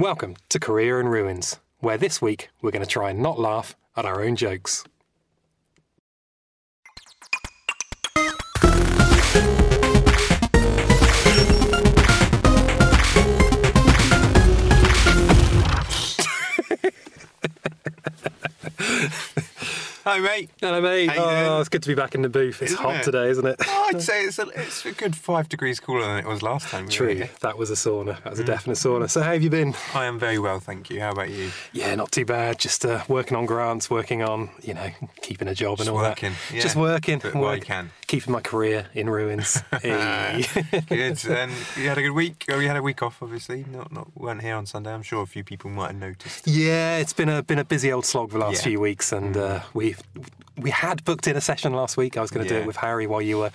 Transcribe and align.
Welcome 0.00 0.36
to 0.50 0.60
Career 0.60 1.00
in 1.00 1.08
Ruins, 1.08 1.58
where 1.80 1.98
this 1.98 2.22
week 2.22 2.50
we're 2.62 2.70
going 2.70 2.84
to 2.84 2.88
try 2.88 3.10
and 3.10 3.18
not 3.18 3.36
laugh 3.36 3.74
at 3.96 4.04
our 4.04 4.22
own 4.22 4.36
jokes. 4.36 4.84
Hi, 20.08 20.20
mate. 20.20 20.48
Hello, 20.58 20.80
mate. 20.80 21.10
Oh, 21.18 21.60
it's 21.60 21.68
good 21.68 21.82
to 21.82 21.88
be 21.88 21.94
back 21.94 22.14
in 22.14 22.22
the 22.22 22.30
booth. 22.30 22.62
It's 22.62 22.72
Isn't 22.72 22.82
hot 22.82 22.94
it? 22.96 23.02
today, 23.02 23.28
isn't 23.28 23.46
it? 23.46 23.56
Oh, 23.66 23.90
I'd 23.92 24.00
say 24.00 24.22
it's 24.24 24.38
a, 24.38 24.46
it's 24.54 24.86
a 24.86 24.92
good 24.92 25.14
five 25.14 25.50
degrees 25.50 25.80
cooler 25.80 26.00
than 26.00 26.16
it 26.16 26.24
was 26.24 26.42
last 26.42 26.68
time. 26.68 26.88
True. 26.88 27.14
here. 27.14 27.30
That 27.40 27.58
was 27.58 27.70
a 27.70 27.74
sauna. 27.74 28.16
That 28.24 28.30
was 28.30 28.40
a 28.40 28.42
Mm. 28.42 28.46
definite 28.46 28.76
sauna. 28.78 29.10
So, 29.10 29.20
how 29.20 29.32
have 29.34 29.42
you 29.42 29.50
been? 29.50 29.74
I 29.94 30.06
am 30.06 30.18
very 30.18 30.38
well, 30.38 30.60
thank 30.60 30.88
you. 30.88 31.00
How 31.00 31.10
about 31.10 31.28
you? 31.28 31.50
Yeah, 31.74 31.94
not 31.94 32.10
too 32.10 32.24
bad. 32.24 32.58
Just 32.58 32.86
uh, 32.86 33.04
working 33.06 33.36
on 33.36 33.44
grants, 33.44 33.90
working 33.90 34.22
on, 34.22 34.48
you 34.62 34.72
know, 34.72 34.88
keeping 35.20 35.46
a 35.46 35.54
job 35.54 35.76
Just 35.76 35.88
and 35.90 35.94
all 35.94 36.02
working, 36.02 36.32
that. 36.32 36.54
yeah. 36.54 36.62
Just 36.62 36.76
working. 36.76 37.18
But 37.18 37.34
work- 37.34 37.64
can. 37.64 37.90
Keeping 38.06 38.32
my 38.32 38.40
career 38.40 38.86
in 38.94 39.10
ruins. 39.10 39.62
Hey. 39.82 40.46
Good. 40.88 41.22
And 41.28 41.52
you 41.76 41.86
had 41.90 41.98
a 41.98 42.02
good 42.02 42.12
week. 42.12 42.46
Oh, 42.48 42.58
you 42.58 42.68
had 42.68 42.78
a 42.78 42.82
week 42.82 43.02
off, 43.02 43.22
obviously. 43.22 43.66
Not, 43.70 43.92
not 43.92 44.08
weren't 44.16 44.40
here 44.40 44.54
on 44.56 44.64
Sunday. 44.64 44.90
I'm 44.94 45.02
sure 45.02 45.22
a 45.22 45.26
few 45.26 45.44
people 45.44 45.68
might 45.70 45.88
have 45.88 45.96
noticed. 45.96 46.46
Yeah, 46.46 46.96
it's 46.96 47.12
been 47.12 47.28
a 47.28 47.42
been 47.42 47.58
a 47.58 47.64
busy 47.64 47.92
old 47.92 48.06
slog 48.06 48.30
the 48.30 48.38
last 48.38 48.54
Yeah. 48.54 48.60
Mm. 48.60 48.64
few 48.64 48.80
weeks, 48.80 49.12
and 49.12 49.36
uh, 49.36 49.60
we 49.74 49.94
we 50.56 50.70
had 50.70 51.04
booked 51.04 51.26
in 51.26 51.36
a 51.36 51.40
session 51.40 51.72
last 51.72 51.96
week. 51.96 52.16
I 52.16 52.20
was 52.20 52.30
going 52.30 52.46
to 52.46 52.52
do 52.52 52.60
it 52.60 52.66
with 52.66 52.76
Harry 52.76 53.06
while 53.06 53.22
you 53.22 53.38
were 53.38 53.50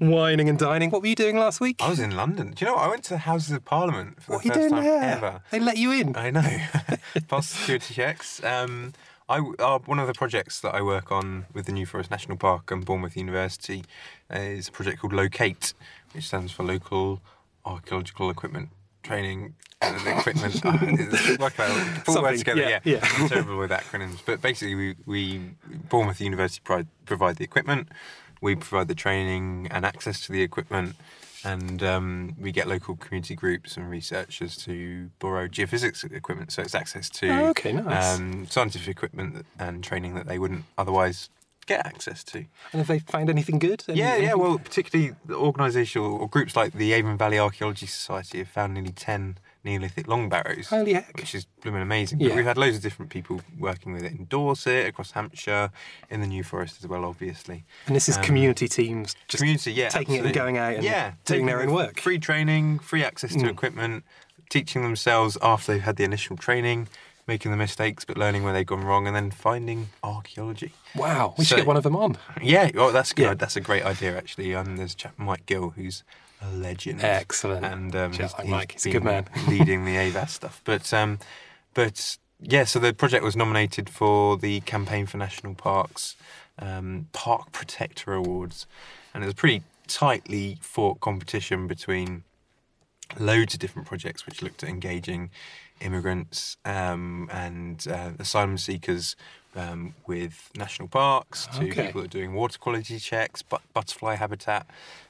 whining 0.00 0.48
and 0.48 0.58
dining. 0.58 0.90
What 0.90 1.02
were 1.02 1.08
you 1.08 1.14
doing 1.14 1.36
last 1.36 1.60
week? 1.60 1.76
I 1.80 1.88
was 1.88 2.00
in 2.00 2.16
London. 2.16 2.52
Do 2.52 2.64
you 2.64 2.70
know 2.70 2.76
what? 2.76 2.84
I 2.84 2.88
went 2.88 3.04
to 3.04 3.10
the 3.10 3.18
Houses 3.18 3.52
of 3.52 3.64
Parliament 3.64 4.22
for 4.22 4.32
what 4.32 4.38
are 4.38 4.42
the 4.42 4.48
you 4.48 4.54
first 4.54 4.68
doing 4.70 4.82
time 4.82 4.84
there? 4.84 5.02
ever. 5.02 5.40
They 5.50 5.60
let 5.60 5.76
you 5.76 5.92
in. 5.92 6.16
I 6.16 6.30
know. 6.30 6.58
Past 7.28 7.50
security 7.50 7.94
checks. 7.94 8.42
Um, 8.42 8.94
I, 9.28 9.38
uh, 9.58 9.80
one 9.80 9.98
of 9.98 10.06
the 10.06 10.14
projects 10.14 10.60
that 10.60 10.74
I 10.74 10.82
work 10.82 11.10
on 11.10 11.46
with 11.52 11.66
the 11.66 11.72
New 11.72 11.84
Forest 11.84 12.10
National 12.10 12.36
Park 12.36 12.70
and 12.70 12.84
Bournemouth 12.84 13.16
University 13.16 13.84
is 14.30 14.68
a 14.68 14.72
project 14.72 15.00
called 15.00 15.12
Locate, 15.12 15.74
which 16.12 16.26
stands 16.26 16.52
for 16.52 16.62
Local 16.62 17.20
Archaeological 17.64 18.30
Equipment 18.30 18.68
Training 19.10 19.54
and 19.80 20.06
Equipment. 20.18 20.60
it's 20.64 21.38
like 21.40 21.58
a, 21.60 22.02
pull 22.04 22.14
the 22.16 22.22
words 22.22 22.40
together. 22.40 22.60
yeah, 22.62 22.80
Yeah, 22.84 22.94
yeah. 23.02 23.08
I'm 23.18 23.28
terrible 23.28 23.56
with 23.58 23.70
acronyms. 23.70 24.18
But 24.26 24.42
basically, 24.42 24.74
we, 24.74 24.96
we 25.06 25.40
Bournemouth 25.88 26.20
University 26.20 26.60
pri- 26.64 26.86
provide 27.04 27.36
the 27.36 27.44
equipment, 27.44 27.88
we 28.40 28.56
provide 28.56 28.88
the 28.88 28.94
training 28.96 29.68
and 29.70 29.84
access 29.86 30.20
to 30.26 30.32
the 30.32 30.42
equipment, 30.42 30.96
and 31.44 31.82
um, 31.84 32.34
we 32.40 32.50
get 32.50 32.66
local 32.66 32.96
community 32.96 33.36
groups 33.36 33.76
and 33.76 33.88
researchers 33.88 34.56
to 34.56 35.10
borrow 35.20 35.46
geophysics 35.46 36.02
equipment. 36.12 36.50
So 36.50 36.62
it's 36.62 36.74
access 36.74 37.08
to 37.10 37.28
Oh, 37.28 37.46
okay, 37.50 37.72
nice. 37.72 38.18
um, 38.18 38.46
scientific 38.48 38.88
equipment 38.88 39.46
and 39.58 39.84
training 39.84 40.14
that 40.14 40.26
they 40.26 40.40
wouldn't 40.40 40.64
otherwise 40.76 41.30
get 41.66 41.84
access 41.86 42.24
to. 42.24 42.38
And 42.38 42.46
have 42.80 42.86
they 42.86 42.98
found 43.00 43.28
anything 43.30 43.58
good? 43.58 43.84
Any- 43.88 43.98
Yeah, 43.98 44.16
yeah. 44.16 44.34
Well, 44.34 44.58
particularly 44.58 45.14
the 45.24 45.34
organisational 45.34 46.18
or 46.20 46.28
groups 46.28 46.56
like 46.56 46.72
the 46.72 46.92
Avon 46.92 47.18
Valley 47.18 47.38
Archaeology 47.38 47.86
Society 47.86 48.38
have 48.38 48.48
found 48.48 48.74
nearly 48.74 48.90
ten 48.92 49.38
Neolithic 49.64 50.06
long 50.06 50.28
barrows, 50.28 50.68
Holy 50.68 50.92
heck. 50.92 51.16
which 51.16 51.34
is 51.34 51.44
blooming 51.60 51.82
amazing. 51.82 52.20
Yeah. 52.20 52.28
But 52.28 52.36
we've 52.36 52.44
had 52.44 52.56
loads 52.56 52.76
of 52.76 52.82
different 52.82 53.10
people 53.10 53.40
working 53.58 53.92
with 53.92 54.04
it 54.04 54.12
in 54.12 54.26
Dorset, 54.26 54.86
across 54.86 55.10
Hampshire, 55.10 55.72
in 56.08 56.20
the 56.20 56.28
New 56.28 56.44
Forest 56.44 56.76
as 56.84 56.86
well, 56.86 57.04
obviously. 57.04 57.64
And 57.88 57.96
this 57.96 58.08
is 58.08 58.16
um, 58.16 58.22
community 58.22 58.68
teams 58.68 59.16
just 59.26 59.40
Community, 59.42 59.72
yeah, 59.72 59.88
taking 59.88 60.14
it 60.14 60.24
and 60.24 60.32
going 60.32 60.56
out 60.56 60.74
and 60.74 60.84
yeah, 60.84 61.02
doing 61.02 61.16
taking 61.24 61.46
their 61.46 61.62
own 61.62 61.72
work. 61.72 61.98
Free 61.98 62.20
training, 62.20 62.78
free 62.78 63.02
access 63.02 63.32
to 63.32 63.38
Mm. 63.40 63.50
equipment, 63.50 64.04
teaching 64.50 64.82
themselves 64.84 65.36
after 65.42 65.72
they've 65.72 65.82
had 65.82 65.96
the 65.96 66.04
initial 66.04 66.36
training, 66.36 66.86
making 67.26 67.50
the 67.50 67.56
mistakes 67.56 68.04
but 68.04 68.16
learning 68.16 68.42
where 68.44 68.52
they've 68.52 68.66
gone 68.66 68.84
wrong, 68.84 69.06
and 69.06 69.14
then 69.16 69.30
finding 69.30 69.88
archaeology. 70.02 70.72
Wow, 70.94 71.34
we 71.38 71.44
should 71.44 71.56
get 71.56 71.66
one 71.66 71.76
of 71.76 71.82
them 71.82 71.96
on. 71.96 72.18
Yeah, 72.42 72.70
oh, 72.76 72.92
that's 72.92 73.12
good. 73.12 73.22
Yeah. 73.24 73.34
That's 73.34 73.56
a 73.56 73.60
great 73.60 73.84
idea, 73.84 74.16
actually. 74.16 74.54
Um, 74.54 74.76
there's 74.76 74.94
chap, 74.94 75.14
Mike 75.16 75.46
Gill, 75.46 75.70
who's 75.70 76.04
a 76.40 76.50
legend. 76.50 77.02
Excellent. 77.02 77.64
And 77.64 77.94
um, 77.96 78.12
he's- 78.12 78.34
like 78.38 78.46
Mike, 78.48 78.72
he's 78.72 78.86
a 78.86 78.90
good 78.90 79.04
man. 79.04 79.26
leading 79.48 79.84
the 79.84 79.96
AVAS 79.96 80.30
stuff. 80.30 80.60
But 80.64 80.92
um, 80.92 81.18
but 81.74 82.16
yeah, 82.40 82.64
so 82.64 82.78
the 82.78 82.92
project 82.92 83.24
was 83.24 83.36
nominated 83.36 83.88
for 83.90 84.36
the 84.36 84.60
Campaign 84.60 85.06
for 85.06 85.16
National 85.16 85.54
Parks 85.54 86.16
um, 86.58 87.08
Park 87.12 87.52
Protector 87.52 88.12
Awards, 88.14 88.66
and 89.14 89.22
it 89.22 89.26
was 89.26 89.32
a 89.32 89.36
pretty 89.36 89.62
tightly 89.86 90.58
fought 90.60 91.00
competition 91.00 91.66
between 91.66 92.24
loads 93.18 93.54
of 93.54 93.60
different 93.60 93.86
projects 93.86 94.26
which 94.26 94.42
looked 94.42 94.62
at 94.62 94.68
engaging 94.68 95.30
immigrants 95.80 96.56
um, 96.64 97.28
and 97.32 97.86
uh, 97.90 98.10
asylum 98.18 98.58
seekers 98.58 99.16
um, 99.54 99.94
with 100.06 100.50
national 100.56 100.88
parks 100.88 101.46
to 101.46 101.64
Okay. 101.64 101.86
people 101.86 102.02
that 102.02 102.06
are 102.08 102.18
doing 102.18 102.34
water 102.34 102.58
quality 102.58 102.98
checks, 102.98 103.40
but 103.42 103.62
butterfly 103.72 104.14
habitat 104.16 104.66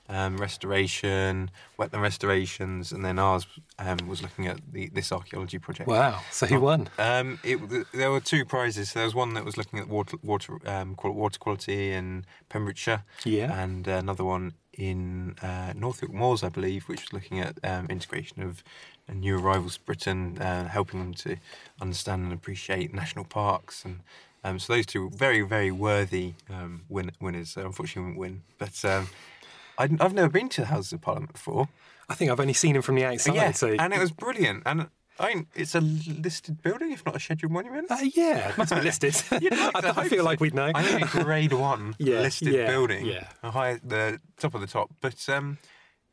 um, 0.09 0.37
restoration, 0.37 1.50
wetland 1.78 2.00
restorations, 2.03 2.93
and 2.93 3.05
then 3.05 3.19
ours 3.19 3.44
um, 3.81 3.97
was 4.06 4.22
looking 4.22 4.47
at 4.47 4.59
the, 4.72 4.88
this 4.91 5.10
archaeology 5.10 5.59
project. 5.59 5.88
Wow. 5.88 6.21
So 6.31 6.47
who 6.47 6.60
won? 6.60 6.88
Um, 6.97 7.41
it, 7.43 7.59
there 7.93 8.12
were 8.12 8.21
two 8.21 8.44
prizes. 8.44 8.93
There 8.93 9.05
was 9.05 9.16
one 9.16 9.34
that 9.34 9.44
was 9.44 9.56
looking 9.56 9.81
at 9.81 9.88
water 9.88 10.16
water 10.22 10.59
um, 10.65 10.94
water 11.03 11.38
quality 11.41 11.91
in 11.93 12.25
Pembrokeshire, 12.49 13.03
Yeah. 13.25 13.53
and 13.60 13.88
another 13.88 14.22
one 14.22 14.53
in 14.72 15.34
uh, 15.43 15.72
North 15.75 16.03
York 16.03 16.15
Moors, 16.15 16.44
I 16.44 16.50
believe, 16.50 16.84
which 16.88 17.00
was 17.03 17.12
looking 17.12 17.41
at 17.41 17.59
um, 17.65 17.87
integration 17.88 18.43
of 18.43 18.62
uh, 19.09 19.12
new 19.15 19.39
arrivals 19.39 19.75
to 19.77 19.83
Britain, 19.84 20.39
uh, 20.39 20.69
helping 20.69 21.00
them 21.00 21.15
to 21.15 21.37
understand 21.81 22.25
and 22.25 22.33
appreciate 22.33 22.93
national 22.94 23.25
parks, 23.25 23.84
and 23.84 24.00
um, 24.44 24.59
so 24.59 24.72
those 24.75 24.87
two 24.87 25.05
were 25.05 25.11
very 25.11 25.43
very 25.43 25.71
worthy 25.71 26.34
um, 26.50 26.83
win- 26.89 27.11
winners. 27.21 27.50
So 27.50 27.65
unfortunately, 27.67 28.03
we 28.03 28.09
didn't 28.11 28.21
win, 28.21 28.43
but. 28.59 28.84
Um, 28.84 29.09
I'd, 29.78 30.00
I've 30.00 30.15
never 30.15 30.31
been 30.31 30.49
to 30.49 30.62
the 30.62 30.69
Houses 30.69 30.94
of 30.94 31.03
Parliament 31.03 31.34
before. 31.34 31.69
I 32.09 32.15
think 32.15 32.31
I've 32.31 32.41
only 32.41 32.55
seen 32.55 32.77
him 32.77 32.81
from 32.81 32.94
the 32.94 33.05
outside. 33.05 33.34
yeah, 33.34 33.53
so 33.53 33.77
and 33.78 33.93
it 33.93 34.00
was 34.00 34.11
brilliant. 34.11 34.62
And 34.65 34.89
I 35.21 35.34
mean, 35.34 35.49
it's 35.55 35.75
a 35.75 35.83
listed 35.83 36.62
building, 36.62 36.93
if 36.93 37.05
not 37.05 37.15
a 37.15 37.21
scheduled 37.21 37.53
monument. 37.53 37.91
Uh, 37.91 37.99
yeah, 38.15 38.49
it 38.49 38.56
must 38.56 38.75
be 38.75 38.81
listed. 38.81 39.15
Like 39.31 39.53
I, 39.84 39.93
I 40.00 40.09
feel 40.09 40.25
like 40.25 40.41
we'd 40.41 40.55
know. 40.55 40.71
I 40.75 40.83
think 40.83 41.11
grade 41.11 41.53
one 41.53 41.94
Yeah, 41.99 42.21
listed 42.23 42.55
yeah, 42.55 42.67
building. 42.67 43.05
yeah. 43.05 43.27
High, 43.44 43.78
the 43.84 44.19
top 44.38 44.55
of 44.55 44.62
the 44.62 44.67
top. 44.67 44.88
But 45.03 45.28
um, 45.28 45.59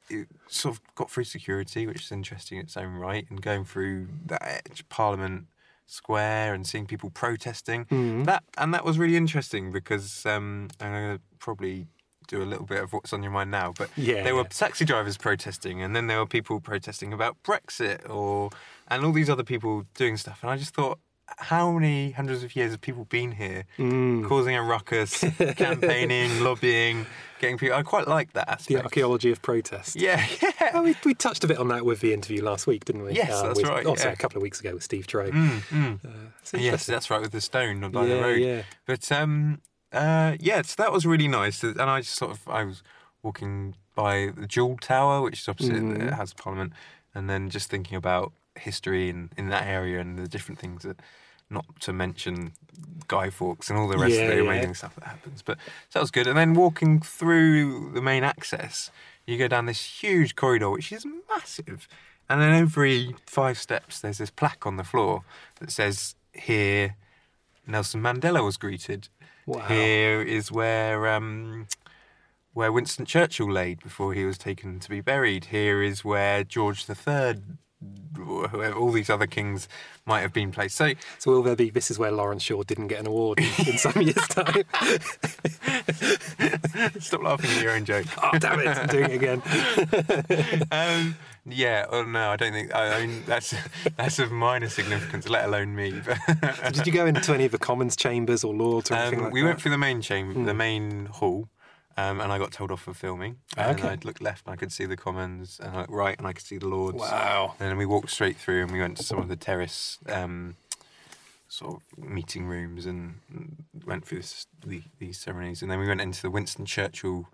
it 0.10 0.28
sort 0.48 0.76
of 0.76 0.82
got 0.96 1.10
through 1.12 1.24
security, 1.26 1.88
which 1.88 2.04
is 2.04 2.12
interesting 2.12 2.58
in 2.60 2.66
its 2.66 2.78
own 2.78 2.94
right, 2.94 3.26
and 3.30 3.42
going 3.42 3.66
through 3.66 4.10
that 4.26 4.82
Parliament 4.90 5.48
Square 5.86 6.54
and 6.54 6.66
seeing 6.66 6.86
people 6.86 7.10
protesting. 7.10 7.86
Mhm. 7.86 8.26
That 8.26 8.44
and 8.58 8.74
that 8.74 8.86
was 8.86 8.98
really 8.98 9.18
interesting 9.18 9.72
because 9.72 10.26
um, 10.26 10.70
I'm 10.80 10.92
going 10.92 11.18
to 11.18 11.22
probably 11.40 11.88
do 12.28 12.42
a 12.42 12.46
little 12.46 12.66
bit 12.66 12.82
of 12.82 12.94
what's 12.94 13.12
on 13.12 13.22
your 13.22 13.34
mind 13.34 13.52
now, 13.52 13.74
but 13.78 13.90
Yeah, 13.98 14.24
there 14.24 14.34
were 14.34 14.44
yeah. 14.44 14.48
taxi 14.50 14.86
drivers 14.86 15.18
protesting, 15.18 15.82
and 15.82 15.94
then 15.94 16.08
there 16.08 16.20
were 16.20 16.26
people 16.26 16.62
protesting 16.62 17.12
about 17.12 17.36
Brexit, 17.44 18.10
or 18.10 18.50
and 18.88 19.04
all 19.06 19.12
these 19.12 19.30
other 19.30 19.44
people 19.44 19.86
doing 19.94 20.16
stuff, 20.18 20.40
and 20.42 20.50
I 20.52 20.58
just 20.58 20.74
thought. 20.74 21.00
How 21.38 21.72
many 21.72 22.12
hundreds 22.12 22.44
of 22.44 22.56
years 22.56 22.72
have 22.72 22.82
people 22.82 23.06
been 23.06 23.32
here, 23.32 23.64
Mm. 23.78 24.28
causing 24.28 24.56
a 24.56 24.62
ruckus, 24.62 25.24
campaigning, 25.56 26.40
lobbying, 26.44 27.06
getting 27.40 27.58
people? 27.58 27.76
I 27.78 27.82
quite 27.84 28.08
like 28.08 28.34
that 28.34 28.50
aspect. 28.50 28.68
The 28.68 28.84
archaeology 28.84 29.32
of 29.32 29.42
protest. 29.42 29.96
Yeah, 29.96 30.26
yeah. 30.42 30.72
Oh, 30.74 30.84
we, 30.84 30.96
we 31.06 31.14
touched 31.14 31.44
a 31.44 31.48
bit 31.48 31.58
on 31.58 31.70
that 31.70 31.86
with 31.86 32.02
the 32.02 32.14
interview 32.14 32.44
last 32.44 32.68
week, 32.68 32.86
didn't 32.86 33.04
we? 33.04 33.12
Uh, 33.12 33.16
Yes, 33.16 33.42
that's 33.42 33.58
with- 33.58 33.68
right, 33.68 33.86
Also, 33.86 34.08
yeah. 34.08 34.14
a 34.14 34.16
couple 34.18 34.38
of 34.38 34.44
weeks 34.44 34.60
ago 34.60 34.74
with 34.74 34.84
Steve 34.84 35.08
Troe. 35.08 35.32
Mm, 35.32 35.60
mm. 35.70 36.06
Uh, 36.06 36.58
Yes, 36.58 36.86
that's 36.86 37.10
right, 37.10 37.22
with 37.22 37.32
the 37.32 37.42
stone 37.42 37.90
by 37.92 38.06
yeah, 38.06 38.16
the 38.16 38.22
road. 38.22 38.40
yeah. 38.42 38.62
But 38.86 39.10
um, 39.12 39.62
uh, 39.92 40.36
yeah, 40.40 40.62
so 40.62 40.76
that 40.78 40.92
was 40.92 41.06
really 41.06 41.28
nice. 41.30 41.64
And 41.64 41.80
I 41.82 42.02
just 42.02 42.16
sort 42.16 42.32
of 42.32 42.48
I 42.48 42.64
was 42.66 42.84
walking 43.24 43.76
by 43.96 44.32
the 44.36 44.46
Jewel 44.48 44.78
Tower, 44.78 45.22
which 45.22 45.40
is 45.40 45.48
opposite 45.48 45.74
the 46.00 46.16
House 46.16 46.32
of 46.32 46.38
Parliament, 46.38 46.74
and 47.16 47.30
then 47.30 47.50
just 47.50 47.70
thinking 47.70 47.96
about 47.96 48.34
history 48.58 49.10
in, 49.10 49.30
in 49.38 49.50
that 49.50 49.66
area 49.66 50.00
and 50.00 50.18
the 50.18 50.28
different 50.28 50.60
things 50.60 50.84
that, 50.84 51.00
not 51.50 51.66
to 51.82 51.94
mention 51.94 52.54
Guy 53.08 53.30
Fawkes 53.30 53.70
and 53.70 53.78
all 53.78 53.88
the 53.88 53.98
rest 53.98 54.16
Yeah, 54.16 54.22
of 54.24 54.30
the 54.30 54.44
yeah. 54.44 54.50
amazing 54.50 54.74
stuff 54.74 54.96
that 54.96 55.06
happens. 55.06 55.42
But 55.42 55.58
so 55.90 56.00
that 56.00 56.02
was 56.02 56.12
good. 56.12 56.28
And 56.28 56.38
then 56.38 56.54
walking 56.54 57.00
through 57.00 57.92
the 57.92 58.02
main 58.02 58.24
access, 58.24 58.92
you 59.28 59.38
go 59.38 59.48
down 59.48 59.66
this 59.66 60.02
huge 60.02 60.36
corridor, 60.36 60.70
which 60.70 60.92
is 60.92 61.06
massive. 61.30 61.88
And 62.30 62.42
then 62.42 62.54
every 62.54 63.16
five 63.28 63.58
steps, 63.58 64.00
there's 64.00 64.18
this 64.18 64.32
plaque 64.32 64.66
on 64.66 64.78
the 64.78 64.84
floor 64.84 65.24
that 65.60 65.72
says, 65.72 66.16
Here 66.34 66.96
Nelson 67.68 68.02
Mandela 68.02 68.44
was 68.44 68.58
greeted. 68.58 69.10
Wow. 69.46 69.60
Here 69.68 70.22
is 70.22 70.52
where 70.52 71.08
um, 71.08 71.68
where 72.54 72.72
Winston 72.72 73.06
Churchill 73.06 73.52
laid 73.52 73.82
before 73.84 74.14
he 74.14 74.26
was 74.26 74.38
taken 74.38 74.80
to 74.80 74.90
be 74.90 75.02
buried. 75.02 75.46
Here 75.46 75.82
is 75.82 76.06
where 76.06 76.44
George 76.44 76.86
III 76.90 77.42
whoever, 78.16 78.74
all 78.74 78.92
these 78.92 79.10
other 79.10 79.28
kings 79.28 79.68
might 80.06 80.22
have 80.22 80.34
been 80.34 80.52
placed. 80.52 80.76
So 80.76 80.94
So 81.18 81.32
will 81.32 81.44
there 81.44 81.56
be 81.56 81.70
this 81.70 81.90
is 81.92 82.00
where 82.00 82.12
Lawrence 82.12 82.44
Shaw 82.44 82.64
didn't 82.64 82.88
get 82.88 83.00
an 83.00 83.08
award 83.08 83.40
in, 83.40 83.68
in 83.68 83.78
some 83.78 84.02
years' 84.02 84.16
time? 84.30 84.64
stop 87.00 87.24
laughing 87.24 87.50
at 87.52 87.62
your 87.62 87.72
own 87.74 87.86
joke. 87.86 88.06
oh 88.22 88.38
damn 88.38 88.60
it, 88.60 88.68
I'm 88.68 88.88
doing 88.88 89.12
it 89.12 89.16
again. 89.16 89.42
um, 90.72 91.16
yeah, 91.46 91.86
oh 91.90 92.04
no, 92.04 92.32
I 92.32 92.36
don't 92.38 92.54
think. 92.54 92.74
I, 92.74 93.00
I 93.00 93.06
mean, 93.06 93.24
that's 93.26 93.54
that's 93.98 94.20
of 94.20 94.32
minor 94.32 94.70
significance, 94.70 95.28
let 95.28 95.46
alone 95.46 95.76
me. 95.76 96.02
But 96.06 96.74
Did 96.74 96.88
you 96.88 96.94
go 96.94 97.06
into 97.06 97.34
any 97.34 97.46
of 97.46 97.52
the 97.52 97.58
Commons 97.58 97.96
chambers 97.96 98.44
or 98.44 98.54
Lords 98.54 98.92
or 98.92 98.96
anything 98.96 99.20
um, 99.20 99.26
like 99.26 99.34
we 99.34 99.42
that? 99.42 99.48
went 99.48 99.62
through 99.62 99.72
the 99.72 99.78
main 99.78 100.02
chamber, 100.02 100.42
the 100.44 100.54
main 100.54 101.08
hall, 101.08 101.50
um, 101.98 102.22
and 102.22 102.32
I 102.32 102.38
got 102.38 102.52
told 102.52 102.72
off 102.72 102.82
for 102.82 102.94
filming. 102.94 103.38
And 103.58 103.80
Okay. 103.80 103.90
I 103.90 103.98
looked 104.04 104.22
left, 104.22 104.46
and 104.46 104.54
I 104.54 104.56
could 104.58 104.72
see 104.72 104.86
the 104.86 104.98
Commons, 104.98 105.60
and 105.62 105.76
I 105.76 105.82
looked 105.82 105.92
right, 105.92 106.18
and 106.18 106.28
I 106.28 106.34
could 106.34 106.46
see 106.46 106.58
the 106.58 106.68
Lords. 106.68 106.98
Wow. 106.98 107.56
And 107.60 107.70
then 107.70 107.78
we 107.78 107.86
walked 107.86 108.10
straight 108.10 108.38
through, 108.38 108.64
and 108.64 108.72
we 108.72 108.80
went 108.80 108.98
to 108.98 109.04
some 109.04 109.20
of 109.20 109.28
the 109.28 109.36
terrace. 109.36 110.00
Um, 110.08 110.56
sort 111.54 111.76
of 111.76 112.04
meeting 112.04 112.48
rooms 112.48 112.88
and 112.88 113.20
went 113.86 114.04
through 114.04 114.18
this, 114.18 114.48
the, 114.66 114.82
these 114.98 115.20
ceremonies 115.20 115.62
and 115.62 115.70
then 115.70 115.78
we 115.78 115.88
went 115.88 116.02
into 116.02 116.20
the 116.20 116.32
Winston 116.32 116.66
Churchill 116.66 117.28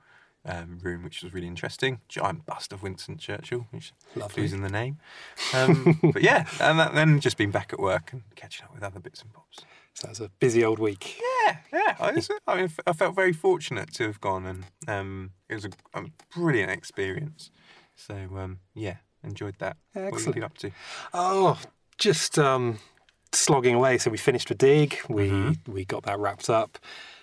um, 0.46 0.80
room 0.82 1.04
which 1.04 1.22
was 1.22 1.34
really 1.34 1.48
interesting 1.48 2.00
giant 2.08 2.46
bust 2.46 2.72
of 2.74 2.82
Winston 2.82 3.18
Churchill 3.18 3.68
which 3.72 3.94
Lovely. 4.16 4.44
losing 4.44 4.62
the 4.62 4.70
name 4.70 4.98
um, 5.54 6.00
but 6.14 6.22
yeah 6.22 6.46
and 6.62 6.80
that, 6.80 6.94
then 6.94 7.20
just 7.20 7.38
been 7.38 7.52
back 7.52 7.74
at 7.74 7.80
work 7.80 8.14
and 8.14 8.24
catching 8.36 8.66
up 8.66 8.74
with 8.74 8.84
other 8.84 9.00
bits 9.00 9.22
and 9.22 9.34
bobs 9.34 9.60
So 9.94 10.08
that 10.08 10.10
was 10.10 10.20
a 10.22 10.30
busy 10.40 10.64
old 10.64 10.80
week. 10.80 11.20
yeah 11.46 11.58
yeah 11.74 11.96
I, 12.00 12.12
was, 12.12 12.30
I, 12.48 12.56
mean, 12.56 12.70
I 12.88 12.94
felt 12.94 13.16
very 13.16 13.34
fortunate 13.34 13.94
to 13.96 14.04
have 14.08 14.22
gone 14.22 14.46
and 14.46 14.66
um, 14.88 15.32
it 15.50 15.56
was 15.56 15.66
a, 15.66 15.70
a 15.94 16.04
brilliant 16.34 16.72
experience 16.72 17.52
so 17.96 18.16
um, 18.38 18.60
yeah 18.74 18.98
enjoyed 19.24 19.56
that 19.60 19.76
Excellent. 19.94 20.12
what 20.14 20.20
have 20.22 20.28
you 20.28 20.34
been 20.34 20.44
up 20.44 20.58
to 20.60 20.72
Oh, 21.14 21.60
just 21.98 22.40
um, 22.40 22.80
slogging 23.34 23.76
away. 23.76 23.98
So 23.98 24.10
we 24.10 24.18
finished 24.18 24.48
the 24.48 24.56
dig. 24.56 24.98
We 25.10 25.30
Mm-hmm. 25.30 25.72
we 25.72 25.84
got 25.86 26.04
that 26.04 26.18
wrapped 26.20 26.50
up, 26.50 26.80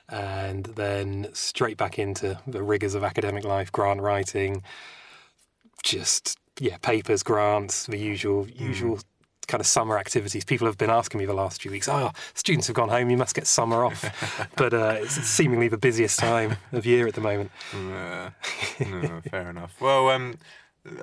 and 0.09 0.65
then 0.67 1.29
straight 1.33 1.77
back 1.77 1.99
into 1.99 2.39
the 2.47 2.63
rigors 2.63 2.95
of 2.95 3.03
academic 3.05 3.45
life, 3.45 3.71
grant 3.73 4.01
writing. 4.01 4.63
Just 5.83 6.39
yeah, 6.59 6.79
papers, 6.79 7.23
grants, 7.23 7.87
the 7.87 7.99
usual 7.99 8.47
Mm. 8.47 8.61
usual 8.61 8.99
kind 9.47 9.61
of 9.61 9.67
summer 9.67 9.97
activities. 9.99 10.45
People 10.45 10.67
have 10.67 10.77
been 10.77 10.91
asking 10.91 11.19
me 11.21 11.25
the 11.27 11.33
last 11.35 11.63
few 11.63 11.71
weeks. 11.71 11.89
Oh, 11.89 12.11
students 12.35 12.67
have 12.67 12.75
gone 12.75 12.89
home. 12.89 13.11
You 13.11 13.17
must 13.17 13.35
get 13.35 13.47
summer 13.47 13.85
off. 13.85 14.05
but 14.57 14.75
uh, 14.75 14.97
it's 14.99 15.15
seemingly 15.15 15.69
the 15.69 15.79
busiest 15.79 16.19
time 16.19 16.57
of 16.73 16.85
year 16.85 17.07
at 17.07 17.15
the 17.15 17.21
moment. 17.21 17.51
Uh, 17.75 18.31
no, 18.81 19.21
fair 19.31 19.51
enough. 19.51 19.81
Well, 19.81 20.09
um, 20.11 20.39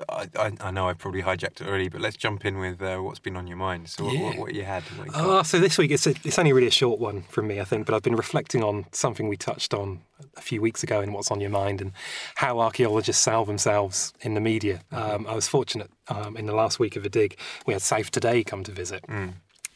I, 0.08 0.28
I, 0.36 0.52
I 0.60 0.70
know 0.70 0.88
I 0.88 0.94
probably 0.94 1.22
hijacked 1.22 1.60
it 1.60 1.66
already, 1.66 1.88
but 1.88 2.00
let's 2.00 2.16
jump 2.16 2.44
in 2.44 2.58
with 2.58 2.80
uh, 2.82 2.98
what's 2.98 3.18
been 3.18 3.36
on 3.36 3.46
your 3.46 3.56
mind. 3.56 3.88
So, 3.88 4.04
what, 4.04 4.14
what, 4.18 4.34
Yeah. 4.34 4.40
what 4.40 4.54
you 4.54 4.64
had? 4.64 4.82
What 4.96 5.06
you? 5.06 5.12
Oh, 5.14 5.42
so 5.42 5.58
this 5.58 5.76
week 5.78 5.90
it's 5.90 6.06
a, 6.06 6.10
it's 6.24 6.38
only 6.38 6.52
really 6.52 6.66
a 6.68 6.70
short 6.72 7.00
one 7.00 7.22
from 7.28 7.46
me, 7.46 7.60
I 7.60 7.64
think, 7.64 7.86
but 7.86 7.94
I've 7.94 8.02
been 8.02 8.16
reflecting 8.16 8.62
on 8.64 8.86
something 8.92 9.28
we 9.28 9.36
touched 9.36 9.74
on 9.74 10.00
a 10.36 10.40
few 10.40 10.60
weeks 10.62 10.82
ago 10.82 11.00
in 11.00 11.12
What's 11.12 11.30
on 11.30 11.40
Your 11.40 11.50
Mind 11.50 11.80
and 11.80 11.92
how 12.36 12.60
archaeologists 12.60 13.22
sell 13.22 13.44
themselves 13.44 14.12
in 14.20 14.34
the 14.34 14.40
media. 14.40 14.80
Um, 14.92 15.26
I 15.26 15.34
was 15.34 15.48
fortunate 15.48 15.90
um, 16.08 16.36
in 16.36 16.46
the 16.46 16.54
last 16.54 16.78
week 16.78 16.96
of 16.96 17.04
a 17.04 17.08
dig, 17.08 17.36
we 17.66 17.72
had 17.74 17.82
South 17.82 18.10
Today 18.10 18.44
come 18.44 18.64
to 18.64 18.72
visit. 18.72 19.04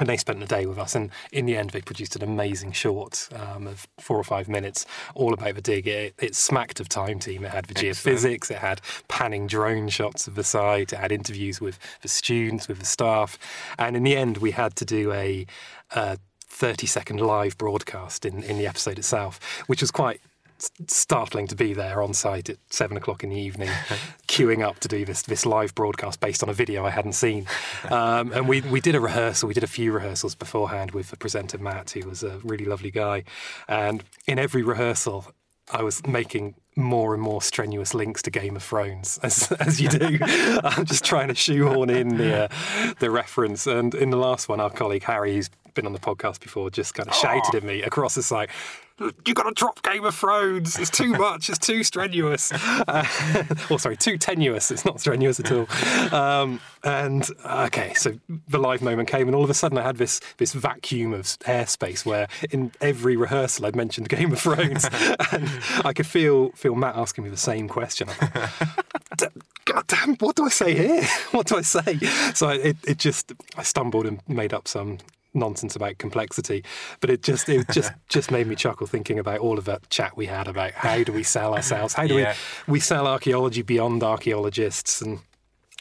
And 0.00 0.08
they 0.08 0.16
spent 0.16 0.40
the 0.40 0.46
day 0.46 0.66
with 0.66 0.78
us, 0.78 0.94
and 0.94 1.10
in 1.32 1.46
the 1.46 1.56
end, 1.56 1.70
they 1.70 1.80
produced 1.80 2.14
an 2.14 2.22
amazing 2.22 2.72
short 2.72 3.28
um, 3.32 3.66
of 3.66 3.86
four 3.98 4.16
or 4.16 4.24
five 4.24 4.48
minutes, 4.48 4.86
all 5.14 5.34
about 5.34 5.56
the 5.56 5.60
dig. 5.60 5.88
It, 5.88 6.14
it 6.18 6.36
smacked 6.36 6.78
of 6.78 6.88
Time 6.88 7.18
Team. 7.18 7.44
It 7.44 7.50
had 7.50 7.64
the 7.64 7.86
Excellent. 7.86 8.20
geophysics, 8.20 8.50
it 8.50 8.58
had 8.58 8.80
panning 9.08 9.46
drone 9.46 9.88
shots 9.88 10.28
of 10.28 10.36
the 10.36 10.44
site, 10.44 10.92
it 10.92 10.98
had 10.98 11.10
interviews 11.10 11.60
with 11.60 11.78
the 12.02 12.08
students, 12.08 12.68
with 12.68 12.78
the 12.78 12.86
staff, 12.86 13.38
and 13.78 13.96
in 13.96 14.04
the 14.04 14.16
end, 14.16 14.38
we 14.38 14.52
had 14.52 14.76
to 14.76 14.84
do 14.84 15.12
a, 15.12 15.46
uh 15.94 16.16
30 16.50 16.86
second 16.86 17.20
live 17.20 17.56
broadcast 17.56 18.24
in, 18.24 18.42
in 18.42 18.58
the 18.58 18.66
episode 18.66 18.98
itself, 18.98 19.62
which 19.66 19.80
was 19.80 19.90
quite 19.90 20.20
startling 20.86 21.46
to 21.48 21.56
be 21.56 21.72
there 21.72 22.02
on 22.02 22.14
site 22.14 22.48
at 22.48 22.58
seven 22.70 22.96
o'clock 22.96 23.24
in 23.24 23.30
the 23.30 23.36
evening, 23.36 23.68
queuing 24.28 24.66
up 24.66 24.80
to 24.80 24.88
do 24.88 25.04
this 25.04 25.22
this 25.22 25.46
live 25.46 25.74
broadcast 25.74 26.20
based 26.20 26.42
on 26.42 26.48
a 26.48 26.52
video 26.52 26.84
I 26.84 26.90
hadn't 26.90 27.12
seen. 27.12 27.46
Um, 27.90 28.32
and 28.32 28.48
we 28.48 28.60
we 28.62 28.80
did 28.80 28.94
a 28.94 29.00
rehearsal. 29.00 29.48
We 29.48 29.54
did 29.54 29.64
a 29.64 29.68
few 29.68 29.92
rehearsals 29.92 30.34
beforehand 30.34 30.92
with 30.92 31.10
the 31.10 31.16
presenter 31.16 31.58
Matt, 31.58 31.90
who 31.90 32.08
was 32.08 32.22
a 32.22 32.38
really 32.44 32.64
lovely 32.64 32.90
guy. 32.90 33.24
And 33.68 34.04
in 34.26 34.38
every 34.38 34.62
rehearsal, 34.62 35.32
I 35.70 35.82
was 35.82 36.06
making 36.06 36.54
more 36.76 37.12
and 37.12 37.22
more 37.22 37.42
strenuous 37.42 37.92
links 37.92 38.22
to 38.22 38.30
Game 38.30 38.56
of 38.56 38.62
Thrones, 38.62 39.18
as, 39.22 39.50
as 39.52 39.80
you 39.80 39.88
do. 39.88 40.18
I'm 40.22 40.86
just 40.86 41.04
trying 41.04 41.28
to 41.28 41.34
shoehorn 41.34 41.90
in 41.90 42.16
the 42.16 42.44
uh, 42.44 42.94
the 43.00 43.10
reference. 43.10 43.66
And 43.66 43.94
in 43.94 44.10
the 44.10 44.16
last 44.16 44.48
one, 44.48 44.60
our 44.60 44.70
colleague 44.70 45.02
Harry, 45.04 45.34
who's 45.34 45.50
been 45.78 45.86
on 45.86 45.92
the 45.92 46.00
podcast 46.00 46.40
before, 46.40 46.70
just 46.70 46.94
kind 46.94 47.08
of 47.08 47.14
shouted 47.14 47.54
at 47.54 47.62
me 47.62 47.82
across 47.82 48.16
the 48.16 48.22
site. 48.22 48.50
You 49.24 49.32
got 49.32 49.44
to 49.44 49.52
drop 49.54 49.80
Game 49.82 50.04
of 50.04 50.12
Thrones. 50.12 50.76
It's 50.76 50.90
too 50.90 51.10
much. 51.26 51.48
It's 51.48 51.58
too 51.60 51.84
strenuous. 51.84 52.50
Uh, 52.52 53.06
or 53.70 53.78
sorry, 53.78 53.96
too 53.96 54.18
tenuous. 54.18 54.72
It's 54.72 54.84
not 54.84 54.98
strenuous 54.98 55.38
at 55.38 55.52
all. 55.52 55.68
Um, 56.12 56.60
and 56.82 57.24
okay, 57.46 57.94
so 57.94 58.18
the 58.48 58.58
live 58.58 58.82
moment 58.82 59.08
came, 59.08 59.28
and 59.28 59.36
all 59.36 59.44
of 59.44 59.50
a 59.50 59.54
sudden 59.54 59.78
I 59.78 59.82
had 59.82 59.98
this 59.98 60.20
this 60.38 60.52
vacuum 60.52 61.12
of 61.14 61.22
airspace 61.46 62.04
where 62.04 62.26
in 62.50 62.72
every 62.80 63.14
rehearsal 63.16 63.66
I'd 63.66 63.76
mentioned 63.76 64.08
Game 64.08 64.32
of 64.32 64.40
Thrones, 64.40 64.84
and 65.32 65.48
I 65.84 65.92
could 65.92 66.06
feel 66.08 66.50
feel 66.56 66.74
Matt 66.74 66.96
asking 66.96 67.22
me 67.22 67.30
the 67.30 67.36
same 67.36 67.68
question. 67.68 68.08
I 68.08 68.14
thought, 68.14 69.16
"D- 69.16 69.40
God 69.64 69.86
damn, 69.86 70.16
what 70.16 70.34
do 70.34 70.44
I 70.44 70.48
say 70.48 70.74
here? 70.74 71.04
What 71.30 71.46
do 71.46 71.56
I 71.56 71.62
say? 71.62 71.98
So 72.34 72.48
I- 72.48 72.54
it, 72.54 72.76
it 72.84 72.98
just 72.98 73.32
I 73.56 73.62
stumbled 73.62 74.06
and 74.06 74.20
made 74.26 74.52
up 74.52 74.66
some 74.66 74.98
nonsense 75.34 75.76
about 75.76 75.98
complexity, 75.98 76.64
but 77.00 77.10
it 77.10 77.22
just 77.22 77.48
it 77.48 77.66
just 77.70 77.92
just 78.08 78.30
made 78.30 78.46
me 78.46 78.54
chuckle 78.56 78.86
thinking 78.86 79.18
about 79.18 79.40
all 79.40 79.58
of 79.58 79.64
that 79.66 79.88
chat 79.90 80.16
we 80.16 80.26
had 80.26 80.48
about 80.48 80.72
how 80.72 81.02
do 81.02 81.12
we 81.12 81.22
sell 81.22 81.54
ourselves? 81.54 81.94
How 81.94 82.06
do 82.06 82.18
Yeah. 82.18 82.34
we 82.66 82.74
we 82.74 82.80
sell 82.80 83.06
archaeology 83.06 83.62
beyond 83.62 84.02
archaeologists? 84.02 85.00
And 85.02 85.20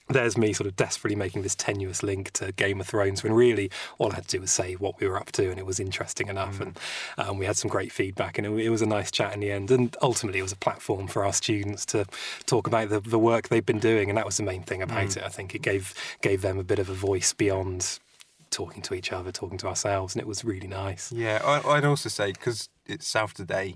there's 0.09 0.37
me 0.37 0.53
sort 0.53 0.67
of 0.67 0.75
desperately 0.77 1.17
making 1.17 1.41
this 1.41 1.53
tenuous 1.53 2.01
link 2.01 2.31
to 2.31 2.53
Game 2.53 2.79
of 2.79 2.87
Thrones 2.87 3.23
when 3.23 3.33
really 3.33 3.69
all 3.97 4.11
I 4.13 4.15
had 4.15 4.27
to 4.29 4.37
do 4.37 4.41
was 4.41 4.51
say 4.51 4.75
what 4.75 4.99
we 5.01 5.07
were 5.07 5.17
up 5.17 5.33
to 5.33 5.49
and 5.49 5.59
it 5.59 5.65
was 5.65 5.81
interesting 5.81 6.29
enough. 6.29 6.61
And 6.61 6.79
um, 7.17 7.37
we 7.37 7.45
had 7.45 7.57
some 7.57 7.69
great 7.69 7.91
feedback 7.91 8.37
and 8.37 8.47
it, 8.47 8.51
it 8.65 8.69
was 8.69 8.81
a 8.81 8.85
nice 8.85 9.11
chat 9.11 9.33
in 9.33 9.41
the 9.41 9.51
end. 9.51 9.69
And 9.69 9.95
ultimately 10.01 10.39
it 10.39 10.43
was 10.43 10.53
a 10.53 10.57
platform 10.57 11.07
for 11.07 11.25
our 11.25 11.33
students 11.33 11.85
to 11.87 12.05
talk 12.45 12.67
about 12.67 12.87
the, 12.87 13.01
the 13.01 13.19
work 13.19 13.49
they've 13.49 13.65
been 13.65 13.79
doing 13.79 14.07
and 14.07 14.17
that 14.17 14.25
was 14.25 14.37
the 14.37 14.43
main 14.43 14.63
thing 14.63 14.81
about 14.81 15.17
it. 15.17 15.23
I 15.23 15.29
think 15.29 15.53
it 15.53 15.61
gave 15.61 15.93
gave 16.21 16.41
them 16.41 16.57
a 16.57 16.63
bit 16.63 16.79
of 16.79 16.89
a 16.89 16.93
voice 16.93 17.33
beyond 17.33 17.99
talking 18.49 18.81
to 18.83 18.93
each 18.93 19.11
other 19.11 19.31
talking 19.31 19.57
to 19.57 19.67
ourselves 19.67 20.15
and 20.15 20.21
it 20.21 20.27
was 20.27 20.43
really 20.45 20.67
nice 20.67 21.11
Yeah, 21.11 21.41
I, 21.43 21.67
I'd 21.69 21.85
also 21.85 22.09
say 22.09 22.31
because 22.31 22.69
it's 22.85 23.07
South 23.07 23.33
today, 23.33 23.75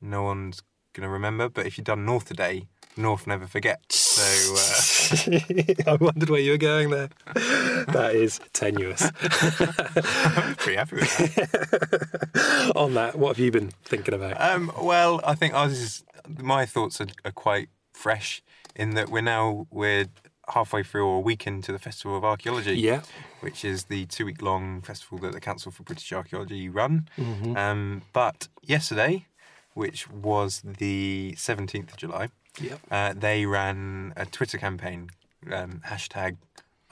no 0.00 0.22
one's 0.22 0.62
gonna 0.92 1.08
remember. 1.08 1.48
But 1.48 1.66
if 1.66 1.78
you've 1.78 1.84
done 1.84 2.04
North 2.04 2.26
today, 2.26 2.66
North 2.96 3.26
never 3.26 3.46
forgets. 3.46 3.96
So 3.96 5.24
uh, 5.32 5.90
I 5.92 5.94
wondered 5.94 6.30
where 6.30 6.40
you 6.40 6.52
were 6.52 6.58
going 6.58 6.90
there 6.90 7.08
that 7.34 8.12
is 8.14 8.40
tenuous 8.52 9.02
I'm 9.04 10.54
pretty 10.56 10.76
happy 10.76 10.96
with 10.96 11.34
that. 11.34 12.72
on 12.74 12.94
that 12.94 13.16
what 13.16 13.36
have 13.36 13.38
you 13.38 13.50
been 13.50 13.70
thinking 13.84 14.14
about 14.14 14.40
Um, 14.40 14.72
well, 14.80 15.20
I 15.24 15.34
think 15.34 15.54
ours 15.54 15.72
is 15.78 16.04
my 16.38 16.66
thoughts 16.66 17.00
are, 17.00 17.06
are 17.24 17.32
quite 17.32 17.68
fresh 17.92 18.42
in 18.74 18.94
that 18.94 19.08
we're 19.08 19.22
now 19.22 19.66
we're 19.70 20.06
halfway 20.52 20.82
through 20.82 21.06
or 21.06 21.16
a 21.16 21.20
week 21.20 21.46
into 21.46 21.72
the 21.72 21.78
Festival 21.78 22.16
of 22.16 22.24
Archaeology. 22.24 22.74
Yeah. 22.74 23.02
Which 23.40 23.64
is 23.64 23.84
the 23.84 24.06
two 24.06 24.24
week 24.26 24.42
long 24.42 24.82
festival 24.82 25.18
that 25.18 25.32
the 25.32 25.40
Council 25.40 25.72
for 25.72 25.82
British 25.82 26.12
Archaeology 26.12 26.68
run. 26.68 27.08
Mm-hmm. 27.18 27.56
Um, 27.56 28.02
but 28.12 28.48
yesterday, 28.62 29.26
which 29.74 30.10
was 30.10 30.62
the 30.64 31.34
17th 31.36 31.90
of 31.92 31.96
July, 31.96 32.28
Yep. 32.60 32.80
uh, 32.90 33.12
they 33.16 33.46
ran 33.46 34.12
a 34.16 34.26
Twitter 34.26 34.58
campaign, 34.58 35.10
um, 35.52 35.82
hashtag 35.86 36.36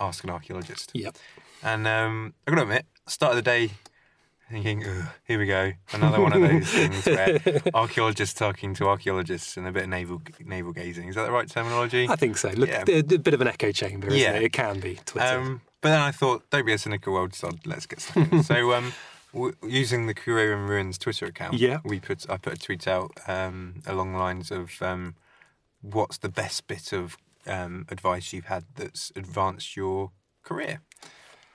Ask 0.00 0.23
an 0.23 0.31
Archaeologist. 0.31 0.93
Yep. 0.95 1.17
And 1.62 1.87
um, 1.88 2.35
I 2.47 2.53
gotta 2.53 2.62
admit, 2.62 2.87
start 3.09 3.33
of 3.33 3.37
the 3.37 3.43
day 3.43 3.71
thinking, 4.50 4.83
here 5.26 5.38
we 5.38 5.47
go, 5.47 5.73
another 5.93 6.21
one 6.21 6.33
of 6.33 6.40
those 6.40 6.67
things 6.73 7.07
where 7.07 7.38
archaeologists 7.75 8.35
talking 8.38 8.75
to 8.75 8.88
archaeologists 8.88 9.57
and 9.57 9.67
a 9.67 9.73
bit 9.73 9.85
of 9.85 9.88
navel 9.90 10.23
navel 10.45 10.73
gazing. 10.73 11.09
Is 11.09 11.14
that 11.17 11.25
the 11.26 11.33
right 11.33 11.49
terminology? 11.49 12.07
I 12.09 12.17
think 12.17 12.37
so. 12.38 12.49
Look, 12.50 12.69
Yeah. 12.69 12.85
a, 12.88 13.02
bit 13.02 13.35
of 13.35 13.40
an 13.40 13.49
echo 13.49 13.73
chamber, 13.73 14.09
isn't 14.09 14.19
Yeah. 14.19 14.33
it? 14.35 14.43
It 14.45 14.52
can 14.52 14.81
be 14.81 14.99
Twitter. 15.05 15.38
Um, 15.38 15.61
but 15.81 15.90
then 15.90 16.00
I 16.00 16.11
thought, 16.11 16.49
don't 16.50 16.67
be 16.67 16.73
a 16.73 16.78
cynical 16.78 17.17
old 17.17 17.35
sod. 17.35 17.67
Let's 17.67 17.87
get 17.87 18.00
stuck 18.00 18.33
so, 18.45 18.73
um, 18.75 18.93
w- 19.33 19.55
using 19.62 20.07
the 20.07 20.14
Career 20.14 20.52
in 20.52 20.67
Ruins 20.67 20.99
Twitter 20.99 21.26
account, 21.26 21.55
Yeah. 21.55 21.78
we 21.85 22.00
put 22.00 22.28
I 22.31 22.37
put 22.37 22.55
a 22.55 22.59
tweet 22.59 22.88
out 22.88 23.12
um, 23.26 23.83
along 23.87 24.12
the 24.12 24.19
lines 24.19 24.50
of 24.50 24.81
um, 24.83 25.14
what's 25.83 26.19
the 26.19 26.28
best 26.28 26.67
bit 26.67 26.93
of 26.93 27.17
um, 27.47 27.87
advice 27.90 28.33
you've 28.33 28.47
had 28.47 28.64
that's 28.76 29.12
advanced 29.14 29.76
your 29.76 30.11
career, 30.43 30.81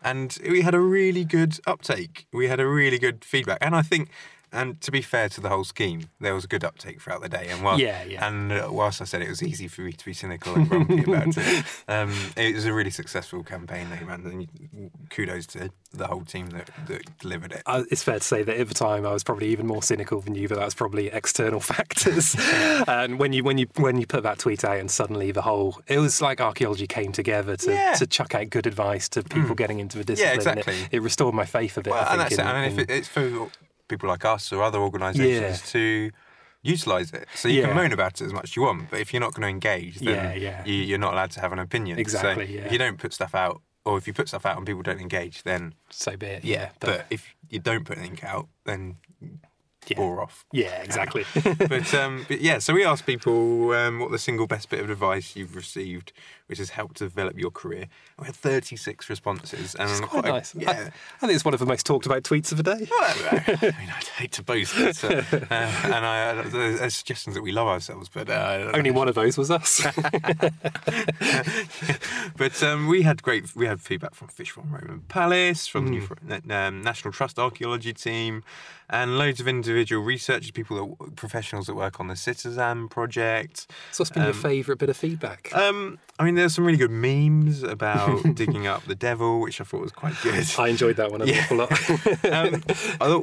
and 0.03 0.37
we 0.47 0.61
had 0.61 0.75
a 0.75 0.79
really 0.79 1.23
good 1.23 1.59
uptake. 1.65 2.27
We 2.31 2.47
had 2.47 2.59
a 2.59 2.67
really 2.67 2.99
good 2.99 3.23
feedback, 3.23 3.59
and 3.61 3.75
I 3.75 3.81
think 3.81 4.09
and 4.53 4.79
to 4.81 4.91
be 4.91 5.01
fair 5.01 5.27
to 5.29 5.41
the 5.41 5.49
whole 5.49 5.63
scheme, 5.63 6.09
there 6.21 6.33
was 6.35 6.45
a 6.45 6.47
good 6.47 6.63
uptake 6.63 7.01
throughout 7.01 7.21
the 7.21 7.29
day. 7.29 7.47
And 7.49 7.63
while, 7.63 7.79
Yeah, 7.79 8.03
yeah. 8.03 8.25
And 8.27 8.51
uh, 8.51 8.69
whilst 8.71 9.01
I 9.01 9.05
said 9.05 9.21
it 9.21 9.29
was 9.29 9.41
easy 9.43 9.67
for 9.67 9.81
me 9.81 9.91
to 9.91 10.05
be 10.05 10.13
cynical 10.13 10.53
and 10.55 10.69
grumpy 10.69 11.03
about 11.07 11.35
it, 11.35 11.65
um, 11.87 12.13
it 12.37 12.55
was 12.55 12.65
a 12.65 12.71
really 12.73 12.91
successful 12.91 13.43
campaign 13.43 13.87
they 13.89 14.05
ran. 14.05 14.21
And 14.25 14.91
kudos 15.09 15.47
to 15.47 15.71
the 15.91 16.07
whole 16.07 16.21
team 16.21 16.47
that, 16.51 16.69
that 16.87 17.17
delivered 17.19 17.51
it. 17.51 17.63
Uh, 17.65 17.83
it's 17.91 18.03
fair 18.03 18.19
to 18.19 18.23
say 18.25 18.43
that 18.43 18.57
at 18.59 18.67
the 18.67 18.73
time 18.73 19.05
I 19.05 19.11
was 19.13 19.23
probably 19.23 19.47
even 19.49 19.67
more 19.67 19.83
cynical 19.83 20.21
than 20.21 20.35
you, 20.35 20.47
but 20.47 20.57
that 20.57 20.65
was 20.65 20.73
probably 20.75 21.07
external 21.07 21.59
factors. 21.73 22.35
and 22.87 23.19
when 23.19 23.33
you 23.33 23.43
when 23.43 23.57
you 23.57 23.67
when 23.77 23.97
you 23.99 24.05
put 24.05 24.23
that 24.23 24.39
tweet 24.39 24.63
out, 24.63 24.77
and 24.77 24.89
suddenly 24.89 25.31
the 25.31 25.41
whole 25.41 25.79
it 25.87 25.99
was 25.99 26.21
like 26.21 26.39
archaeology 26.41 26.87
came 26.87 27.11
together 27.11 27.55
to, 27.57 27.71
Yeah. 27.71 27.93
to 27.93 28.07
chuck 28.07 28.35
out 28.35 28.49
good 28.49 28.67
advice 28.67 29.09
to 29.09 29.23
people 29.23 29.55
getting 29.55 29.79
into 29.79 29.97
the 29.97 30.03
discipline. 30.03 30.31
and 30.47 30.59
exactly. 30.59 30.73
It, 30.83 30.89
it 30.93 30.99
restored 31.01 31.33
my 31.35 31.45
faith 31.45 31.77
a 31.77 31.81
bit. 31.81 31.91
Well, 31.91 32.05
I 32.07 32.13
and 32.13 32.21
think, 32.29 32.37
that's 32.37 32.39
it. 32.39 32.41
in- 32.41 32.63
And 32.63 32.79
if 32.79 32.89
it, 32.89 32.89
it's 32.91 33.07
for 33.07 33.49
people 33.93 34.09
like 34.09 34.25
us 34.25 34.51
or 34.51 34.61
other 34.63 34.79
organisations 34.79 35.59
Yeah. 35.61 35.71
to 35.71 36.11
utilise 36.61 37.11
it. 37.11 37.27
So 37.35 37.47
you 37.47 37.61
Yeah. 37.61 37.67
can 37.67 37.75
moan 37.75 37.91
about 37.91 38.21
it 38.21 38.25
as 38.25 38.33
much 38.33 38.45
as 38.51 38.55
you 38.55 38.61
want, 38.63 38.89
but 38.89 38.99
if 38.99 39.13
you're 39.13 39.19
not 39.27 39.33
going 39.33 39.41
to 39.43 39.49
engage, 39.49 39.99
then 39.99 40.15
Yeah, 40.15 40.33
yeah. 40.33 40.65
You, 40.65 40.75
you're 40.75 40.97
not 41.07 41.13
allowed 41.13 41.31
to 41.31 41.41
have 41.41 41.51
an 41.51 41.59
opinion. 41.59 41.99
Exactly, 41.99 42.45
So 42.47 42.51
yeah. 42.53 42.61
If 42.65 42.71
you 42.71 42.77
don't 42.77 42.97
put 42.97 43.13
stuff 43.13 43.35
out, 43.35 43.61
or 43.85 43.97
if 43.97 44.07
you 44.07 44.13
put 44.13 44.27
stuff 44.29 44.45
out 44.45 44.55
and 44.57 44.65
people 44.65 44.81
don't 44.81 45.01
engage, 45.01 45.43
then 45.43 45.73
so 45.89 46.15
be 46.15 46.27
it. 46.27 46.45
yeah. 46.45 46.69
But, 46.79 47.05
if 47.09 47.35
you 47.49 47.59
don't 47.59 47.83
put 47.85 47.97
anything 47.97 48.23
out, 48.23 48.47
then 48.65 48.95
Yeah. 49.89 49.97
bore 49.97 50.21
off. 50.21 50.45
yeah, 50.53 50.81
exactly. 50.81 51.25
but 51.73 51.93
um, 51.93 52.23
but 52.29 52.39
yeah, 52.39 52.59
so 52.59 52.73
we 52.73 52.85
asked 52.85 53.05
people 53.05 53.71
um, 53.73 53.99
what 53.99 54.11
the 54.11 54.17
single 54.17 54.47
best 54.47 54.69
bit 54.69 54.79
of 54.79 54.89
advice 54.89 55.35
you've 55.35 55.57
received, 55.57 56.13
which 56.53 56.59
has 56.59 56.69
helped 56.69 56.99
develop 56.99 57.35
your 57.39 57.49
career. 57.49 57.87
We 58.19 58.27
had 58.27 58.35
36 58.35 59.09
responses, 59.09 59.73
and 59.73 59.89
It's 59.89 59.99
quite 60.01 60.25
nice. 60.25 60.53
Yeah. 60.53 60.69
I 60.69 61.19
think 61.25 61.33
it's 61.33 61.43
one 61.43 61.55
of 61.55 61.59
the 61.59 61.65
most 61.65 61.83
talked 61.83 62.05
about 62.05 62.21
tweets 62.21 62.51
of 62.51 62.57
the 62.57 62.63
day. 62.63 62.87
Well, 62.91 63.01
I 63.01 63.73
mean, 63.79 63.91
I'd 63.91 64.07
hate 64.19 64.33
to 64.33 64.43
boast, 64.43 64.75
but, 64.75 65.03
uh, 65.03 65.23
uh, 65.33 65.71
and 65.85 66.05
I, 66.05 66.27
uh, 66.27 66.43
there's 66.49 66.93
suggestions 66.93 67.35
that 67.35 67.41
we 67.41 67.51
love 67.51 67.65
ourselves, 67.67 68.07
but 68.07 68.29
uh, 68.29 68.69
Only 68.75 68.91
one 68.91 69.07
of 69.07 69.15
those 69.15 69.35
was 69.35 69.49
us. 69.49 69.81
but 72.37 72.61
um, 72.61 72.85
we 72.87 73.01
had 73.01 73.23
great 73.23 73.55
we 73.55 73.65
had 73.65 73.81
feedback 73.81 74.13
from 74.13 74.27
Fishbourne 74.27 74.69
Roman 74.69 74.99
Palace, 75.07 75.65
from 75.65 75.87
the 75.87 75.91
New 75.91 76.53
um, 76.53 76.83
National 76.83 77.11
Trust 77.11 77.39
Archaeology 77.39 77.93
team, 77.93 78.43
and 78.91 79.17
loads 79.17 79.39
of 79.39 79.47
individual 79.47 80.03
researchers, 80.03 80.51
people 80.51 80.97
that 80.99 81.15
professionals 81.15 81.65
that 81.65 81.73
work 81.73 81.99
on 81.99 82.09
the 82.09 82.15
Citizen 82.15 82.89
project. 82.89 83.65
so 83.91 84.03
what's 84.03 84.11
been 84.11 84.23
your 84.23 84.33
favourite 84.33 84.77
bit 84.77 84.89
of 84.89 84.97
feedback? 84.97 85.51
Um, 85.55 85.97
I 86.19 86.25
mean, 86.25 86.35
there's 86.43 86.55
some 86.55 86.65
really 86.65 86.77
good 86.77 86.91
memes 86.91 87.63
about 87.63 88.21
digging 88.35 88.67
up 88.67 88.83
the 88.85 88.95
devil, 88.95 89.39
which 89.39 89.61
I 89.61 89.63
thought 89.63 89.79
was 89.81 89.93
quite 89.93 90.13
good. 90.21 90.45
I 90.59 90.67
enjoyed 90.67 90.97
that 90.97 91.09
one 91.09 91.21
an 91.21 91.29
Yeah. 91.29 91.39
awful 91.43 91.57
lot. 91.57 91.71
um, 92.31 92.61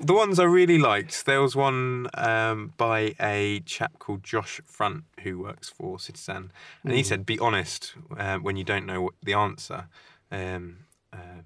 the- 0.06 0.14
ones 0.14 0.38
I 0.38 0.44
really 0.44 0.78
liked, 0.78 1.26
there 1.26 1.40
was 1.42 1.54
one 1.54 2.08
um, 2.14 2.72
by 2.78 3.14
a 3.20 3.60
chap 3.66 3.98
called 3.98 4.22
Josh 4.24 4.60
Front 4.66 5.04
who 5.22 5.38
works 5.38 5.68
for 5.68 5.98
Citizen, 5.98 6.50
and 6.84 6.92
he 6.94 7.02
said, 7.02 7.24
"Be 7.26 7.38
honest 7.38 7.94
uh, 8.16 8.38
when 8.38 8.56
you 8.56 8.64
don't 8.64 8.86
know 8.86 9.02
what 9.02 9.14
the 9.22 9.34
answer." 9.34 9.88
Um, 10.32 10.78
um, 11.12 11.44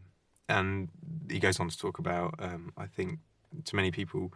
and 0.48 0.88
he 1.30 1.38
goes 1.40 1.58
on 1.58 1.68
to 1.70 1.76
talk 1.78 1.98
about, 1.98 2.34
um, 2.38 2.72
I 2.76 2.86
think, 2.86 3.18
to 3.64 3.74
many 3.76 3.90
people, 3.90 4.32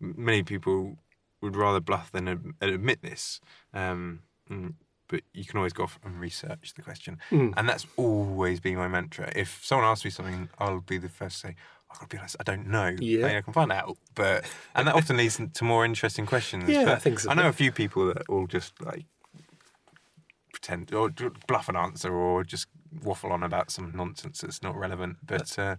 many 0.00 0.42
people 0.42 0.96
would 1.40 1.56
rather 1.56 1.80
bluff 1.80 2.10
than 2.12 2.28
ad- 2.28 2.54
admit 2.60 3.02
this. 3.02 3.40
Um, 3.74 4.20
mm, 4.50 4.74
but 5.08 5.22
you 5.32 5.44
can 5.44 5.56
always 5.56 5.72
go 5.72 5.84
off 5.84 5.98
and 6.04 6.20
research 6.20 6.74
the 6.76 6.82
question, 6.82 7.18
and 7.30 7.68
that's 7.68 7.86
always 7.96 8.60
been 8.60 8.76
my 8.76 8.88
mantra. 8.88 9.32
If 9.34 9.64
someone 9.64 9.86
asks 9.88 10.04
me 10.04 10.10
something, 10.10 10.48
I'll 10.58 10.80
be 10.80 10.98
the 10.98 11.08
first 11.08 11.40
to 11.40 11.48
say, 11.48 11.56
"I've 11.90 11.98
got 11.98 12.10
to 12.10 12.16
be 12.16 12.18
honest, 12.18 12.36
I 12.40 12.42
don't 12.44 12.66
know. 12.68 12.94
Yeah. 12.98 13.24
I, 13.24 13.28
mean, 13.28 13.36
I 13.36 13.40
can 13.40 13.52
find 13.52 13.72
out." 13.72 13.96
But 14.14 14.44
and 14.74 14.86
that 14.86 14.94
often 14.94 15.16
leads 15.16 15.40
to 15.52 15.64
more 15.64 15.84
interesting 15.84 16.26
questions. 16.26 16.68
Yeah, 16.68 16.84
but 16.84 16.94
I 16.94 16.98
think 16.98 17.20
so. 17.20 17.30
I 17.30 17.34
know 17.34 17.48
a 17.48 17.52
few 17.52 17.72
people 17.72 18.06
that 18.06 18.28
will 18.28 18.46
just 18.46 18.80
like 18.82 19.06
pretend 20.52 20.92
or 20.92 21.10
bluff 21.46 21.68
an 21.68 21.76
answer 21.76 22.12
or 22.12 22.44
just 22.44 22.66
waffle 23.02 23.32
on 23.32 23.42
about 23.42 23.70
some 23.70 23.92
nonsense 23.94 24.40
that's 24.40 24.62
not 24.62 24.76
relevant. 24.76 25.18
But 25.24 25.58
uh, 25.58 25.76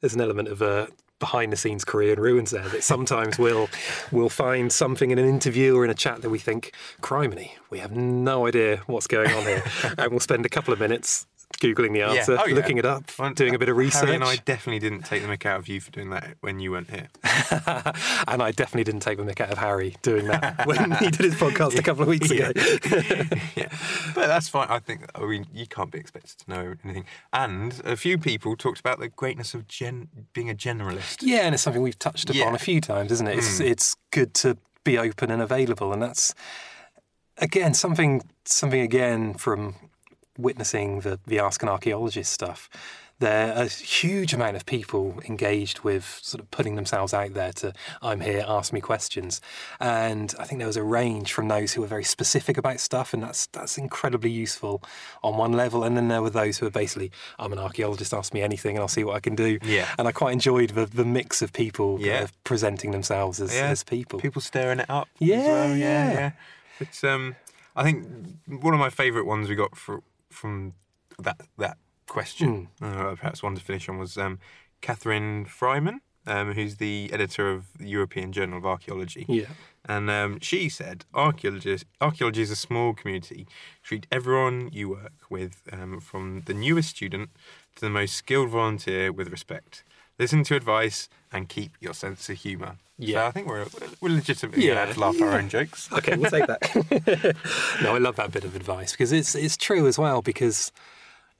There's 0.00 0.14
an 0.14 0.20
element 0.20 0.48
of 0.48 0.62
a 0.62 0.88
behind 1.18 1.52
the 1.52 1.56
scenes 1.56 1.84
Career 1.84 2.12
in 2.12 2.20
Ruins 2.20 2.50
there 2.50 2.68
that 2.68 2.84
sometimes 2.84 3.38
we'll 3.38 3.68
we'll 4.12 4.28
find 4.28 4.72
something 4.72 5.10
in 5.10 5.18
an 5.18 5.28
interview 5.28 5.76
or 5.76 5.84
in 5.84 5.90
a 5.90 5.94
chat 5.94 6.22
that 6.22 6.30
we 6.30 6.38
think, 6.38 6.72
criminy, 7.02 7.52
we 7.70 7.78
have 7.78 7.92
no 7.92 8.46
idea 8.46 8.82
what's 8.86 9.06
going 9.06 9.30
on 9.30 9.42
here. 9.42 9.62
and 9.98 10.10
we'll 10.10 10.20
spend 10.20 10.46
a 10.46 10.48
couple 10.48 10.72
of 10.72 10.80
minutes 10.80 11.26
googling 11.60 11.92
the 11.92 12.02
answer, 12.02 12.36
Oh, 12.40 12.46
yeah. 12.46 12.54
looking 12.54 12.78
it 12.78 12.84
up, 12.84 13.10
Well, 13.18 13.32
doing 13.32 13.54
a 13.54 13.58
bit 13.58 13.68
of 13.68 13.76
research. 13.76 14.02
Harry 14.04 14.14
and 14.14 14.22
I 14.24 14.36
definitely 14.36 14.78
didn't 14.78 15.02
take 15.06 15.22
the 15.22 15.28
mick 15.28 15.44
out 15.46 15.58
of 15.58 15.66
you 15.66 15.80
for 15.80 15.90
doing 15.90 16.10
that 16.10 16.36
when 16.40 16.60
you 16.60 16.70
weren't 16.70 16.88
here. 16.90 17.08
and 18.28 18.42
I 18.42 18.52
definitely 18.54 18.84
didn't 18.84 19.00
take 19.00 19.18
the 19.18 19.24
mick 19.24 19.40
out 19.40 19.50
of 19.50 19.58
Harry 19.58 19.96
doing 20.02 20.26
that 20.28 20.66
when 20.66 20.92
he 20.92 21.06
did 21.10 21.16
his 21.24 21.34
podcast 21.34 21.76
a 21.78 21.82
couple 21.82 22.02
of 22.02 22.08
weeks 22.08 22.30
ago. 22.30 22.52
yeah, 23.56 23.68
but 24.14 24.26
that's 24.28 24.48
fine. 24.48 24.68
I 24.70 24.78
think 24.78 25.06
I 25.14 25.24
mean 25.26 25.46
you 25.52 25.66
can't 25.66 25.90
be 25.90 25.98
expected 25.98 26.38
to 26.38 26.50
know 26.50 26.74
anything. 26.84 27.06
And 27.32 27.80
a 27.84 27.96
few 27.96 28.18
people 28.18 28.54
talked 28.56 28.78
about 28.78 29.00
the 29.00 29.08
greatness 29.08 29.54
of 29.54 29.66
gen- 29.66 30.08
being 30.34 30.50
a 30.50 30.54
generalist. 30.54 31.18
Yeah, 31.22 31.38
and 31.46 31.54
it's 31.54 31.62
something 31.64 31.82
we've 31.82 31.98
touched 31.98 32.30
upon 32.30 32.38
Yeah. 32.38 32.54
a 32.54 32.58
few 32.58 32.80
times, 32.80 33.10
isn't 33.10 33.26
it? 33.26 33.38
It's 33.38 33.58
Mm. 33.60 33.66
it's 33.70 33.96
good 34.12 34.32
to 34.34 34.58
be 34.84 34.96
open 34.96 35.30
and 35.30 35.42
available, 35.42 35.92
and 35.92 36.00
that's 36.02 36.34
again 37.38 37.74
something 37.74 38.22
something 38.44 38.80
again 38.80 39.34
from 39.34 39.74
witnessing 40.38 41.00
the 41.00 41.18
the 41.26 41.38
Ask 41.38 41.62
an 41.62 41.68
Archaeologist 41.68 42.32
stuff. 42.32 42.70
There 43.20 43.52
are 43.52 43.64
a 43.64 43.66
huge 43.66 44.32
amount 44.32 44.54
of 44.54 44.64
people 44.64 45.18
engaged 45.28 45.80
with 45.80 46.20
sort 46.22 46.40
of 46.40 46.48
putting 46.52 46.76
themselves 46.76 47.12
out 47.12 47.34
there 47.34 47.52
to 47.54 47.72
I'm 48.00 48.20
here, 48.20 48.44
ask 48.46 48.72
me 48.72 48.80
questions. 48.80 49.40
And 49.80 50.32
I 50.38 50.44
think 50.44 50.60
there 50.60 50.68
was 50.68 50.76
a 50.76 50.84
range 50.84 51.32
from 51.32 51.48
those 51.48 51.72
who 51.72 51.80
were 51.80 51.88
very 51.88 52.04
specific 52.04 52.56
about 52.56 52.78
stuff 52.78 53.12
and 53.12 53.20
that's 53.20 53.46
that's 53.46 53.76
incredibly 53.76 54.30
useful 54.30 54.84
on 55.24 55.36
one 55.36 55.52
level. 55.52 55.82
And 55.82 55.96
then 55.96 56.06
there 56.06 56.22
were 56.22 56.30
those 56.30 56.58
who 56.58 56.66
are 56.66 56.70
basically, 56.70 57.10
I'm 57.40 57.52
an 57.52 57.58
archaeologist, 57.58 58.14
ask 58.14 58.32
me 58.32 58.40
anything 58.40 58.76
and 58.76 58.82
I'll 58.82 58.86
see 58.86 59.02
what 59.02 59.16
I 59.16 59.20
can 59.20 59.34
do. 59.34 59.58
Yeah. 59.64 59.88
And 59.98 60.06
I 60.06 60.12
quite 60.12 60.32
enjoyed 60.32 60.70
the, 60.70 60.86
the 60.86 61.04
mix 61.04 61.42
of 61.42 61.52
people 61.52 61.98
kind 61.98 62.22
of 62.22 62.44
presenting 62.44 62.92
themselves 62.92 63.40
as, 63.40 63.52
Yeah. 63.52 63.66
as 63.66 63.82
people. 63.82 64.20
People 64.20 64.42
stirring 64.42 64.78
it 64.78 64.88
up. 64.88 65.08
Yeah, 65.18 65.38
well. 65.38 65.76
yeah. 65.76 66.12
yeah. 66.12 66.30
It's 66.78 67.02
um, 67.02 67.34
I 67.74 67.82
think 67.82 68.06
one 68.46 68.74
of 68.74 68.78
my 68.80 68.90
favourite 68.90 69.26
ones 69.26 69.48
we 69.48 69.56
got 69.56 69.76
for, 69.76 70.02
from 70.30 70.74
that 71.18 71.40
that 71.56 71.78
question, 72.06 72.68
Hmm. 72.78 72.84
uh, 72.84 73.14
perhaps 73.16 73.42
one 73.42 73.54
to 73.54 73.60
finish 73.60 73.88
on, 73.88 73.98
was 73.98 74.16
um, 74.16 74.38
Catherine 74.80 75.44
Frieman, 75.44 76.00
um, 76.26 76.52
who's 76.54 76.76
the 76.76 77.10
editor 77.12 77.50
of 77.50 77.66
the 77.78 77.88
European 77.88 78.32
Journal 78.32 78.58
of 78.58 78.64
Archaeology. 78.64 79.24
Yeah. 79.28 79.46
And 79.84 80.10
um, 80.10 80.38
she 80.40 80.68
said, 80.68 81.04
archaeology, 81.14 81.78
archaeology 82.00 82.42
is 82.42 82.50
a 82.50 82.56
small 82.56 82.92
community. 82.92 83.46
Treat 83.82 84.06
everyone 84.12 84.70
you 84.72 84.90
work 84.90 85.30
with, 85.30 85.62
um, 85.72 86.00
from 86.00 86.42
the 86.46 86.54
newest 86.54 86.90
student 86.90 87.30
to 87.76 87.80
the 87.80 87.90
most 87.90 88.14
skilled 88.14 88.50
volunteer, 88.50 89.12
with 89.12 89.28
respect. 89.30 89.84
Listen 90.18 90.42
to 90.44 90.56
advice 90.56 91.08
and 91.32 91.48
keep 91.48 91.72
your 91.80 91.94
sense 91.94 92.28
of 92.28 92.38
humour. 92.38 92.76
Yeah. 92.98 93.22
So 93.22 93.26
I 93.26 93.30
think 93.30 93.46
we're, 93.46 93.66
we're 94.00 94.14
legitimately 94.14 94.66
Yeah, 94.66 94.84
allowed 94.84 94.94
to 94.94 95.00
laugh 95.00 95.14
at 95.16 95.22
our 95.22 95.38
own 95.38 95.48
jokes. 95.48 95.88
Okay, 95.98 96.16
we'll 96.16 96.30
take 96.30 96.46
that. 96.46 97.36
no, 97.82 97.94
I 97.94 97.98
love 97.98 98.16
that 98.16 98.32
bit 98.32 98.44
of 98.44 98.56
advice 98.56 98.92
because 98.92 99.12
it's 99.12 99.34
it's 99.34 99.56
true 99.56 99.86
as 99.86 99.98
well. 99.98 100.20
Because 100.22 100.72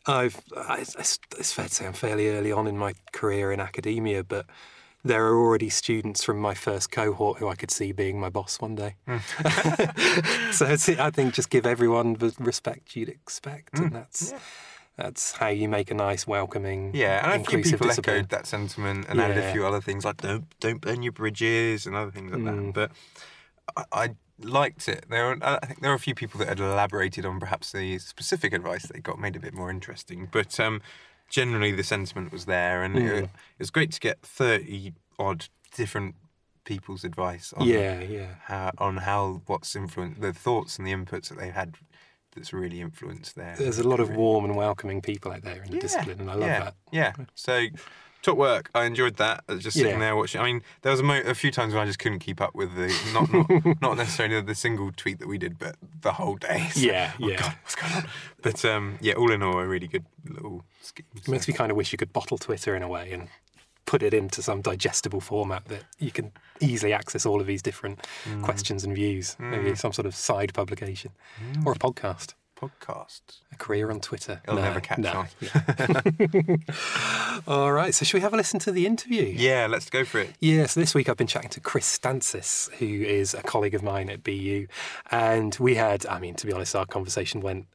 I've 0.06 0.40
I, 0.56 0.80
it's, 0.80 1.52
fair 1.52 1.66
to 1.66 1.75
say 1.75 1.87
I'm 1.87 1.92
fairly 1.92 2.28
early 2.28 2.52
on 2.52 2.66
in 2.66 2.78
my 2.78 2.94
career 3.12 3.50
in 3.50 3.61
academia, 3.61 4.23
but 4.23 4.47
there 5.04 5.26
are 5.26 5.37
already 5.37 5.68
students 5.68 6.23
from 6.23 6.38
my 6.38 6.54
first 6.54 6.90
cohort 6.90 7.38
who 7.38 7.49
I 7.49 7.54
could 7.54 7.70
see 7.70 7.92
being 7.92 8.20
my 8.20 8.28
boss 8.28 8.61
one 8.61 8.75
day. 8.75 8.94
Hmm. 9.06 9.18
so 10.52 10.66
it's, 10.66 10.88
I 10.88 11.11
think 11.11 11.35
just 11.35 11.50
give 11.50 11.66
everyone 11.66 12.14
the 12.14 12.35
respect 12.38 12.94
you'd 12.94 13.08
expect, 13.08 13.78
and 13.78 13.88
hmm. 13.88 13.94
that's 13.94 14.32
that's 14.99 15.33
how 15.33 15.49
you 15.49 15.69
make 15.69 15.90
a 15.90 15.95
nice, 15.95 16.26
welcoming, 16.26 16.90
Yeah, 16.93 17.33
and 17.33 17.40
a 17.43 17.45
few 17.49 17.62
people 17.62 17.87
discipline. 17.87 18.17
echoed 18.17 18.28
that 18.31 18.47
sentiment 18.47 19.07
and 19.09 19.21
added 19.21 19.38
a 19.38 19.52
few 19.52 19.64
other 19.67 19.81
things 19.81 20.05
like 20.05 20.19
don't 20.19 20.45
don't 20.61 20.81
burn 20.83 21.02
your 21.02 21.12
bridges 21.12 21.87
and 21.87 21.97
other 21.97 22.11
things 22.11 22.31
like 22.33 22.43
Mm. 22.43 22.75
that. 22.75 22.90
But 23.76 23.85
I, 23.93 24.05
I 24.05 24.14
liked 24.40 24.88
it. 24.88 25.07
There, 25.09 25.26
were, 25.26 25.38
I 25.43 25.64
think 25.67 25.81
there 25.81 25.90
were 25.90 25.97
a 25.97 26.00
few 26.09 26.14
people 26.14 26.38
that 26.40 26.49
had 26.49 26.61
elaborated 26.61 27.25
on 27.25 27.38
perhaps 27.40 27.73
the 27.73 27.99
specific 27.99 28.52
advice 28.52 28.85
they 28.87 29.00
got, 29.00 29.19
made 29.19 29.35
it 29.37 29.38
a 29.38 29.43
bit 29.43 29.55
more 29.55 29.71
interesting. 29.71 30.28
But 30.31 30.59
um, 30.61 30.81
generally, 31.31 31.73
the 31.73 31.83
sentiment 31.85 32.33
was 32.33 32.45
there, 32.47 32.83
and 32.83 32.97
it, 32.99 33.02
Mm. 33.02 33.23
it 33.25 33.31
was 33.59 33.71
great 33.71 33.93
to 33.93 34.00
get 34.00 34.21
thirty 34.23 34.93
odd 35.19 35.47
different 35.76 36.14
people's 36.64 37.02
advice 37.05 37.52
on 37.57 37.67
Yeah, 37.67 38.00
yeah. 38.02 38.35
how, 38.45 38.71
on 38.78 38.99
how 38.99 39.43
what's 39.47 39.75
influenced 39.75 40.21
the 40.21 40.33
thoughts 40.35 40.78
and 40.78 40.87
the 40.87 40.93
inputs 40.93 41.28
that 41.28 41.38
they've 41.38 41.52
had. 41.52 41.76
That's 42.35 42.52
really 42.52 42.80
influenced 42.80 43.35
there. 43.37 43.56
There's 43.58 43.78
a 43.78 43.88
lot 43.88 44.00
of 44.00 44.11
warm 44.11 44.44
and 44.44 44.54
welcoming 44.56 45.00
people 45.02 45.32
out 45.32 45.42
there 45.42 45.62
in 45.62 45.70
the 45.73 45.78
discipline, 45.78 46.20
and 46.20 46.30
I 46.30 46.35
love 46.35 46.49
yeah, 46.49 46.61
that. 46.64 46.75
Yeah. 46.92 47.12
So, 47.35 47.66
top 48.23 48.37
work. 48.37 48.70
I 48.75 48.85
enjoyed 48.85 49.16
that. 49.16 49.44
I 49.49 49.54
was 49.54 49.62
Just 49.62 49.76
sitting 49.76 49.92
Yeah. 49.94 49.99
there 49.99 50.16
watching. 50.16 50.40
I 50.40 50.44
mean, 50.44 50.62
there 50.82 50.92
was 50.92 51.00
a, 51.00 51.04
mo- 51.04 51.23
a 51.25 51.35
few 51.35 51.50
times 51.50 51.73
when 51.75 51.82
I 51.82 51.87
just 51.87 51.99
couldn't 51.99 52.18
keep 52.20 52.40
up 52.40 52.54
with 52.54 52.75
the 52.76 52.94
not 53.12 53.32
not, 53.32 53.80
not 53.82 53.97
necessarily 53.97 54.40
the 54.40 54.54
single 54.54 54.92
tweet 54.92 55.18
that 55.20 55.26
we 55.28 55.38
did, 55.38 55.58
but 55.58 55.76
the 56.02 56.12
whole 56.12 56.37
day. 56.37 56.68
So, 56.73 56.80
Yeah, 56.80 57.12
oh 57.20 57.28
yeah. 57.28 57.40
God, 57.40 57.54
what's 57.62 57.75
going 57.75 57.92
on? 57.94 58.04
But 58.42 58.64
um, 58.64 58.99
yeah, 59.00 59.14
all 59.14 59.32
in 59.32 59.42
all, 59.42 59.58
a 59.58 59.66
really 59.66 59.88
good 59.88 60.04
little 60.28 60.64
scheme. 60.82 61.06
It 61.16 61.28
makes 61.28 61.49
me 61.49 61.54
kind 61.54 61.70
of 61.70 61.76
wish 61.76 61.90
you 61.92 61.99
could 61.99 62.12
bottle 62.12 62.38
Twitter 62.38 62.76
in 62.76 62.82
a 62.82 62.88
way 62.88 63.11
and 63.12 63.28
put 63.92 64.02
it 64.02 64.12
into 64.12 64.42
some 64.42 64.61
digestible 64.61 65.21
format 65.21 65.64
that 65.73 65.83
you 65.99 66.11
can 66.11 66.30
easily 66.61 66.92
access 66.92 67.25
all 67.25 67.40
of 67.40 67.47
these 67.47 67.62
different 67.62 68.07
Mm. 68.26 68.42
questions 68.49 68.85
and 68.85 68.95
views. 68.95 69.35
Maybe 69.38 69.75
some 69.75 69.92
sort 69.95 70.07
of 70.07 70.14
side 70.14 70.52
publication 70.52 71.11
or 71.64 71.73
a 71.73 71.76
podcast. 71.87 72.35
Podcast. 72.54 73.21
A 73.52 73.57
career 73.57 73.90
on 73.90 74.00
Twitter. 74.00 74.40
It'll 74.45 74.57
No, 74.57 74.62
never 74.62 74.80
catch 74.80 74.99
no. 74.99 75.12
on. 75.21 75.28
All 77.47 77.73
right, 77.73 77.95
so 77.95 78.04
should 78.04 78.14
we 78.18 78.21
have 78.21 78.35
a 78.35 78.37
listen 78.37 78.59
to 78.61 78.73
the 78.73 78.85
interview? 78.85 79.23
Yeah, 79.37 79.66
let's 79.71 79.88
go 79.88 80.04
for 80.04 80.18
it. 80.21 80.30
Yeah, 80.40 80.66
so 80.66 80.80
this 80.80 80.95
week 80.95 81.09
I've 81.09 81.16
been 81.16 81.26
chatting 81.28 81.50
to 81.50 81.61
Chris 81.61 81.87
Stantis, 81.99 82.71
who 82.75 82.87
is 82.87 83.33
a 83.33 83.42
colleague 83.42 83.75
of 83.75 83.83
mine 83.83 84.11
at 84.11 84.23
BU. 84.25 84.66
And 85.11 85.57
we 85.61 85.76
had, 85.76 86.04
I 86.07 86.18
mean, 86.18 86.35
to 86.35 86.47
be 86.47 86.52
honest, 86.52 86.75
our 86.76 86.85
conversation 86.87 87.40
went 87.40 87.66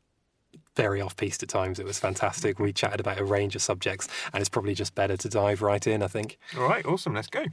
very 0.76 1.02
off 1.02 1.16
piste 1.16 1.44
at 1.44 1.50
times. 1.50 1.80
It 1.80 1.86
was 1.86 2.00
fantastic. 2.00 2.60
We 2.60 2.74
chatted 2.74 3.00
about 3.00 3.20
a 3.20 3.24
range 3.24 3.56
of 3.56 3.62
subjects, 3.62 4.08
and 4.34 4.42
it's 4.42 4.50
probably 4.50 4.74
just 4.74 4.96
better 4.96 5.18
to 5.18 5.30
dive 5.30 5.62
right 5.62 5.86
in, 5.86 6.02
I 6.02 6.08
think. 6.08 6.38
All 6.58 6.64
right, 6.64 6.86
awesome. 6.86 7.14
Let's 7.14 7.28
go. 7.28 7.46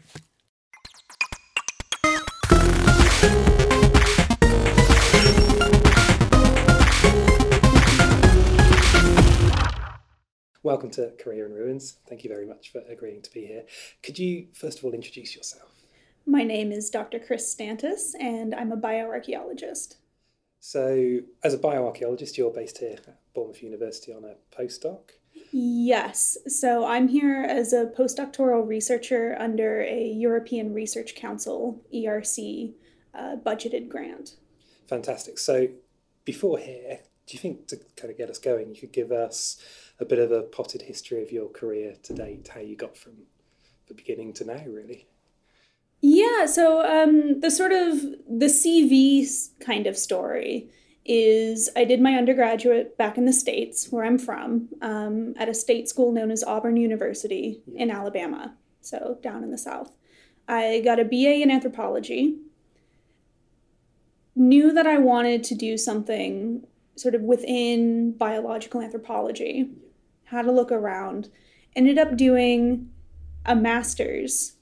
Welcome 10.63 10.91
to 10.91 11.13
Career 11.19 11.47
in 11.47 11.53
Ruins. 11.53 11.97
Thank 12.07 12.23
you 12.23 12.29
very 12.29 12.47
much 12.47 12.71
for 12.71 12.83
agreeing 12.89 13.23
to 13.23 13.31
be 13.33 13.47
here. 13.47 13.65
Could 14.03 14.19
you, 14.19 14.49
first 14.53 14.79
of 14.79 14.85
all, 14.85 14.93
introduce 14.93 15.35
yourself? 15.35 15.71
My 16.27 16.43
name 16.45 16.71
is 16.71 16.91
Dr. 16.91 17.19
Chris 17.19 17.55
Stantis, 17.55 18.13
and 18.21 18.55
I'm 18.55 18.71
a 18.71 18.77
bioarchaeologist. 18.77 19.97
So, 20.61 21.21
as 21.43 21.55
a 21.55 21.59
bioarchaeologist, 21.59 22.37
you're 22.37 22.53
based 22.53 22.79
here 22.79 22.99
at 23.09 23.19
Bournemouth 23.35 23.63
University 23.63 24.13
on 24.13 24.25
a 24.25 24.35
postdoc. 24.55 25.13
Yes, 25.53 26.37
so 26.47 26.85
I'm 26.85 27.09
here 27.09 27.43
as 27.43 27.73
a 27.73 27.87
postdoctoral 27.87 28.69
researcher 28.69 29.37
under 29.39 29.81
a 29.81 30.05
European 30.05 30.75
Research 30.75 31.15
Council 31.15 31.83
(ERC) 31.95 32.75
uh, 33.15 33.37
budgeted 33.45 33.89
grant. 33.89 34.37
Fantastic. 34.87 35.39
So, 35.39 35.69
before 36.27 36.59
here, 36.59 37.01
do 37.27 37.35
you 37.35 37.39
think 37.39 37.67
to 37.69 37.79
kind 37.97 38.11
of 38.11 38.19
get 38.19 38.29
us 38.29 38.39
going, 38.39 38.75
you 38.75 38.81
could 38.81 38.93
give 38.93 39.13
us 39.13 39.57
a 39.99 40.05
bit 40.05 40.19
of 40.19 40.31
a 40.31 40.43
potted 40.43 40.83
history 40.83 41.23
of 41.23 41.33
your 41.33 41.49
career 41.49 41.95
to 42.03 42.13
date, 42.13 42.51
how 42.53 42.61
you 42.61 42.77
got 42.77 42.99
from 42.99 43.15
the 43.89 43.95
beginning 43.95 44.35
to 44.35 44.45
now, 44.45 44.63
really? 44.67 45.07
Yeah, 46.01 46.47
so 46.47 46.83
um, 46.85 47.41
the 47.41 47.51
sort 47.51 47.73
of 47.73 48.01
the 48.01 48.47
CV 48.47 49.29
kind 49.61 49.87
of 49.87 49.97
story 49.99 50.71
is 51.05 51.69
I 51.77 51.85
did 51.85 52.01
my 52.01 52.15
undergraduate 52.15 52.97
back 52.97 53.19
in 53.19 53.27
the 53.27 53.33
States, 53.33 53.89
where 53.91 54.05
I'm 54.05 54.19
from, 54.19 54.69
um, 54.81 55.35
at 55.39 55.49
a 55.49 55.55
state 55.55 55.89
school 55.89 56.13
known 56.13 56.31
as 56.31 56.45
Auburn 56.45 56.77
University 56.77 57.61
in 57.75 57.91
Alabama, 57.91 58.55
so 58.81 59.19
down 59.23 59.43
in 59.43 59.51
the 59.51 59.59
South. 59.59 59.93
I 60.49 60.81
got 60.85 61.01
a 61.01 61.05
BA 61.05 61.43
in 61.43 61.51
anthropology, 61.51 62.37
knew 64.35 64.73
that 64.73 64.87
I 64.87 64.99
wanted 64.99 65.45
to 65.45 65.55
do 65.55 65.77
something 65.77 66.67
sort 66.97 67.15
of 67.15 67.23
within 67.23 68.13
biological 68.13 68.81
anthropology, 68.81 69.71
had 70.25 70.47
a 70.47 70.53
look 70.53 70.71
around, 70.71 71.29
ended 71.75 71.99
up 71.99 72.17
doing 72.17 72.91
a 73.45 73.55
master's 73.55 74.55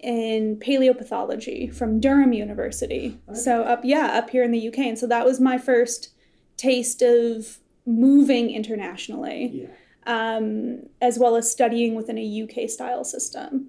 in 0.00 0.56
paleopathology 0.56 1.74
from 1.74 1.98
Durham 2.00 2.32
University. 2.32 3.18
So 3.34 3.62
up 3.62 3.80
yeah, 3.84 4.06
up 4.18 4.30
here 4.30 4.44
in 4.44 4.52
the 4.52 4.68
UK. 4.68 4.78
And 4.78 4.98
so 4.98 5.06
that 5.08 5.24
was 5.24 5.40
my 5.40 5.58
first 5.58 6.10
taste 6.56 7.02
of 7.02 7.58
moving 7.84 8.50
internationally, 8.50 9.66
Yeah. 10.06 10.36
um, 10.36 10.86
as 11.00 11.18
well 11.18 11.36
as 11.36 11.50
studying 11.50 11.94
within 11.94 12.18
a 12.18 12.42
UK 12.42 12.68
style 12.68 13.04
system. 13.04 13.68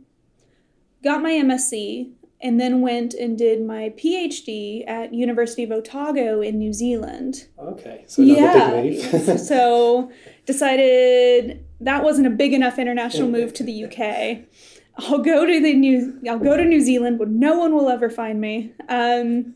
Got 1.04 1.22
my 1.22 1.32
MSc 1.32 2.12
and 2.42 2.60
then 2.60 2.82
went 2.82 3.14
and 3.14 3.38
did 3.38 3.66
my 3.66 3.94
PhD 3.98 4.88
at 4.88 5.14
University 5.14 5.64
of 5.64 5.72
Otago 5.72 6.42
in 6.42 6.58
New 6.58 6.74
Zealand. 6.74 7.48
Okay, 7.58 8.04
so 8.08 8.22
yeah. 8.22 9.36
so 9.38 10.12
decided 10.46 11.66
that 11.82 12.04
wasn't 12.04 12.28
a 12.28 12.30
big 12.30 12.54
enough 12.54 12.78
international 12.78 13.28
move 13.30 13.54
to 13.54 13.64
the 13.64 13.86
UK. 13.86 14.46
I'll 14.98 15.20
go 15.20 15.46
to 15.46 15.60
the 15.60 15.74
New 15.74 16.20
I'll 16.30 16.40
go 16.40 16.58
to 16.58 16.66
New 16.66 16.82
Zealand 16.82 17.20
where 17.20 17.28
no 17.28 17.58
one 17.58 17.74
will 17.74 17.90
ever 17.90 18.10
find 18.10 18.42
me. 18.42 18.74
Um, 18.88 19.56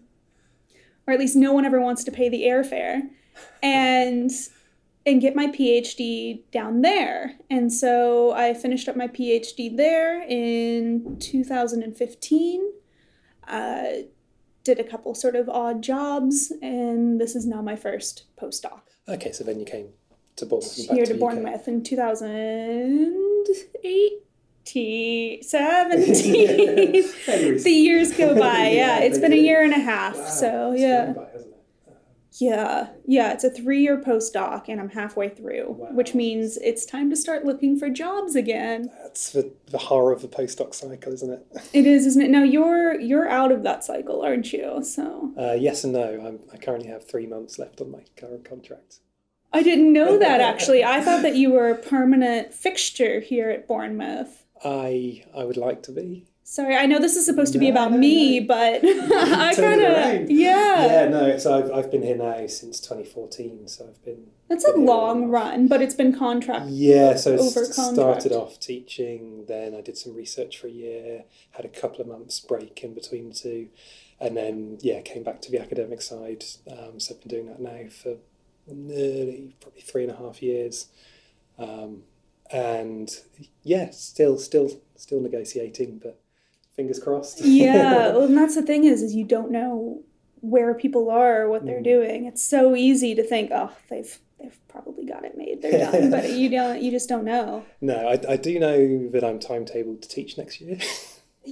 or 1.06 1.14
at 1.14 1.20
least 1.20 1.36
no 1.36 1.52
one 1.52 1.66
ever 1.66 1.82
wants 1.82 2.04
to 2.06 2.12
pay 2.12 2.30
the 2.30 2.44
airfare. 2.44 3.02
And 3.62 4.32
and 5.06 5.20
get 5.20 5.36
my 5.36 5.48
PhD 5.48 6.44
down 6.52 6.82
there. 6.82 7.34
And 7.50 7.74
so 7.74 8.32
I 8.32 8.54
finished 8.54 8.88
up 8.88 8.96
my 8.96 9.10
PhD 9.10 9.76
there 9.76 10.24
in 10.24 11.18
2015. 11.20 12.72
Uh, 13.46 13.84
did 14.64 14.80
a 14.80 14.84
couple 14.86 15.14
sort 15.14 15.36
of 15.36 15.50
odd 15.50 15.82
jobs, 15.82 16.54
and 16.62 17.20
this 17.20 17.36
is 17.36 17.46
now 17.46 17.62
my 17.62 17.76
first 17.76 18.24
postdoc 18.42 18.80
okay, 19.08 19.32
so 19.32 19.44
then 19.44 19.60
you 19.60 19.66
came 19.66 19.90
to 20.36 20.46
Bournemouth. 20.46 20.90
here 20.90 21.06
to 21.06 21.14
to. 21.14 21.20
Bournemouth 21.20 21.68
in 21.68 21.84
2018, 21.84 24.20
17. 24.66 25.44
The 27.64 27.70
years 27.70 28.12
go 28.14 28.34
by. 28.40 28.70
Yeah, 28.70 29.00
Yeah, 29.00 29.00
it's 29.00 29.20
been 29.20 29.34
a 29.34 29.38
year 29.38 29.64
and 29.64 29.74
a 29.74 29.80
half. 29.80 30.16
Wow, 30.18 30.26
So 30.26 30.74
yeah, 30.76 31.14
by, 31.14 31.24
it? 31.24 31.48
yeah, 32.40 32.88
yeah. 33.06 33.34
It's 33.34 33.44
a 33.44 33.50
three-year 33.50 34.02
postdoc, 34.02 34.66
and 34.68 34.80
I'm 34.82 34.90
halfway 34.90 35.30
through, 35.30 35.78
which 35.92 36.16
means 36.16 36.58
it's 36.58 36.86
time 36.86 37.10
to 37.12 37.16
start 37.16 37.46
looking 37.46 37.78
for 37.78 37.90
jobs 37.90 38.36
again. 38.36 38.90
That's 39.04 39.32
the, 39.32 39.54
the 39.68 39.78
horror 39.78 40.12
of 40.12 40.22
the 40.22 40.28
postdoc 40.28 40.74
cycle, 40.74 41.14
isn't 41.14 41.30
it? 41.32 41.46
It 41.74 41.86
is, 41.86 42.06
isn't 42.08 42.22
it? 42.22 42.30
Now 42.32 42.44
you're 42.44 43.00
you're 43.00 43.30
out 43.30 43.52
of 43.52 43.64
that 43.64 43.84
cycle, 43.84 44.22
aren't 44.24 44.52
you? 44.54 44.84
So 44.84 45.32
Uh, 45.38 45.54
yes 45.54 45.84
and 45.84 45.94
no. 45.94 46.26
I'm, 46.26 46.40
I 46.54 46.58
currently 46.58 46.90
have 46.90 47.08
three 47.08 47.28
months 47.28 47.60
left 47.60 47.80
on 47.82 47.92
my 47.92 48.04
current 48.18 48.44
contract. 48.46 49.00
I 49.56 49.62
didn't 49.62 49.94
know 49.94 50.18
that 50.18 50.42
actually. 50.42 50.84
I 50.84 51.00
thought 51.02 51.22
that 51.22 51.36
you 51.36 51.52
were 51.52 51.70
a 51.70 51.76
permanent 51.76 52.54
fixture 52.54 53.20
here 53.20 53.50
at 53.52 53.68
Bournemouth. 53.68 54.43
I 54.64 55.24
I 55.36 55.44
would 55.44 55.58
like 55.58 55.84
to 55.84 55.92
be. 55.92 56.26
Sorry, 56.46 56.76
I 56.76 56.86
know 56.86 57.00
this 57.00 57.16
is 57.16 57.26
supposed 57.26 57.54
to 57.54 57.60
be 57.60 57.70
about 57.70 57.94
no, 57.94 57.98
me, 57.98 58.42
no. 58.42 58.48
but 58.48 58.84
I 58.84 59.56
kind 59.56 59.82
of 59.82 60.30
yeah. 60.30 60.86
Yeah, 60.86 61.08
no. 61.08 61.38
So 61.38 61.58
I've, 61.58 61.72
I've 61.72 61.92
been 61.92 62.04
here 62.04 62.18
now 62.18 62.46
since 62.48 62.82
2014. 62.82 63.68
So 63.68 63.88
I've 63.88 64.04
been. 64.04 64.28
That's 64.50 64.68
a 64.68 64.74
been 64.74 64.82
here 64.82 64.88
long 64.88 65.30
run, 65.30 65.68
but 65.68 65.82
it's 65.82 65.96
been 65.96 66.14
contract. 66.14 66.66
Yeah, 66.68 67.16
so 67.16 67.38
Over 67.38 67.64
it 67.64 67.74
contract. 67.74 68.22
started 68.24 68.32
off 68.34 68.60
teaching, 68.60 69.46
then 69.48 69.74
I 69.74 69.80
did 69.80 69.98
some 69.98 70.14
research 70.14 70.58
for 70.60 70.68
a 70.68 70.72
year, 70.72 71.24
had 71.52 71.64
a 71.66 71.70
couple 71.70 72.02
of 72.02 72.08
months 72.08 72.42
break 72.42 72.84
in 72.84 72.94
between 72.94 73.30
the 73.30 73.36
two, 73.36 73.70
and 74.20 74.36
then 74.36 74.80
yeah, 74.82 75.00
came 75.02 75.24
back 75.24 75.42
to 75.44 75.52
the 75.52 75.60
academic 75.60 76.02
side. 76.02 76.44
Um, 76.70 77.00
so 77.00 77.16
I've 77.16 77.22
been 77.22 77.30
doing 77.30 77.48
that 77.48 77.62
now 77.62 77.90
for 77.90 78.18
nearly 78.68 79.56
probably 79.62 79.82
three 79.82 80.04
and 80.04 80.12
a 80.12 80.16
half 80.16 80.42
years, 80.44 80.88
um, 81.58 82.04
and 82.54 83.10
yeah, 83.64 83.90
still 83.92 84.38
still 84.38 84.70
still 84.96 85.20
negotiating, 85.22 86.00
but 86.02 86.20
fingers 86.76 87.00
crossed. 87.00 87.42
yeah, 87.42 88.10
well, 88.14 88.24
and 88.24 88.38
that's 88.38 88.56
the 88.56 88.62
thing 88.62 88.84
is, 88.86 89.02
is 89.02 89.14
you 89.16 89.26
don't 89.26 89.52
know 89.52 90.02
where 90.42 90.74
people 90.74 91.10
are 91.10 91.44
or 91.44 91.50
what 91.50 91.66
they're 91.66 91.80
Mm. 91.80 91.84
doing. 91.86 92.26
It's 92.26 92.44
so 92.44 92.76
easy 92.76 93.16
to 93.16 93.24
think, 93.24 93.52
oh, 93.54 93.72
they've 93.90 94.20
they've 94.40 94.60
probably 94.68 95.06
got 95.06 95.24
it 95.24 95.38
made, 95.38 95.62
they're 95.62 95.90
done, 95.92 96.12
but 96.12 96.32
you 96.34 96.50
don't, 96.58 96.82
you 96.82 96.92
just 96.92 97.08
don't 97.10 97.24
know. 97.26 97.64
no, 97.82 98.08
I, 98.10 98.20
I 98.28 98.36
do 98.38 98.60
know 98.60 99.08
that 99.12 99.24
I'm 99.24 99.40
timetabled 99.40 100.02
to 100.02 100.08
teach 100.10 100.38
next 100.38 100.60
year. 100.62 100.78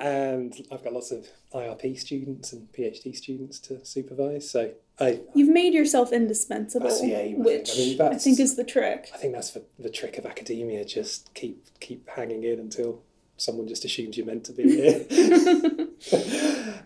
and 0.00 0.54
I've 0.72 0.82
got 0.84 0.92
lots 0.92 1.10
of 1.10 1.26
IRP 1.54 1.98
students 1.98 2.52
and 2.52 2.70
PhD 2.72 3.14
students 3.14 3.58
to 3.60 3.84
supervise. 3.84 4.50
So 4.50 4.72
I, 5.00 5.20
You've 5.34 5.48
made 5.48 5.72
yourself 5.72 6.12
indispensable, 6.12 6.86
That's 6.88 7.00
the 7.00 7.14
aim, 7.14 7.40
I 7.40 7.44
think. 7.44 7.46
which 7.46 7.70
I 7.74 7.78
mean, 7.78 8.00
I 8.02 8.18
think 8.18 8.38
is 8.38 8.56
the 8.56 8.64
trick. 8.64 9.10
I 9.14 9.16
think 9.16 9.32
that's 9.34 9.50
the, 9.52 9.64
the 9.78 9.88
trick 9.90 10.18
of 10.18 10.26
academia. 10.26 10.84
Just 10.84 11.32
keep 11.34 11.64
keep 11.80 12.08
hanging 12.10 12.44
in 12.44 12.58
until 12.60 13.02
someone 13.38 13.66
just 13.66 13.84
assumes 13.86 14.18
you're 14.18 14.26
meant 14.26 14.44
to 14.44 14.52
be 14.52 14.64
here. 14.64 15.06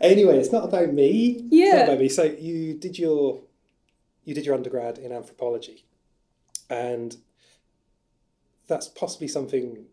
anyway, 0.00 0.38
it's 0.38 0.52
not 0.52 0.64
about 0.64 0.92
me. 0.92 1.30
It's 1.30 1.42
not 1.42 1.48
Yeah. 1.52 1.76
about 1.84 1.98
me. 1.98 2.08
So 2.08 2.22
you 2.22 2.74
did 2.74 2.98
your 2.98 3.40
you 4.24 4.34
did 4.34 4.46
your 4.46 4.54
undergrad 4.54 4.98
in 4.98 5.12
anthropology, 5.12 5.84
and 6.70 7.16
that's 8.68 8.88
possibly 8.88 9.28
something 9.28 9.86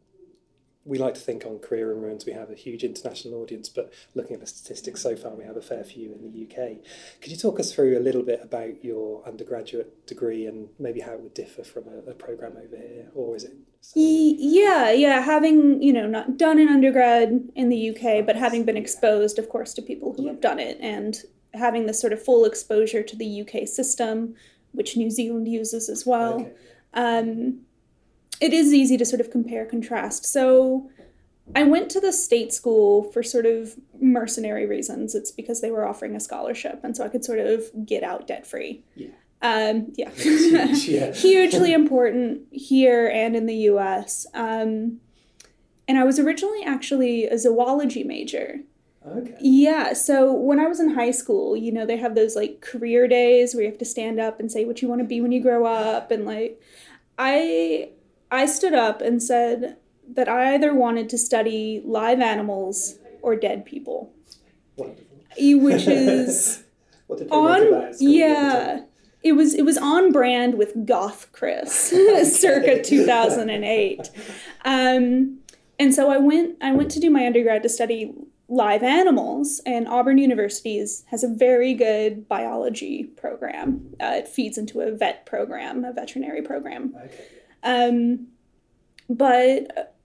we 0.84 0.98
like 0.98 1.14
to 1.14 1.20
think 1.20 1.46
on 1.46 1.60
Career 1.60 1.92
in 1.92 2.02
Ruins. 2.02 2.26
We 2.26 2.32
have 2.32 2.50
a 2.50 2.56
huge 2.56 2.84
international 2.84 3.42
audience, 3.42 3.70
but 3.70 3.94
looking 4.16 4.34
at 4.34 4.40
the 4.40 4.48
statistics 4.48 5.02
so 5.02 5.16
far, 5.16 5.32
we 5.36 5.44
have 5.44 5.56
a 5.56 5.62
fair 5.62 5.84
few 5.84 6.12
in 6.12 6.22
the 6.24 6.44
UK. 6.44 6.78
Could 7.22 7.32
you 7.32 7.38
talk 7.38 7.60
us 7.60 7.72
through 7.74 7.98
a 7.98 8.02
little 8.02 8.24
bit 8.24 8.42
about 8.42 8.84
your 8.84 9.24
undergraduate 9.28 10.08
degree 10.08 10.48
and 10.48 10.70
maybe 10.80 11.00
how 11.00 11.14
it 11.14 11.22
would 11.22 11.36
differ 11.36 11.64
from 11.64 11.84
a, 11.88 12.10
a 12.10 12.14
program 12.14 12.54
over 12.58 12.78
here, 12.78 13.10
or 13.14 13.36
is 13.36 13.44
it? 13.44 13.54
Yeah, 13.96 14.92
yeah. 14.92 15.22
Having 15.22 15.82
you 15.84 15.94
know 15.94 16.08
not 16.08 16.38
done 16.38 16.60
an 16.60 16.68
undergrad 16.68 17.50
in 17.56 17.70
the 17.70 17.90
UK, 17.92 18.26
but 18.26 18.36
having 18.36 18.64
been 18.64 18.78
exposed, 18.78 19.38
of 19.38 19.50
course, 19.50 19.74
to 19.76 19.82
people 19.82 20.14
who 20.14 20.28
have 20.28 20.42
done 20.42 20.60
it, 20.60 20.78
and 20.82 21.22
having 21.54 21.86
this 21.86 22.00
sort 22.00 22.14
of 22.14 22.24
full 22.24 22.46
exposure 22.46 23.04
to 23.04 23.16
the 23.16 23.42
UK 23.42 23.68
system, 23.68 24.36
which 24.72 24.98
New 24.98 25.12
Zealand 25.12 25.48
uses 25.48 25.90
as 25.90 26.06
well. 26.06 26.42
Okay. 26.42 26.54
Um, 26.94 27.62
it 28.42 28.54
is 28.54 28.74
easy 28.74 28.98
to 28.98 29.06
sort 29.06 29.22
of 29.22 29.32
compare 29.32 29.66
contrast. 29.66 30.26
So 30.26 30.90
I 31.56 31.64
went 31.64 31.90
to 31.92 32.00
the 32.00 32.12
state 32.12 32.52
school 32.52 33.04
for 33.12 33.24
sort 33.24 33.46
of 33.46 33.76
mercenary 34.02 34.66
reasons. 34.66 35.16
It's 35.16 35.32
because 35.32 35.62
they 35.62 35.72
were 35.72 35.88
offering 35.88 36.16
a 36.16 36.20
scholarship, 36.20 36.82
and 36.84 36.98
so 36.98 37.06
I 37.06 37.10
could 37.10 37.24
sort 37.24 37.40
of 37.40 37.64
get 37.86 38.04
out 38.04 38.28
debt 38.28 38.48
free. 38.48 38.84
Yeah. 38.96 39.10
Um, 39.42 39.94
yeah. 39.96 40.10
Yeah. 40.18 41.12
Hugely 41.14 41.74
important 41.74 42.42
here 42.52 43.08
and 43.08 43.36
in 43.36 43.46
the 43.46 43.56
US. 43.56 44.26
Um, 44.34 45.00
and 45.88 45.98
I 45.98 46.04
was 46.04 46.20
originally 46.20 46.64
actually 46.64 47.26
a 47.26 47.38
zoology 47.38 48.04
major. 48.04 48.62
Okay. 49.06 49.36
Yeah, 49.42 49.94
so 49.94 50.32
when 50.32 50.60
I 50.60 50.68
was 50.68 50.80
in 50.80 50.94
high 50.94 51.10
school, 51.12 51.58
you 51.58 51.72
know, 51.72 51.88
they 51.88 51.98
have 51.98 52.14
those 52.14 52.36
like 52.36 52.62
career 52.62 53.08
days 53.08 53.54
where 53.54 53.64
you 53.64 53.70
have 53.70 53.80
to 53.80 53.86
stand 53.86 54.20
up 54.20 54.40
and 54.40 54.52
say 54.52 54.64
what 54.64 54.82
you 54.82 54.88
want 54.88 55.02
to 55.02 55.06
be 55.06 55.22
when 55.22 55.32
you 55.32 55.42
grow 55.42 55.66
up 55.66 56.12
and 56.12 56.24
like 56.24 56.62
I 57.18 57.90
I 58.32 58.46
stood 58.46 58.74
up 58.74 59.02
and 59.02 59.22
said 59.22 59.78
that 60.08 60.28
I 60.28 60.56
either 60.56 60.74
wanted 60.74 61.10
to 61.10 61.18
study 61.18 61.82
live 61.86 62.20
animals 62.20 62.98
or 63.22 63.36
dead 63.36 63.66
people. 63.66 64.14
Wonderful. 64.78 65.06
Which 65.38 65.88
is 65.88 66.64
What 67.08 67.20
did 67.20 67.30
they 67.30 67.42
make 67.42 67.62
of 67.62 67.70
that 67.70 67.88
on 67.88 67.94
yeah. 68.00 68.82
It 69.24 69.34
was 69.34 69.54
it 69.54 69.64
was 69.64 69.78
on 69.78 70.12
brand 70.12 70.58
with 70.58 70.86
Goth 70.86 71.32
Chris 71.32 71.90
circa 72.40 72.82
2008. 72.82 74.10
Um, 74.66 75.38
and 75.78 75.94
so 75.94 76.10
I 76.10 76.18
went 76.18 76.58
I 76.62 76.72
went 76.72 76.90
to 76.92 77.00
do 77.00 77.10
my 77.10 77.26
undergrad 77.26 77.64
to 77.64 77.70
study 77.70 78.14
live 78.48 78.84
animals 78.84 79.62
and 79.66 79.88
Auburn 79.88 80.18
University 80.18 80.78
is, 80.78 81.06
has 81.08 81.24
a 81.24 81.28
very 81.28 81.74
good 81.74 82.28
biology 82.28 83.04
program. 83.04 83.96
Uh, 84.02 84.16
it 84.16 84.28
feeds 84.28 84.58
into 84.58 84.82
a 84.82 84.92
vet 84.92 85.26
program, 85.26 85.86
a 85.86 85.94
veterinary 85.94 86.42
program. 86.42 86.94
Okay. 87.06 87.26
Um, 87.64 88.28
but 89.10 89.96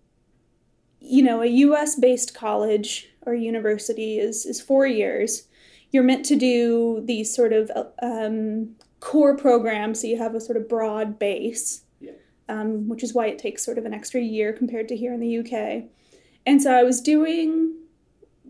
you 1.00 1.22
know, 1.22 1.40
a 1.42 1.46
U.S. 1.46 1.94
based 1.94 2.34
college 2.34 3.08
or 3.24 3.34
university 3.34 4.18
is 4.18 4.44
is 4.46 4.60
four 4.60 4.86
years. 4.86 5.46
You're 5.90 6.02
meant 6.02 6.24
to 6.26 6.36
do 6.36 7.00
these 7.04 7.34
sort 7.34 7.52
of 7.52 7.70
um, 8.02 8.74
core 9.00 9.36
programs, 9.36 10.00
so 10.00 10.06
you 10.08 10.18
have 10.18 10.34
a 10.34 10.40
sort 10.40 10.56
of 10.56 10.68
broad 10.68 11.18
base, 11.18 11.82
Yeah. 12.00 12.12
um, 12.48 12.88
which 12.88 13.04
is 13.04 13.14
why 13.14 13.26
it 13.28 13.38
takes 13.38 13.64
sort 13.64 13.78
of 13.78 13.84
an 13.86 13.94
extra 13.94 14.20
year 14.20 14.52
compared 14.52 14.88
to 14.88 14.96
here 14.96 15.12
in 15.14 15.20
the 15.20 15.38
UK. 15.38 15.84
And 16.44 16.60
so 16.60 16.72
I 16.72 16.82
was 16.82 17.00
doing 17.00 17.74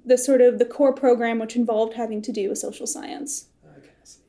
the 0.05 0.17
sort 0.17 0.41
of 0.41 0.59
the 0.59 0.65
core 0.65 0.95
program, 0.95 1.39
which 1.39 1.57
involved 1.57 1.95
having 1.95 2.23
to 2.23 2.33
do 2.33 2.49
with 2.49 2.59
social 2.59 2.87
science. 2.87 3.47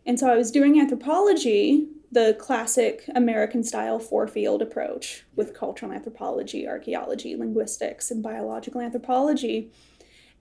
And 0.06 0.20
so 0.20 0.30
I 0.30 0.36
was 0.36 0.52
doing 0.52 0.80
anthropology, 0.80 1.88
the 2.12 2.36
classic 2.40 3.04
American 3.16 3.64
style 3.64 4.00
four 4.00 4.28
field 4.28 4.62
approach 4.62 5.26
with 5.36 5.54
cultural 5.54 5.92
anthropology, 5.92 6.68
archaeology, 6.68 7.36
linguistics, 7.36 8.10
and 8.12 8.24
biological 8.24 8.80
anthropology. 8.82 9.72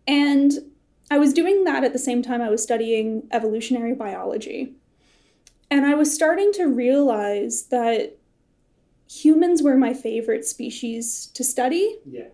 And 0.06 0.52
I 1.10 1.18
was 1.18 1.32
doing 1.32 1.64
that 1.64 1.84
at 1.84 1.92
the 1.92 1.98
same 1.98 2.22
time 2.22 2.40
I 2.40 2.50
was 2.50 2.62
studying 2.62 3.28
evolutionary 3.32 3.94
biology. 3.94 4.74
And 5.70 5.84
I 5.84 5.94
was 5.94 6.14
starting 6.14 6.52
to 6.52 6.66
realize 6.66 7.64
that 7.64 8.16
humans 9.10 9.62
were 9.62 9.76
my 9.76 9.92
favorite 9.94 10.44
species 10.44 11.26
to 11.34 11.44
study 11.44 11.98
Yeah. 12.08 12.28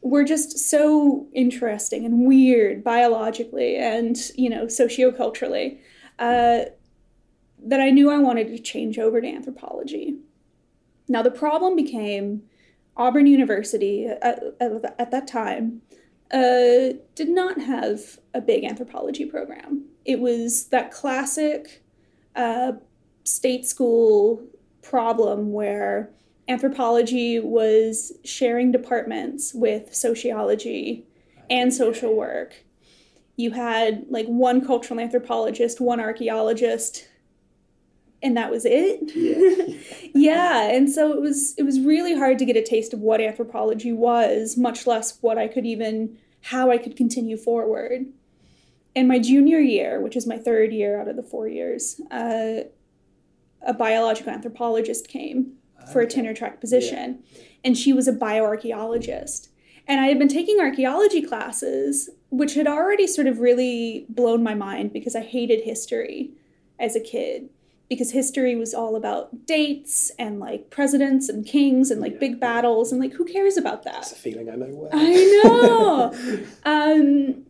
were 0.00 0.24
just 0.24 0.58
so 0.58 1.26
interesting 1.32 2.04
and 2.04 2.26
weird 2.26 2.84
biologically 2.84 3.76
and 3.76 4.16
you 4.36 4.48
know 4.48 4.66
socioculturally 4.66 5.78
uh, 6.20 6.66
that 7.64 7.80
I 7.80 7.90
knew 7.90 8.10
I 8.10 8.18
wanted 8.18 8.48
to 8.48 8.58
change 8.58 8.98
over 8.98 9.20
to 9.20 9.26
anthropology. 9.26 10.16
Now 11.08 11.22
the 11.22 11.30
problem 11.30 11.76
became 11.76 12.42
Auburn 12.96 13.26
University 13.26 14.06
at, 14.06 14.42
at, 14.60 14.94
at 14.98 15.10
that 15.10 15.26
time 15.26 15.82
uh, 16.32 16.94
did 17.14 17.28
not 17.28 17.60
have 17.60 18.18
a 18.34 18.40
big 18.40 18.64
anthropology 18.64 19.24
program. 19.24 19.84
It 20.04 20.20
was 20.20 20.66
that 20.66 20.90
classic 20.90 21.82
uh, 22.36 22.72
state 23.24 23.66
school 23.66 24.42
problem 24.82 25.52
where 25.52 26.10
anthropology 26.48 27.38
was 27.38 28.12
sharing 28.24 28.72
departments 28.72 29.52
with 29.54 29.94
sociology 29.94 31.06
and 31.50 31.72
social 31.72 32.14
work. 32.14 32.64
You 33.36 33.52
had 33.52 34.06
like 34.08 34.26
one 34.26 34.66
cultural 34.66 34.98
anthropologist, 34.98 35.80
one 35.80 36.00
archaeologist, 36.00 37.08
and 38.22 38.36
that 38.36 38.50
was 38.50 38.64
it. 38.64 39.12
Yeah. 39.14 40.10
yeah, 40.14 40.70
and 40.70 40.90
so 40.90 41.12
it 41.12 41.20
was 41.20 41.54
it 41.56 41.62
was 41.62 41.80
really 41.80 42.16
hard 42.16 42.38
to 42.38 42.44
get 42.44 42.56
a 42.56 42.62
taste 42.62 42.92
of 42.92 43.00
what 43.00 43.20
anthropology 43.20 43.92
was, 43.92 44.56
much 44.56 44.86
less 44.86 45.18
what 45.20 45.38
I 45.38 45.48
could 45.48 45.66
even 45.66 46.18
how 46.42 46.70
I 46.70 46.78
could 46.78 46.96
continue 46.96 47.36
forward. 47.36 48.06
In 48.94 49.06
my 49.06 49.18
junior 49.18 49.58
year, 49.58 50.00
which 50.00 50.16
is 50.16 50.26
my 50.26 50.38
third 50.38 50.72
year 50.72 51.00
out 51.00 51.08
of 51.08 51.16
the 51.16 51.22
four 51.22 51.46
years, 51.46 52.00
uh, 52.10 52.62
a 53.62 53.74
biological 53.74 54.32
anthropologist 54.32 55.08
came 55.08 55.52
for 55.92 56.00
a 56.00 56.06
tenure 56.06 56.34
track 56.34 56.60
position, 56.60 57.22
and 57.64 57.76
she 57.76 57.92
was 57.92 58.08
a 58.08 58.12
bioarchaeologist. 58.12 59.48
And 59.86 60.00
I 60.00 60.06
had 60.06 60.18
been 60.18 60.28
taking 60.28 60.60
archaeology 60.60 61.22
classes, 61.22 62.10
which 62.30 62.54
had 62.54 62.66
already 62.66 63.06
sort 63.06 63.26
of 63.26 63.40
really 63.40 64.04
blown 64.08 64.42
my 64.42 64.54
mind 64.54 64.92
because 64.92 65.16
I 65.16 65.22
hated 65.22 65.64
history 65.64 66.32
as 66.78 66.94
a 66.94 67.00
kid. 67.00 67.48
Because 67.88 68.10
history 68.12 68.54
was 68.54 68.74
all 68.74 68.96
about 68.96 69.46
dates 69.46 70.10
and 70.18 70.38
like 70.40 70.68
presidents 70.68 71.28
and 71.30 71.46
kings 71.46 71.90
and 71.90 72.00
like 72.02 72.12
Yeah. 72.14 72.18
big 72.18 72.40
battles, 72.40 72.92
and 72.92 73.00
like 73.00 73.14
who 73.14 73.24
cares 73.24 73.56
about 73.56 73.82
that? 73.84 73.94
That's 73.94 74.12
a 74.12 74.16
feeling 74.16 74.50
I 74.50 74.56
know 74.56 74.66
well. 74.70 74.90
I 74.92 75.40
know. 75.44 76.12
um, 76.64 77.44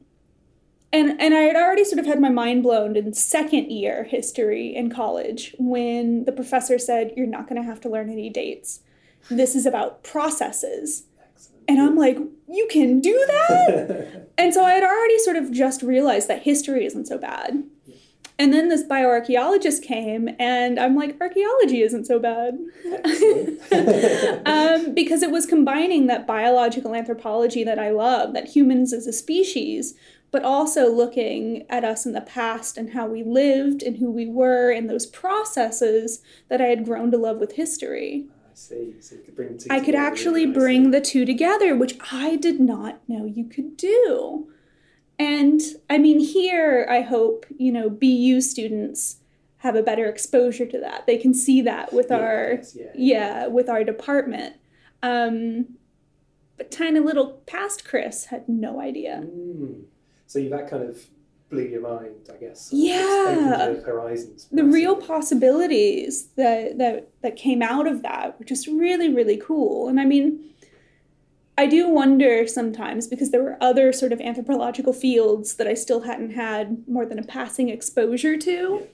and 0.93 1.21
and 1.21 1.35
I 1.35 1.41
had 1.41 1.57
already 1.57 1.85
sort 1.85 1.99
of 1.99 2.07
had 2.07 2.21
my 2.21 2.31
mind 2.31 2.63
blown 2.63 2.95
in 2.97 3.13
second 3.15 3.71
year 3.71 4.05
history 4.05 4.75
in 4.75 4.91
college 4.91 5.55
when 5.59 6.25
the 6.25 6.33
professor 6.33 6.79
said, 6.79 7.13
"You're 7.17 7.27
not 7.27 7.49
going 7.49 7.61
to 7.61 7.67
have 7.67 7.81
to 7.83 7.89
learn 7.89 8.09
any 8.09 8.31
dates. 8.31 8.81
This 9.29 9.57
is 9.57 9.67
about 9.67 10.03
processes." 10.05 11.05
Excellent. 11.21 11.65
And 11.69 11.81
I'm 11.81 11.97
like, 11.97 12.17
"You 12.49 12.69
can 12.71 13.01
do 13.01 13.13
that?" 13.27 14.29
and 14.39 14.55
so 14.55 14.65
I 14.65 14.73
had 14.75 14.85
already 14.85 15.19
sort 15.19 15.37
of 15.37 15.51
just 15.51 15.83
realized 15.83 16.29
that 16.29 16.43
history 16.45 16.87
isn't 16.87 17.07
so 17.07 17.19
bad. 17.19 17.65
And 18.41 18.53
then 18.53 18.69
this 18.69 18.85
bioarchaeologist 18.85 19.83
came, 19.83 20.31
and 20.39 20.79
I'm 20.79 20.95
like, 20.95 21.17
archaeology 21.21 21.83
isn't 21.83 22.07
so 22.07 22.19
bad. 22.19 22.59
Um, 24.47 24.95
because 24.95 25.23
it 25.23 25.31
was 25.31 25.45
combining 25.45 26.07
that 26.07 26.27
biological 26.27 26.95
anthropology 26.95 27.65
that 27.65 27.79
I 27.79 27.91
love, 27.91 28.33
that 28.33 28.49
humans 28.49 28.93
as 28.93 29.07
a 29.07 29.13
species, 29.13 29.95
but 30.31 30.45
also 30.45 30.91
looking 30.91 31.65
at 31.69 31.85
us 31.85 32.07
in 32.07 32.13
the 32.13 32.21
past 32.21 32.77
and 32.77 32.91
how 32.91 33.07
we 33.07 33.23
lived 33.23 33.83
and 33.83 33.97
who 33.97 34.11
we 34.11 34.27
were 34.27 34.71
and 34.71 34.89
those 34.89 35.07
processes 35.07 36.23
that 36.49 36.61
I 36.61 36.67
had 36.67 36.85
grown 36.85 37.11
to 37.11 37.19
love 37.19 37.39
with 37.39 37.53
history. 37.53 38.27
I 38.51 38.55
see. 38.55 38.95
So 39.01 39.17
you 39.17 39.23
could 39.23 39.37
bring 39.37 39.59
I 39.71 39.81
could 39.81 39.95
actually 39.95 40.47
really 40.47 40.53
bring 40.55 40.91
the 40.91 41.01
two 41.01 41.25
together, 41.25 41.77
which 41.77 41.97
I 42.13 42.37
did 42.37 42.61
not 42.61 43.01
know 43.09 43.25
you 43.25 43.45
could 43.45 43.77
do. 43.77 44.49
And 45.19 45.61
I 45.91 45.99
mean, 45.99 46.21
here, 46.21 46.87
I 46.89 47.01
hope, 47.01 47.47
you 47.57 47.73
know, 47.73 47.91
BU 47.91 48.41
students 48.41 49.17
have 49.59 49.75
a 49.75 49.83
better 49.83 50.07
exposure 50.07 50.67
to 50.67 50.79
that. 50.79 51.07
They 51.07 51.19
can 51.19 51.35
see 51.35 51.61
that 51.63 51.93
with 51.93 52.07
Yeah, 52.11 52.17
our 52.17 52.63
yeah. 52.75 52.91
yeah, 52.95 53.47
with 53.49 53.69
our 53.69 53.83
department. 53.83 54.57
Um, 55.03 55.77
but 56.57 56.71
tiny 56.71 57.01
little 57.01 57.43
past 57.47 57.85
Chris 57.85 58.27
had 58.27 58.49
no 58.49 58.81
idea. 58.81 59.25
Mm. 59.25 59.83
So 60.27 60.41
that 60.49 60.69
kind 60.71 60.85
of 60.85 61.07
blew 61.51 61.65
your 61.65 61.81
mind, 61.81 62.29
I 62.33 62.37
guess. 62.37 62.69
Yeah. 62.73 63.75
Horizons. 63.85 64.49
The 64.53 64.65
real 64.65 64.95
possibilities 64.97 66.27
that, 66.37 66.79
that 66.79 67.09
that 67.23 67.37
came 67.37 67.63
out 67.63 67.87
of 67.87 68.03
that 68.03 68.39
were 68.39 68.45
just 68.45 68.67
really, 68.67 69.13
really 69.13 69.37
cool. 69.37 69.89
And 69.89 69.99
I 69.99 70.05
mean, 70.05 70.41
I 71.59 71.67
do 71.67 71.89
wonder 71.89 72.47
sometimes 72.47 73.09
because 73.09 73.33
there 73.33 73.43
were 73.43 73.59
other 73.61 73.93
sort 73.93 74.13
of 74.13 74.21
anthropological 74.21 74.93
fields 74.93 75.57
that 75.57 75.67
I 75.67 75.75
still 75.75 76.03
hadn't 76.03 76.31
had 76.31 76.85
more 76.89 77.05
than 77.05 77.19
a 77.19 77.25
passing 77.25 77.69
exposure 77.69 78.37
to. 78.39 78.79
Yeah. 78.81 78.87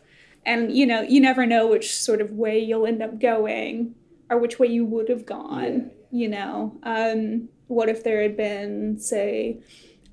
And 0.47 0.77
you 0.77 0.87
know, 0.87 1.03
you 1.03 1.21
never 1.21 1.45
know 1.47 1.67
which 1.69 1.95
sort 1.95 2.21
of 2.23 2.33
way 2.33 2.59
you'll 2.59 2.87
end 2.87 3.03
up 3.03 3.21
going 3.21 3.95
or 4.31 4.39
which 4.39 4.59
way 4.59 4.67
you 4.67 4.85
would 4.87 5.11
have 5.11 5.27
gone. 5.27 5.91
Yeah, 6.11 6.21
You 6.23 6.29
know, 6.29 6.79
um, 6.83 7.49
what 7.67 7.91
if 7.91 8.03
there 8.03 8.23
had 8.23 8.37
been, 8.37 8.99
say, 8.99 9.61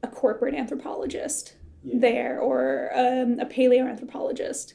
a 0.04 0.08
corporate 0.08 0.54
anthropologist 0.54 1.56
Yeah. 1.84 1.96
there 2.00 2.40
or 2.40 2.92
um, 2.94 3.40
a 3.40 3.46
paleoanthropologist? 3.46 4.74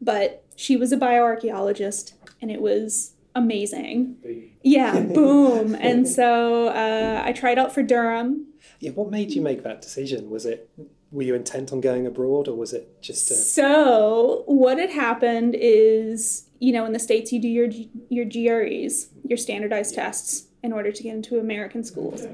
But 0.00 0.44
she 0.56 0.76
was 0.76 0.92
a 0.92 0.98
bioarchaeologist, 0.98 2.12
and 2.42 2.50
it 2.50 2.60
was 2.60 3.13
amazing. 3.34 4.14
Boom. 4.22 4.50
Yeah, 4.62 5.00
boom. 5.14 5.74
and 5.74 6.08
so 6.08 6.68
uh, 6.68 7.22
I 7.24 7.32
tried 7.32 7.58
out 7.58 7.72
for 7.74 7.82
Durham. 7.82 8.46
Yeah, 8.80 8.92
what 8.92 9.10
made 9.10 9.32
you 9.32 9.42
make 9.42 9.62
that 9.62 9.82
decision? 9.82 10.30
Was 10.30 10.46
it 10.46 10.70
were 11.14 11.22
you 11.22 11.34
intent 11.34 11.72
on 11.72 11.80
going 11.80 12.06
abroad, 12.06 12.48
or 12.48 12.56
was 12.56 12.72
it 12.72 13.00
just 13.00 13.30
a 13.30 13.34
So 13.34 14.42
what 14.46 14.78
had 14.78 14.90
happened 14.90 15.54
is, 15.56 16.48
you 16.58 16.72
know, 16.72 16.84
in 16.84 16.92
the 16.92 16.98
states 16.98 17.32
you 17.32 17.40
do 17.40 17.48
your 17.48 17.68
your 18.08 18.24
GREs, 18.24 19.08
your 19.24 19.38
standardized 19.38 19.94
tests 19.94 20.48
in 20.62 20.72
order 20.72 20.90
to 20.90 21.02
get 21.02 21.14
into 21.14 21.38
American 21.38 21.84
schools. 21.84 22.26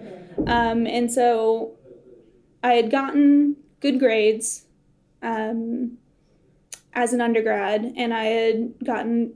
Um, 0.46 0.86
and 0.86 1.12
so 1.12 1.76
I 2.62 2.74
had 2.74 2.90
gotten 2.90 3.56
good 3.80 3.98
grades 3.98 4.66
um, 5.20 5.98
as 6.94 7.12
an 7.12 7.20
undergrad, 7.20 7.92
and 7.96 8.14
I 8.14 8.24
had 8.24 8.74
gotten 8.84 9.34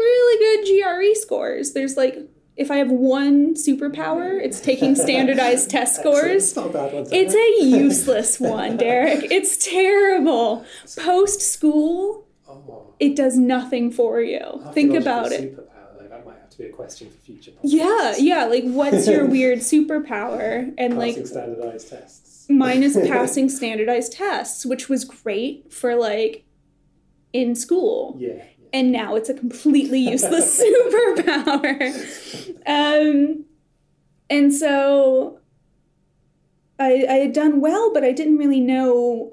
really 0.00 0.62
good 0.64 0.82
GRE 0.82 1.14
scores. 1.20 1.72
There's 1.72 1.96
like, 1.96 2.18
if 2.56 2.70
I 2.70 2.76
have 2.76 2.90
one 2.90 3.54
superpower, 3.54 4.40
it's 4.42 4.60
taking 4.60 4.94
standardized 4.94 5.70
test 5.76 5.96
scores. 6.00 6.44
It's 6.48 6.56
not 6.56 6.66
a 6.66 6.72
bad 6.72 6.92
one. 6.92 7.06
It's 7.12 7.34
a 7.34 7.64
useless 7.66 8.38
one, 8.40 8.76
Derek. 8.76 9.30
It's 9.30 9.56
terrible. 9.56 10.64
Post 10.98 11.40
school, 11.42 12.26
Oh, 12.48 12.94
it 12.98 13.14
does 13.16 13.36
nothing 13.38 13.90
for 13.92 14.20
you. 14.20 14.62
Think 14.74 14.94
about 14.94 15.30
it. 15.32 15.56
Superpower. 15.56 16.08
That 16.10 16.26
might 16.26 16.36
have 16.38 16.50
to 16.50 16.58
be 16.58 16.64
a 16.64 16.70
question 16.70 17.08
for 17.08 17.16
future. 17.18 17.52
podcasts. 17.52 17.58
Yeah, 17.62 18.14
yeah. 18.18 18.44
Like, 18.46 18.64
what's 18.64 19.06
your 19.08 19.24
weird 19.24 19.60
superpower? 19.60 20.74
And 20.76 20.98
like, 20.98 21.24
standardized 21.26 21.88
tests. 21.90 22.46
mine 22.50 22.82
is 22.82 22.96
passing 23.08 23.48
standardized 23.48 24.12
tests, 24.14 24.66
which 24.66 24.88
was 24.88 25.04
great 25.04 25.72
for 25.72 25.94
like 25.94 26.44
in 27.32 27.54
school. 27.54 28.16
Yeah. 28.18 28.42
And 28.72 28.92
now 28.92 29.16
it's 29.16 29.28
a 29.28 29.34
completely 29.34 29.98
useless 29.98 30.62
superpower. 30.92 31.92
Um, 32.66 33.44
and 34.28 34.54
so 34.54 35.40
I, 36.78 37.04
I 37.08 37.14
had 37.14 37.32
done 37.32 37.60
well, 37.60 37.92
but 37.92 38.04
I 38.04 38.12
didn't 38.12 38.38
really 38.38 38.60
know 38.60 39.32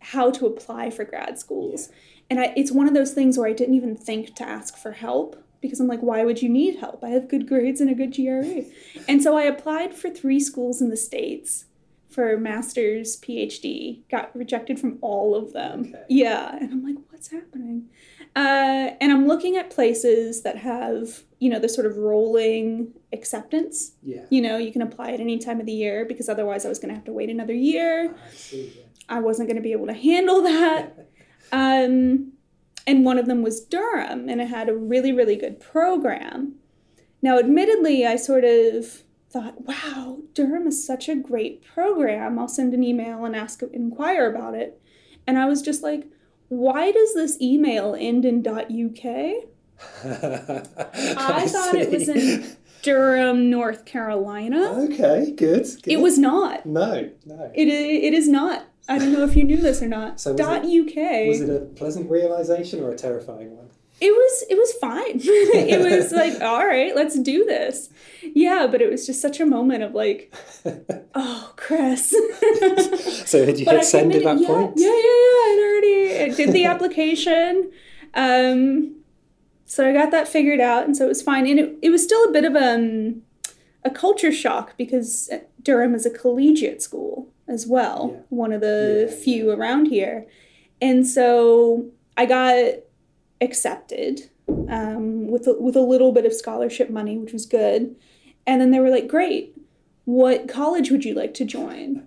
how 0.00 0.30
to 0.30 0.46
apply 0.46 0.90
for 0.90 1.04
grad 1.04 1.38
schools. 1.38 1.88
And 2.30 2.38
I, 2.38 2.52
it's 2.56 2.70
one 2.70 2.86
of 2.86 2.94
those 2.94 3.12
things 3.12 3.38
where 3.38 3.48
I 3.48 3.52
didn't 3.52 3.74
even 3.74 3.96
think 3.96 4.34
to 4.36 4.48
ask 4.48 4.76
for 4.76 4.92
help 4.92 5.42
because 5.60 5.80
I'm 5.80 5.88
like, 5.88 6.00
why 6.00 6.24
would 6.24 6.42
you 6.42 6.48
need 6.48 6.78
help? 6.78 7.02
I 7.02 7.08
have 7.08 7.28
good 7.28 7.48
grades 7.48 7.80
and 7.80 7.90
a 7.90 7.94
good 7.94 8.14
GRE. 8.14 8.70
and 9.08 9.22
so 9.22 9.36
I 9.36 9.42
applied 9.42 9.94
for 9.94 10.10
three 10.10 10.38
schools 10.38 10.80
in 10.80 10.90
the 10.90 10.96
States 10.96 11.64
for 12.08 12.38
master's, 12.38 13.20
PhD, 13.20 14.00
got 14.10 14.34
rejected 14.34 14.78
from 14.78 14.98
all 15.02 15.34
of 15.34 15.52
them. 15.52 15.86
Okay. 15.88 16.04
Yeah. 16.08 16.56
And 16.56 16.72
I'm 16.72 16.84
like, 16.84 16.96
what's 17.10 17.28
happening? 17.28 17.88
Uh, 18.36 18.90
and 19.00 19.10
I'm 19.10 19.26
looking 19.26 19.56
at 19.56 19.70
places 19.70 20.42
that 20.42 20.58
have, 20.58 21.22
you 21.38 21.48
know, 21.48 21.58
the 21.58 21.70
sort 21.70 21.86
of 21.86 21.96
rolling 21.96 22.92
acceptance. 23.10 23.92
Yeah. 24.02 24.26
You 24.28 24.42
know, 24.42 24.58
you 24.58 24.72
can 24.72 24.82
apply 24.82 25.12
at 25.12 25.20
any 25.20 25.38
time 25.38 25.58
of 25.58 25.64
the 25.64 25.72
year 25.72 26.04
because 26.04 26.28
otherwise 26.28 26.66
I 26.66 26.68
was 26.68 26.78
going 26.78 26.90
to 26.90 26.94
have 26.94 27.04
to 27.06 27.12
wait 27.12 27.30
another 27.30 27.54
year. 27.54 28.14
I 28.14 28.34
see. 28.34 28.74
Yeah. 28.76 28.82
I 29.08 29.20
wasn't 29.20 29.48
going 29.48 29.56
to 29.56 29.62
be 29.62 29.72
able 29.72 29.86
to 29.86 29.94
handle 29.94 30.42
that. 30.42 31.08
Um, 31.52 32.32
and 32.88 33.04
one 33.04 33.20
of 33.20 33.26
them 33.26 33.44
was 33.44 33.60
Durham, 33.60 34.28
and 34.28 34.40
it 34.40 34.48
had 34.48 34.68
a 34.68 34.74
really, 34.74 35.12
really 35.12 35.36
good 35.36 35.60
program. 35.60 36.56
Now, 37.22 37.38
admittedly, 37.38 38.04
I 38.04 38.16
sort 38.16 38.42
of 38.42 39.04
thought, 39.30 39.60
wow, 39.64 40.18
Durham 40.34 40.66
is 40.66 40.84
such 40.84 41.08
a 41.08 41.14
great 41.14 41.64
program. 41.64 42.36
I'll 42.36 42.48
send 42.48 42.74
an 42.74 42.82
email 42.82 43.24
and 43.24 43.36
ask, 43.36 43.62
inquire 43.62 44.28
about 44.28 44.54
it. 44.54 44.80
And 45.24 45.38
I 45.38 45.46
was 45.46 45.62
just 45.62 45.84
like, 45.84 46.08
why 46.48 46.92
does 46.92 47.14
this 47.14 47.40
email 47.40 47.96
end 47.98 48.24
in 48.24 48.46
.uk? 48.46 49.04
I 50.04 51.46
thought 51.48 51.74
it 51.74 51.90
was 51.90 52.08
in 52.08 52.56
Durham, 52.82 53.50
North 53.50 53.84
Carolina. 53.84 54.72
Okay, 54.84 55.32
good. 55.32 55.64
good. 55.64 55.92
It 55.92 56.00
was 56.00 56.18
not. 56.18 56.64
No, 56.64 57.10
no. 57.24 57.50
It, 57.54 57.68
it 57.68 58.14
is 58.14 58.28
not. 58.28 58.64
I 58.88 58.98
don't 58.98 59.12
know 59.12 59.24
if 59.24 59.34
you 59.34 59.44
knew 59.44 59.56
this 59.56 59.82
or 59.82 59.88
not. 59.88 60.20
So 60.20 60.32
was 60.32 60.40
Dot 60.40 60.64
it- 60.64 60.68
UK. 60.68 61.28
Was 61.28 61.40
it 61.40 61.50
a 61.50 61.60
pleasant 61.66 62.10
realization 62.10 62.82
or 62.82 62.90
a 62.90 62.96
terrifying 62.96 63.56
one? 63.56 63.68
It 63.98 64.10
was 64.10 64.44
it 64.50 64.56
was 64.56 64.72
fine. 64.74 65.20
it 65.24 65.80
was 65.80 66.12
like, 66.12 66.40
all 66.42 66.66
right, 66.66 66.94
let's 66.94 67.18
do 67.18 67.44
this. 67.44 67.88
Yeah, 68.22 68.66
but 68.70 68.82
it 68.82 68.90
was 68.90 69.06
just 69.06 69.22
such 69.22 69.40
a 69.40 69.46
moment 69.46 69.82
of 69.82 69.94
like, 69.94 70.34
oh, 71.14 71.52
Chris. 71.56 72.10
So 73.26 73.46
had 73.46 73.58
you 73.58 73.64
hit 73.64 73.84
send 73.84 74.14
at 74.14 74.24
that 74.24 74.38
yeah, 74.38 74.46
point? 74.46 74.72
Yeah, 74.76 74.88
yeah, 74.88 74.92
yeah. 74.92 75.46
I'd 75.46 75.60
already 75.62 76.24
I 76.24 76.34
did 76.34 76.52
the 76.52 76.64
application. 76.66 77.70
Um, 78.14 78.96
so 79.64 79.88
I 79.88 79.92
got 79.92 80.10
that 80.10 80.28
figured 80.28 80.60
out, 80.60 80.84
and 80.84 80.96
so 80.96 81.06
it 81.06 81.08
was 81.08 81.22
fine. 81.22 81.46
And 81.46 81.58
it, 81.58 81.76
it 81.82 81.90
was 81.90 82.02
still 82.02 82.22
a 82.28 82.32
bit 82.32 82.44
of 82.44 82.54
um, 82.54 83.22
a 83.84 83.90
culture 83.90 84.32
shock 84.32 84.76
because 84.76 85.30
Durham 85.62 85.94
is 85.94 86.06
a 86.06 86.10
collegiate 86.10 86.82
school 86.82 87.28
as 87.48 87.66
well, 87.66 88.10
Yeah. 88.12 88.20
one 88.28 88.52
of 88.52 88.60
the 88.60 89.06
Yeah, 89.08 89.16
few 89.16 89.50
around 89.50 89.86
here. 89.86 90.26
And 90.80 91.06
so 91.06 91.86
I 92.16 92.26
got 92.26 92.74
accepted 93.40 94.30
um, 94.68 95.28
with 95.28 95.46
a, 95.46 95.54
with 95.60 95.76
a 95.76 95.80
little 95.80 96.12
bit 96.12 96.24
of 96.26 96.32
scholarship 96.32 96.90
money, 96.90 97.16
which 97.18 97.32
was 97.32 97.46
good. 97.46 97.96
And 98.46 98.60
then 98.60 98.70
they 98.70 98.80
were 98.80 98.90
like, 98.90 99.08
"Great, 99.08 99.56
what 100.04 100.48
college 100.48 100.90
would 100.90 101.04
you 101.04 101.14
like 101.14 101.34
to 101.34 101.44
join?" 101.44 102.06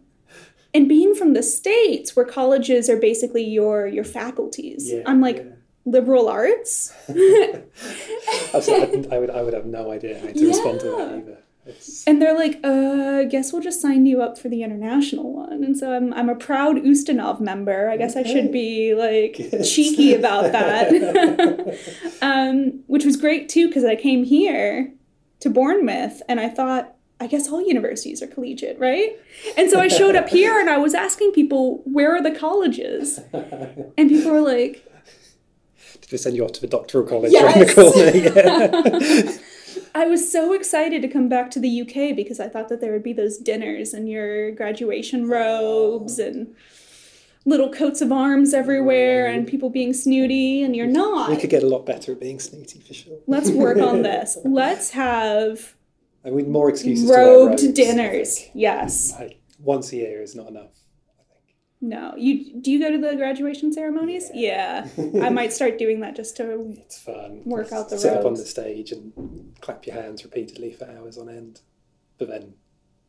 And 0.73 0.87
being 0.87 1.15
from 1.15 1.33
the 1.33 1.43
states, 1.43 2.15
where 2.15 2.25
colleges 2.25 2.89
are 2.89 2.97
basically 2.97 3.43
your 3.43 3.87
your 3.87 4.03
faculties, 4.05 4.91
Yeah, 4.91 5.01
I'm 5.05 5.19
like 5.19 5.37
yeah. 5.37 5.43
liberal 5.85 6.27
arts. 6.29 6.93
I, 7.09 9.07
I 9.11 9.17
would, 9.19 9.29
I 9.29 9.41
would 9.41 9.53
have 9.53 9.65
no 9.65 9.91
idea 9.91 10.19
how 10.19 10.27
to 10.27 10.47
respond 10.47 10.79
to 10.81 10.85
that 10.91 11.15
either. 11.17 11.37
It's, 11.69 12.05
And 12.07 12.21
they're 12.21 12.35
like, 12.35 12.59
uh, 12.63 13.23
guess 13.23 13.51
we'll 13.53 13.61
just 13.61 13.81
sign 13.81 14.05
you 14.05 14.21
up 14.21 14.37
for 14.37 14.49
the 14.49 14.63
international 14.63 15.33
one. 15.33 15.63
And 15.63 15.77
so 15.77 15.93
I'm, 15.95 16.13
I'm 16.13 16.29
a 16.29 16.35
proud 16.35 16.77
Ustinov 16.77 17.39
member. 17.39 17.89
I 17.89 17.97
guess 17.97 18.15
I 18.15 18.23
should 18.23 18.51
be 18.51 18.93
like 18.95 19.35
cheeky 19.63 20.13
about 20.13 20.51
that. 20.51 21.77
um, 22.21 22.83
which 22.87 23.05
was 23.05 23.15
great 23.17 23.49
too, 23.49 23.67
because 23.67 23.85
I 23.85 23.95
came 23.95 24.23
here 24.23 24.91
to 25.41 25.49
Bournemouth 25.49 26.21
and 26.27 26.39
I 26.39 26.49
thought, 26.49 26.95
I 27.21 27.27
guess 27.27 27.49
all 27.49 27.61
universities 27.61 28.21
are 28.23 28.27
collegiate, 28.27 28.79
right? 28.79 29.11
And 29.57 29.69
so 29.69 29.79
I 29.81 29.89
showed 29.89 30.15
up 30.15 30.29
here 30.29 30.57
and 30.57 30.69
I 30.69 30.77
was 30.77 30.93
asking 30.93 31.33
people, 31.33 31.81
where 31.83 32.15
are 32.15 32.23
the 32.23 32.31
colleges? 32.31 33.19
And 33.33 34.09
people 34.09 34.31
were 34.31 34.39
like, 34.39 34.85
Did 35.99 36.09
they 36.11 36.17
send 36.17 36.37
you 36.37 36.45
off 36.45 36.53
to 36.53 36.61
the 36.61 36.67
doctoral 36.67 37.05
college 37.05 37.33
Yes. 37.33 37.43
around 37.43 37.67
the 37.67 37.73
corner? 37.73 39.31
Yeah. 39.35 39.37
I 39.95 40.05
was 40.05 40.31
so 40.31 40.53
excited 40.53 41.01
to 41.01 41.07
come 41.07 41.29
back 41.29 41.51
to 41.51 41.59
the 41.59 41.81
UK 41.81 42.15
because 42.15 42.39
I 42.39 42.47
thought 42.47 42.69
that 42.69 42.81
there 42.81 42.91
would 42.91 43.03
be 43.03 43.13
those 43.13 43.37
dinners 43.37 43.93
and 43.93 44.09
your 44.09 44.51
graduation 44.51 45.25
oh. 45.25 45.27
robes 45.27 46.19
and 46.19 46.55
little 47.45 47.69
coats 47.71 48.01
of 48.01 48.11
arms 48.11 48.53
everywhere 48.53 49.27
and 49.27 49.47
people 49.47 49.69
being 49.69 49.93
snooty, 49.93 50.61
and 50.61 50.75
you're 50.75 50.87
not. 50.87 51.29
we 51.29 51.37
could 51.37 51.49
get 51.49 51.63
a 51.63 51.67
lot 51.67 51.85
better 51.85 52.11
at 52.11 52.19
being 52.19 52.39
snooty 52.39 52.79
for 52.79 52.93
sure. 52.93 53.17
Let's 53.27 53.49
work 53.49 53.77
on 53.77 54.01
this. 54.03 54.37
Let's 54.43 54.91
have 54.91 55.75
I 56.25 56.29
mean 56.29 56.51
more 56.51 56.69
excuses 56.69 57.09
robed 57.09 57.61
robes, 57.61 57.73
dinners. 57.73 58.45
Yes. 58.53 59.13
Like, 59.19 59.39
once 59.59 59.91
a 59.91 59.97
year 59.97 60.21
is 60.21 60.35
not 60.35 60.47
enough. 60.47 60.78
No. 61.81 62.13
You 62.17 62.59
do 62.61 62.71
you 62.71 62.79
go 62.79 62.91
to 62.91 62.97
the 62.97 63.15
graduation 63.15 63.71
ceremonies? 63.71 64.29
Yeah. 64.33 64.87
I 65.21 65.29
might 65.39 65.53
start 65.53 65.77
doing 65.77 66.01
that 66.01 66.15
just 66.15 66.35
to 66.37 66.75
It's 66.77 66.99
fun. 66.99 67.41
Work 67.45 67.71
out 67.71 67.89
the 67.89 67.97
Sit 67.97 68.13
up 68.17 68.25
on 68.25 68.33
the 68.33 68.45
stage 68.45 68.91
and 68.91 69.53
clap 69.61 69.85
your 69.85 69.95
hands 69.95 70.23
repeatedly 70.23 70.71
for 70.73 70.89
hours 70.89 71.17
on 71.17 71.29
end. 71.29 71.61
But 72.17 72.27
then 72.27 72.53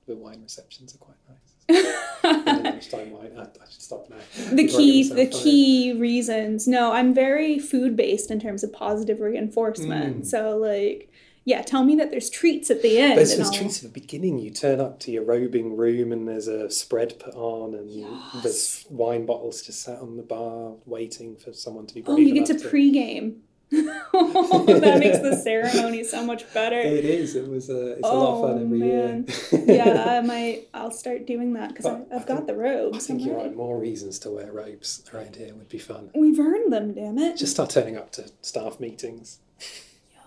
the 0.06 0.14
wine 0.16 0.40
receptions 0.42 0.94
are 0.94 0.98
quite 0.98 1.16
nice. 1.28 1.37
Lunchtime 2.24 3.11
wine. 3.12 3.33
I, 3.37 3.42
I 3.42 3.68
should 3.70 3.83
stop 3.83 4.09
now. 4.11 4.16
the 4.52 4.66
key 4.66 5.09
the 5.09 5.26
key 5.26 5.92
reasons 5.92 6.66
no 6.66 6.92
i'm 6.92 7.14
very 7.14 7.59
food 7.61 7.96
based 7.96 8.30
in 8.30 8.40
terms 8.40 8.62
of 8.64 8.72
positive 8.72 9.20
reinforcement 9.20 10.22
Mm. 10.22 10.26
so 10.26 10.56
like 10.56 11.11
yeah 11.51 11.63
tell 11.63 11.85
me 11.85 11.95
that 11.97 12.11
there's 12.13 12.31
treats 12.31 12.71
at 12.71 12.81
the 12.83 12.99
end 12.99 13.19
There's, 13.19 13.37
there's 13.37 13.51
treats 13.51 13.79
at 13.85 13.93
the 13.93 14.01
beginning. 14.01 14.39
You 14.39 14.51
turn 14.51 14.81
up 14.81 14.95
to 15.01 15.11
your 15.11 15.25
robing 15.25 15.77
room 15.77 16.13
and 16.13 16.23
there's 16.29 16.49
a 16.49 16.71
spread 16.71 17.19
put 17.19 17.35
on 17.35 17.75
and 17.75 17.91
Yes. 17.91 18.43
there's 18.43 18.87
wine 18.89 19.25
bottles 19.27 19.63
just 19.63 19.83
sat 19.83 19.99
on 20.01 20.17
the 20.17 20.23
bar 20.23 20.75
waiting 20.87 21.37
for 21.37 21.53
someone 21.53 21.87
to 21.89 21.95
be 21.95 22.03
oh 22.07 22.17
you 22.17 22.33
get 22.35 22.47
to 22.47 22.55
enough 22.55 22.67
pregame 22.73 23.29
oh, 23.73 24.65
that 24.81 24.99
makes 24.99 25.19
the 25.19 25.37
ceremony 25.49 26.03
so 26.05 26.25
much 26.25 26.43
better 26.53 26.81
It 26.81 27.05
is. 27.05 27.37
It 27.37 27.47
was 27.49 27.71
a. 27.71 27.93
It's 27.93 28.09
a 28.09 28.13
lot 28.13 28.35
of 28.35 28.41
fun 28.51 28.59
Oh, 28.59 28.65
every 28.65 28.79
man. 28.79 29.27
year. 29.53 29.65
yeah 29.77 30.19
i 30.19 30.21
might 30.21 30.69
i'll 30.75 30.91
start 30.91 31.27
doing 31.27 31.53
that 31.55 31.69
because 31.71 31.85
But 31.87 32.09
I 32.13 32.17
i've 32.17 32.27
got 32.27 32.39
think- 32.39 32.47
the 32.49 32.53
I 32.55 32.57
robes 32.57 33.07
think 33.07 33.21
I'm 33.21 33.27
you're 33.27 33.37
ready. 33.37 33.49
right. 33.51 33.57
More 33.57 33.79
reasons 33.79 34.19
to 34.21 34.31
wear 34.31 34.51
robes 34.53 35.05
around 35.15 35.37
here 35.37 35.55
would 35.55 35.69
be 35.69 35.79
fun. 35.79 36.11
we've 36.15 36.39
earned 36.41 36.73
them 36.73 36.95
damn 36.95 37.19
it 37.19 37.37
Just 37.37 37.53
start 37.53 37.71
turning 37.71 37.97
up 37.97 38.11
to 38.13 38.23
staff 38.43 38.81
meetings. 38.81 39.39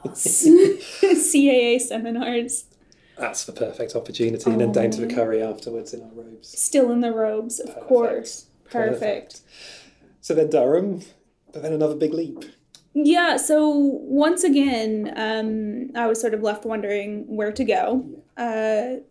caa 0.14 1.80
seminars 1.80 2.66
That's 3.18 3.46
the 3.46 3.52
perfect 3.54 3.96
opportunity, 3.96 4.50
and 4.50 4.60
then 4.60 4.72
down 4.72 4.90
to 4.92 5.02
the 5.02 5.12
Oh. 5.12 5.16
curry 5.16 5.42
afterwards 5.42 5.94
in 5.94 6.02
our 6.02 6.10
robes. 6.14 6.48
still 6.60 6.92
in 6.92 7.02
the 7.02 7.12
robes 7.12 7.60
of 7.60 7.68
Perfect. 7.68 7.88
course 7.88 8.46
perfect. 8.70 9.42
So 10.22 10.34
then 10.34 10.50
Durham, 10.50 11.02
but 11.52 11.62
then 11.62 11.74
another 11.74 11.96
big 11.96 12.12
leap. 12.14 12.44
Yeah, 12.96 13.38
so 13.38 13.70
once 13.70 14.44
again, 14.44 15.14
um, 15.16 15.92
I 15.96 16.08
was 16.08 16.20
sort 16.20 16.34
of 16.34 16.42
left 16.42 16.66
wondering 16.66 17.26
where 17.28 17.52
to 17.52 17.64
go. 17.64 18.06
Uh, 18.38 19.02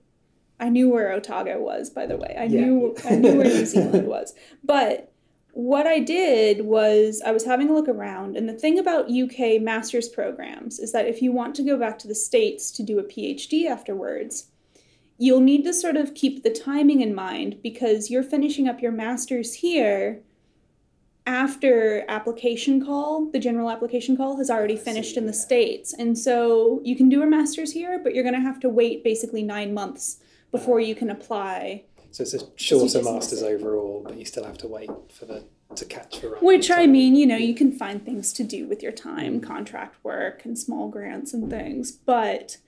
I 0.58 0.68
knew 0.68 0.88
where 0.88 1.12
Otago 1.12 1.60
was, 1.60 1.90
by 1.90 2.06
the 2.06 2.16
way. 2.16 2.34
I 2.38 2.44
Yeah. 2.44 2.60
knew 2.60 2.96
I 3.04 3.16
knew 3.16 3.36
where 3.36 3.44
New 3.46 3.66
Zealand 3.74 4.08
was, 4.08 4.34
but 4.64 5.11
what 5.52 5.86
I 5.86 5.98
did 5.98 6.64
was 6.64 7.22
I 7.24 7.30
was 7.30 7.44
having 7.44 7.70
a 7.70 7.74
look 7.74 7.88
around, 7.88 8.36
and 8.36 8.48
the 8.48 8.54
thing 8.54 8.78
about 8.78 9.10
UK 9.10 9.60
master's 9.60 10.08
programs 10.08 10.78
is 10.78 10.92
that 10.92 11.06
if 11.06 11.22
you 11.22 11.30
want 11.30 11.54
to 11.56 11.62
go 11.62 11.78
back 11.78 11.98
to 12.00 12.08
the 12.08 12.14
States 12.14 12.70
to 12.72 12.82
do 12.82 12.98
a 12.98 13.04
PhD 13.04 13.66
afterwards, 13.66 14.48
you'll 15.18 15.40
need 15.40 15.64
to 15.64 15.74
sort 15.74 15.96
of 15.96 16.14
keep 16.14 16.42
the 16.42 16.50
timing 16.50 17.00
in 17.00 17.14
mind 17.14 17.58
because 17.62 18.10
you're 18.10 18.22
finishing 18.22 18.66
up 18.66 18.80
your 18.80 18.92
master's 18.92 19.54
here 19.54 20.22
after 21.26 22.04
application 22.08 22.84
call, 22.84 23.26
the 23.26 23.38
general 23.38 23.70
application 23.70 24.16
call 24.16 24.36
has 24.38 24.50
already 24.50 24.76
finished 24.76 25.16
in 25.16 25.26
the 25.26 25.32
States. 25.32 25.92
And 25.92 26.18
so 26.18 26.80
you 26.82 26.96
can 26.96 27.08
do 27.08 27.22
a 27.22 27.26
master's 27.26 27.72
here, 27.72 28.00
but 28.02 28.14
you're 28.14 28.24
going 28.24 28.34
to 28.34 28.40
have 28.40 28.58
to 28.60 28.68
wait 28.68 29.04
basically 29.04 29.42
nine 29.42 29.72
months 29.72 30.18
before 30.50 30.80
uh-huh. 30.80 30.88
you 30.88 30.94
can 30.94 31.10
apply. 31.10 31.84
So 32.12 32.22
it's 32.22 32.34
a 32.34 32.40
shorter 32.56 33.02
masters 33.02 33.42
overall, 33.42 34.02
but 34.06 34.16
you 34.16 34.24
still 34.24 34.44
have 34.44 34.58
to 34.58 34.68
wait 34.68 34.90
for 35.12 35.24
the 35.24 35.44
to 35.74 35.84
catch 35.84 36.20
the. 36.20 36.28
Which 36.40 36.70
I 36.70 36.86
mean, 36.86 37.16
you 37.16 37.26
know, 37.26 37.36
you 37.36 37.54
can 37.54 37.72
find 37.72 38.04
things 38.04 38.32
to 38.34 38.44
do 38.44 38.66
with 38.66 38.82
your 38.82 38.92
time, 38.92 39.40
contract 39.40 39.96
work 40.04 40.44
and 40.44 40.58
small 40.58 40.88
grants 40.88 41.32
and 41.32 41.50
things, 41.50 41.90
but 41.90 42.58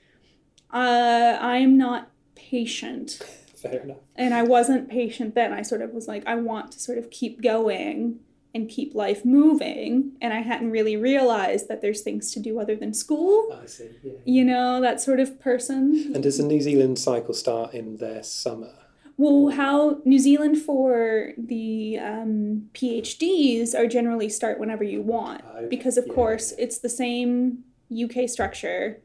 uh, 0.73 1.39
I'm 1.41 1.77
not 1.77 2.11
patient. 2.35 3.21
fair 3.57 3.81
enough. 3.83 3.99
And 4.17 4.35
I 4.35 4.43
wasn't 4.43 4.89
patient 4.89 5.35
then. 5.35 5.53
I 5.53 5.63
sort 5.63 5.83
of 5.83 5.91
was 5.91 6.09
like, 6.09 6.27
I 6.27 6.35
want 6.37 6.73
to 6.73 6.81
sort 6.81 6.99
of 6.99 7.11
keep 7.11 7.43
going 7.43 8.21
and 8.55 8.69
keep 8.69 8.95
life 8.95 9.25
moving. 9.25 10.13
And 10.21 10.33
I 10.33 10.41
hadn't 10.41 10.71
really 10.71 10.97
realized 10.97 11.69
that 11.69 11.81
there's 11.81 12.03
things 12.03 12.31
to 12.33 12.41
do 12.41 12.61
other 12.61 12.77
than 12.77 12.95
school. 12.95 13.59
I 13.61 13.67
see. 13.67 13.91
Yeah. 14.03 14.13
You 14.25 14.45
know, 14.45 14.81
that 14.81 15.01
sort 15.01 15.19
of 15.19 15.41
person. 15.41 16.13
And 16.15 16.23
does 16.23 16.39
the 16.39 16.45
New 16.45 16.61
Zealand 16.61 16.99
cycle 16.99 17.35
start 17.35 17.75
in 17.75 17.97
their 17.97 18.23
summer? 18.23 18.73
Well, 19.17 19.55
how 19.55 20.01
New 20.05 20.19
Zealand 20.19 20.59
for 20.59 21.33
the 21.39 21.99
um, 21.99 22.69
PhDs 22.75 23.75
are 23.75 23.87
generally 23.87 24.29
start 24.29 24.59
whenever 24.59 24.83
you 24.83 25.03
want. 25.03 25.43
Okay, 25.57 25.67
Because, 25.69 25.97
of 25.97 26.07
yeah, 26.07 26.15
course, 26.15 26.53
yeah. 26.57 26.65
it's 26.65 26.79
the 26.79 26.89
same 26.89 27.65
UK 27.93 28.29
structure, 28.29 29.01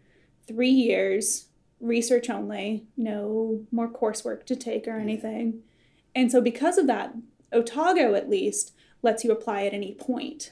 three 0.48 0.72
years, 0.72 1.48
research 1.80 2.30
only, 2.30 2.88
no 2.98 3.62
more 3.72 3.88
coursework 3.88 4.46
to 4.48 4.56
take 4.56 4.88
or 4.88 4.98
anything. 4.98 5.62
And 6.16 6.32
so, 6.32 6.42
because 6.42 6.78
of 6.78 6.88
that, 6.88 7.14
Otago 7.54 8.16
at 8.16 8.30
least 8.30 8.74
lets 9.02 9.24
you 9.24 9.32
apply 9.32 9.66
at 9.66 9.74
any 9.74 9.94
point. 9.94 10.52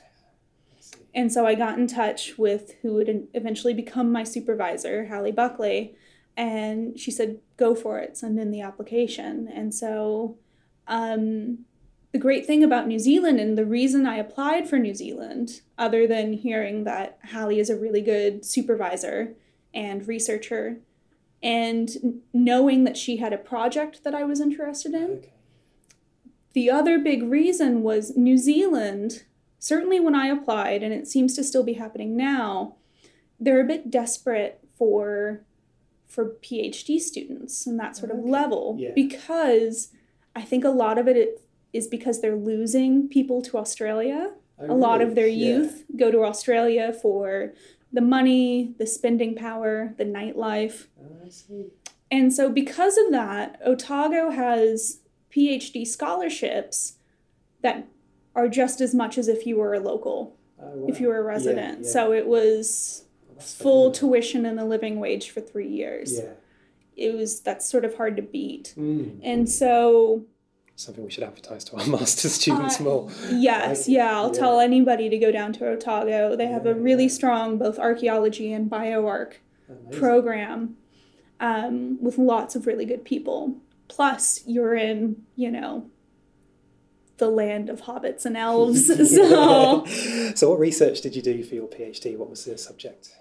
And 1.14 1.34
so 1.34 1.48
I 1.48 1.56
got 1.56 1.80
in 1.80 1.88
touch 1.88 2.38
with 2.38 2.76
who 2.82 2.94
would 2.94 3.28
eventually 3.34 3.74
become 3.74 4.12
my 4.12 4.24
supervisor, 4.24 5.08
Hallie 5.08 5.32
Buckley, 5.32 5.96
and 6.36 6.98
she 7.00 7.10
said, 7.10 7.40
"Go 7.58 7.76
for 7.76 8.00
it, 8.00 8.18
send 8.18 8.40
in 8.40 8.52
the 8.52 8.62
application." 8.62 9.48
And 9.48 9.74
so, 9.74 10.38
um, 10.88 11.66
the 12.14 12.20
great 12.20 12.46
thing 12.46 12.64
about 12.64 12.88
New 12.88 13.00
Zealand 13.00 13.40
and 13.40 13.58
the 13.58 13.66
reason 13.66 14.06
I 14.08 14.16
applied 14.18 14.70
for 14.70 14.80
New 14.80 14.96
Zealand, 14.96 15.62
other 15.78 16.08
than 16.08 16.34
hearing 16.34 16.86
that 16.86 17.20
Hallie 17.32 17.60
is 17.60 17.70
a 17.70 17.76
really 17.76 18.02
good 18.02 18.46
supervisor 18.46 19.36
and 19.74 20.08
researcher, 20.08 20.80
and 21.44 22.22
knowing 22.34 22.86
that 22.86 22.98
she 22.98 23.18
had 23.18 23.34
a 23.34 23.38
project 23.38 24.04
that 24.04 24.16
I 24.16 24.24
was 24.24 24.40
interested 24.40 24.94
in, 24.94 25.12
Okay. 25.12 25.32
the 26.54 26.72
other 26.72 26.98
big 26.98 27.24
reason 27.24 27.84
was 27.84 28.16
New 28.18 28.38
Zealand, 28.38 29.26
certainly 29.60 30.00
when 30.00 30.16
I 30.16 30.28
applied, 30.28 30.82
and 30.82 30.94
it 30.94 31.08
seems 31.08 31.36
to 31.36 31.44
still 31.44 31.64
be 31.64 31.74
happening 31.74 32.16
now, 32.16 32.76
they're 33.40 33.62
a 33.62 33.66
bit 33.68 33.92
desperate 33.92 34.60
for 34.78 35.44
for 36.08 36.32
PhD 36.42 37.00
students 37.00 37.68
and 37.68 37.80
that 37.80 37.96
sort 37.98 38.12
of 38.12 38.20
Okay. 38.20 38.30
level 38.30 38.76
Yeah. 38.80 38.92
because 38.96 39.90
I 40.36 40.42
think 40.42 40.64
a 40.64 40.70
lot 40.70 40.98
of 40.98 41.08
it 41.08 41.42
is 41.74 41.88
because 41.88 42.22
they're 42.22 42.36
losing 42.36 43.08
people 43.10 43.42
to 43.44 43.58
Australia. 43.58 44.34
A 44.60 44.74
lot 44.74 45.02
of 45.02 45.14
their 45.16 45.28
Yeah. 45.28 45.48
youth 45.58 45.86
go 45.96 46.10
to 46.12 46.24
Australia 46.24 46.92
for 46.94 47.54
the 47.94 48.02
money, 48.02 48.74
the 48.78 48.88
spending 48.88 49.36
power, 49.36 49.94
the 49.98 50.04
nightlife. 50.06 50.88
Oh, 51.00 51.26
I 51.26 51.30
see. 51.30 51.66
And 52.10 52.34
so, 52.34 52.50
because 52.50 52.98
of 52.98 53.12
that, 53.12 53.60
Otago 53.66 54.30
has 54.32 55.00
PhD 55.30 55.86
scholarships 55.86 56.96
that 57.62 57.86
are 58.34 58.48
just 58.48 58.82
as 58.82 58.96
much 58.96 59.18
as 59.18 59.28
if 59.28 59.46
you 59.46 59.58
were 59.58 59.74
a 59.74 59.80
local, 59.80 60.36
Oh, 60.62 60.86
if 60.88 61.00
you 61.02 61.08
were 61.10 61.18
a 61.18 61.24
resident. 61.24 61.80
yeah. 61.84 61.90
So, 61.90 62.14
it 62.14 62.28
was 62.28 63.04
full 63.40 63.92
phenomenal. 63.92 63.92
tuition 64.22 64.46
and 64.46 64.60
a 64.60 64.66
living 64.66 65.00
wage 65.00 65.30
for 65.32 65.42
three 65.42 65.68
years. 65.70 66.18
Yeah. 66.18 66.32
It 66.96 67.16
was 67.16 67.40
that's 67.42 67.70
sort 67.70 67.86
of 67.86 67.96
hard 67.96 68.16
to 68.18 68.22
beat. 68.24 68.74
Mm. 68.78 69.20
And 69.24 69.50
so, 69.50 70.26
Something 70.76 71.04
we 71.06 71.12
should 71.12 71.24
advertise 71.24 71.64
to 71.66 71.78
our 71.78 71.86
master's 71.88 72.34
students 72.34 72.80
Uh, 72.80 72.84
more. 72.84 73.10
yes, 73.32 73.88
Like, 73.88 73.96
yeah, 73.96 74.16
I'll 74.16 74.28
yeah. 74.34 74.40
tell 74.40 74.60
anybody 74.60 75.10
to 75.10 75.18
go 75.18 75.32
down 75.32 75.54
to 75.54 75.68
Otago. 75.70 76.36
They 76.36 76.48
have 76.48 76.66
a 76.66 76.74
really 76.76 77.04
yeah. 77.04 77.10
strong 77.10 77.58
both 77.58 77.78
archaeology 77.80 78.52
and 78.54 78.70
bioarc 78.70 79.34
Amazing. 79.70 80.00
program 80.00 80.78
um, 81.40 82.02
with 82.02 82.18
lots 82.18 82.56
of 82.56 82.66
really 82.68 82.86
good 82.86 83.04
people. 83.06 83.58
Plus, 83.88 84.42
you're 84.48 84.76
in, 84.76 85.24
you 85.36 85.50
know, 85.52 85.90
the 87.18 87.30
land 87.30 87.70
of 87.70 87.82
hobbits 87.84 88.26
and 88.26 88.36
elves. 88.48 88.88
so, 89.16 89.84
so, 90.36 90.50
what 90.50 90.60
research 90.60 91.02
did 91.02 91.16
you 91.16 91.22
do 91.22 91.44
for 91.44 91.56
your 91.56 91.68
PhD? 91.68 92.18
What 92.18 92.30
was 92.30 92.46
the 92.46 92.58
subject? 92.58 93.12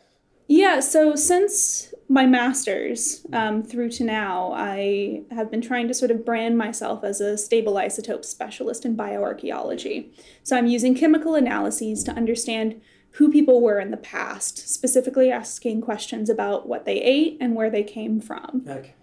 Yeah, 0.49 0.81
so 0.81 1.17
since 1.17 1.93
my 2.09 2.27
master's 2.27 3.27
um, 3.33 3.63
through 3.63 3.91
to 3.91 4.05
now, 4.05 4.53
I 4.53 5.23
have 5.31 5.51
been 5.51 5.61
trying 5.61 5.89
to 5.89 5.95
sort 5.95 6.11
of 6.11 6.25
brand 6.25 6.57
myself 6.57 7.03
as 7.03 7.21
a 7.21 7.37
stable 7.37 7.75
isotope 7.75 8.25
specialist 8.25 8.85
in 8.85 8.97
bioarchaeology. 8.97 10.11
So, 10.43 10.57
I'm 10.57 10.67
using 10.67 10.95
chemical 10.95 11.35
analyses 11.35 12.05
to 12.05 12.13
understand 12.13 12.81
who 13.13 13.33
people 13.33 13.63
were 13.63 13.81
in 13.81 13.91
the 13.91 13.97
past, 13.97 14.69
specifically 14.69 15.31
asking 15.31 15.81
questions 15.81 16.29
about 16.29 16.69
what 16.69 16.85
they 16.85 17.01
ate 17.01 17.39
and 17.41 17.55
where 17.55 17.71
they 17.71 17.83
came 17.83 18.21
from. 18.21 18.63
Okay. 18.69 18.95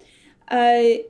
Uh, 0.49 1.03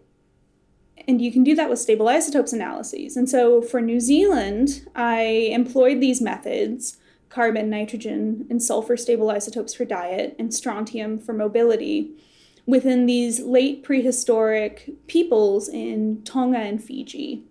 and 1.08 1.22
you 1.22 1.32
can 1.32 1.44
do 1.44 1.54
that 1.56 1.70
with 1.70 1.80
stable 1.80 2.08
isotopes 2.08 2.54
analyses. 2.54 3.18
And 3.18 3.30
so 3.30 3.62
for 3.62 3.82
New 3.82 4.00
Zealand, 4.00 4.88
I 4.96 5.22
employed 5.52 6.00
these 6.00 6.22
methods 6.22 6.98
carbon, 7.34 7.70
nitrogen, 7.70 8.46
and 8.50 8.62
sulfur 8.62 8.96
stable 8.96 9.32
isotopes 9.32 9.74
for 9.74 9.86
diet, 9.86 10.36
and 10.38 10.54
strontium 10.54 11.18
for 11.18 11.34
mobility 11.34 12.12
within 12.66 13.06
these 13.06 13.40
late 13.42 13.84
prehistoric 13.84 14.90
peoples 15.08 15.68
in 15.68 16.24
Tonga 16.24 16.60
and 16.60 16.82
Fiji 16.82 17.44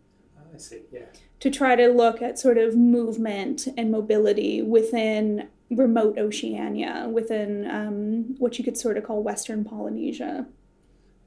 I 0.54 0.58
see. 0.58 0.82
Yeah. 0.90 1.06
to 1.40 1.50
try 1.50 1.76
to 1.76 1.88
look 1.88 2.22
at 2.22 2.38
sort 2.38 2.58
of 2.58 2.76
movement 2.76 3.66
and 3.76 3.90
mobility 3.90 4.62
within 4.62 5.48
remote 5.70 6.18
Oceania, 6.18 7.08
within 7.10 7.68
um, 7.70 8.36
what 8.38 8.58
you 8.58 8.64
could 8.64 8.78
sort 8.78 8.96
of 8.96 9.04
call 9.04 9.22
Western 9.22 9.64
Polynesia. 9.64 10.46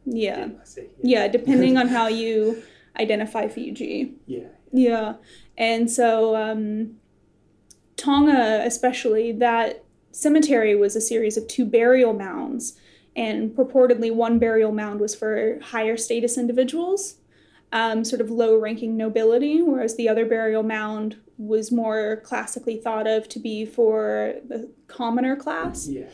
Yeah. 0.06 0.50
I 0.62 0.66
see. 0.66 0.88
Yeah, 1.02 1.28
depending 1.28 1.78
on 1.78 1.88
how 1.98 2.08
you 2.08 2.64
identify 2.98 3.48
Fiji. 3.48 4.14
Yeah. 4.26 4.48
Yeah. 4.72 5.16
And 5.58 5.90
so 5.90 6.36
um, 6.36 6.96
Tonga, 7.98 8.62
especially, 8.66 9.32
that 9.34 9.84
cemetery 10.12 10.76
was 10.76 10.96
a 10.96 11.02
series 11.02 11.38
of 11.38 11.48
two 11.48 11.66
burial 11.66 12.14
mounds. 12.14 12.78
And 13.16 13.52
purportedly, 13.52 14.14
one 14.14 14.40
burial 14.40 14.72
mound 14.72 15.00
was 15.00 15.16
for 15.16 15.60
higher 15.62 15.96
status 15.96 16.38
individuals, 16.38 17.16
um, 17.72 18.04
sort 18.04 18.22
of 18.22 18.30
low 18.30 18.58
ranking 18.58 18.98
nobility, 18.98 19.62
whereas 19.62 19.96
the 19.96 20.10
other 20.10 20.26
burial 20.26 20.64
mound 20.64 21.18
was 21.38 21.72
more 21.72 22.18
classically 22.24 22.78
thought 22.78 23.08
of 23.08 23.28
to 23.30 23.40
be 23.40 23.66
for 23.66 24.36
the 24.48 24.70
commoner 24.88 25.36
class. 25.36 25.88
Yeah. 25.88 26.08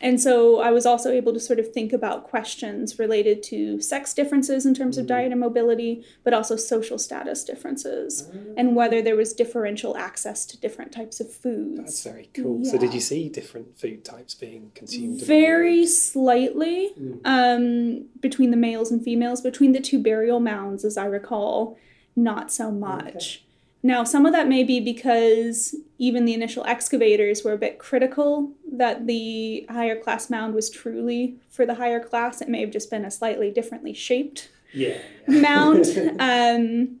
And 0.00 0.20
so 0.20 0.60
I 0.60 0.70
was 0.70 0.86
also 0.86 1.10
able 1.10 1.32
to 1.32 1.40
sort 1.40 1.58
of 1.58 1.72
think 1.72 1.92
about 1.92 2.24
questions 2.24 2.98
related 2.98 3.42
to 3.44 3.80
sex 3.80 4.14
differences 4.14 4.64
in 4.64 4.74
terms 4.74 4.96
of 4.98 5.04
Mhm. 5.04 5.08
diet 5.08 5.32
and 5.32 5.40
mobility, 5.40 6.04
but 6.24 6.32
also 6.32 6.54
social 6.56 6.98
status 6.98 7.42
differences 7.44 8.28
Ah, 8.32 8.36
and 8.56 8.76
whether 8.76 9.02
there 9.02 9.16
was 9.16 9.32
differential 9.32 9.96
access 9.96 10.46
to 10.46 10.58
different 10.60 10.92
types 10.92 11.20
of 11.20 11.32
foods. 11.32 11.78
That's 11.78 12.02
very 12.04 12.28
cool. 12.34 12.64
So, 12.64 12.78
did 12.78 12.94
you 12.94 13.00
see 13.00 13.28
different 13.28 13.78
food 13.78 14.04
types 14.04 14.34
being 14.34 14.70
consumed? 14.74 15.20
Very 15.22 15.84
slightly 15.86 16.92
Mm. 17.00 17.20
um, 17.24 18.04
between 18.20 18.50
the 18.50 18.56
males 18.56 18.90
and 18.90 19.02
females, 19.02 19.40
between 19.40 19.72
the 19.72 19.80
two 19.80 19.98
burial 19.98 20.40
mounds, 20.40 20.84
as 20.84 20.96
I 20.96 21.06
recall, 21.06 21.76
not 22.14 22.52
so 22.52 22.70
much. 22.70 23.44
Now, 23.82 24.02
some 24.04 24.26
of 24.26 24.32
that 24.32 24.48
may 24.48 24.64
be 24.64 24.80
because 24.80 25.74
even 25.98 26.24
the 26.24 26.34
initial 26.34 26.64
excavators 26.64 27.44
were 27.44 27.52
a 27.52 27.58
bit 27.58 27.78
critical 27.78 28.52
that 28.72 29.06
the 29.06 29.66
higher 29.70 29.98
class 29.98 30.28
mound 30.28 30.54
was 30.54 30.68
truly 30.68 31.36
for 31.48 31.64
the 31.64 31.74
higher 31.74 32.00
class. 32.00 32.40
It 32.40 32.48
may 32.48 32.60
have 32.60 32.70
just 32.70 32.90
been 32.90 33.04
a 33.04 33.10
slightly 33.10 33.50
differently 33.50 33.94
shaped 33.94 34.50
Yeah. 34.72 34.98
mound. 35.28 35.86
um, 36.18 37.00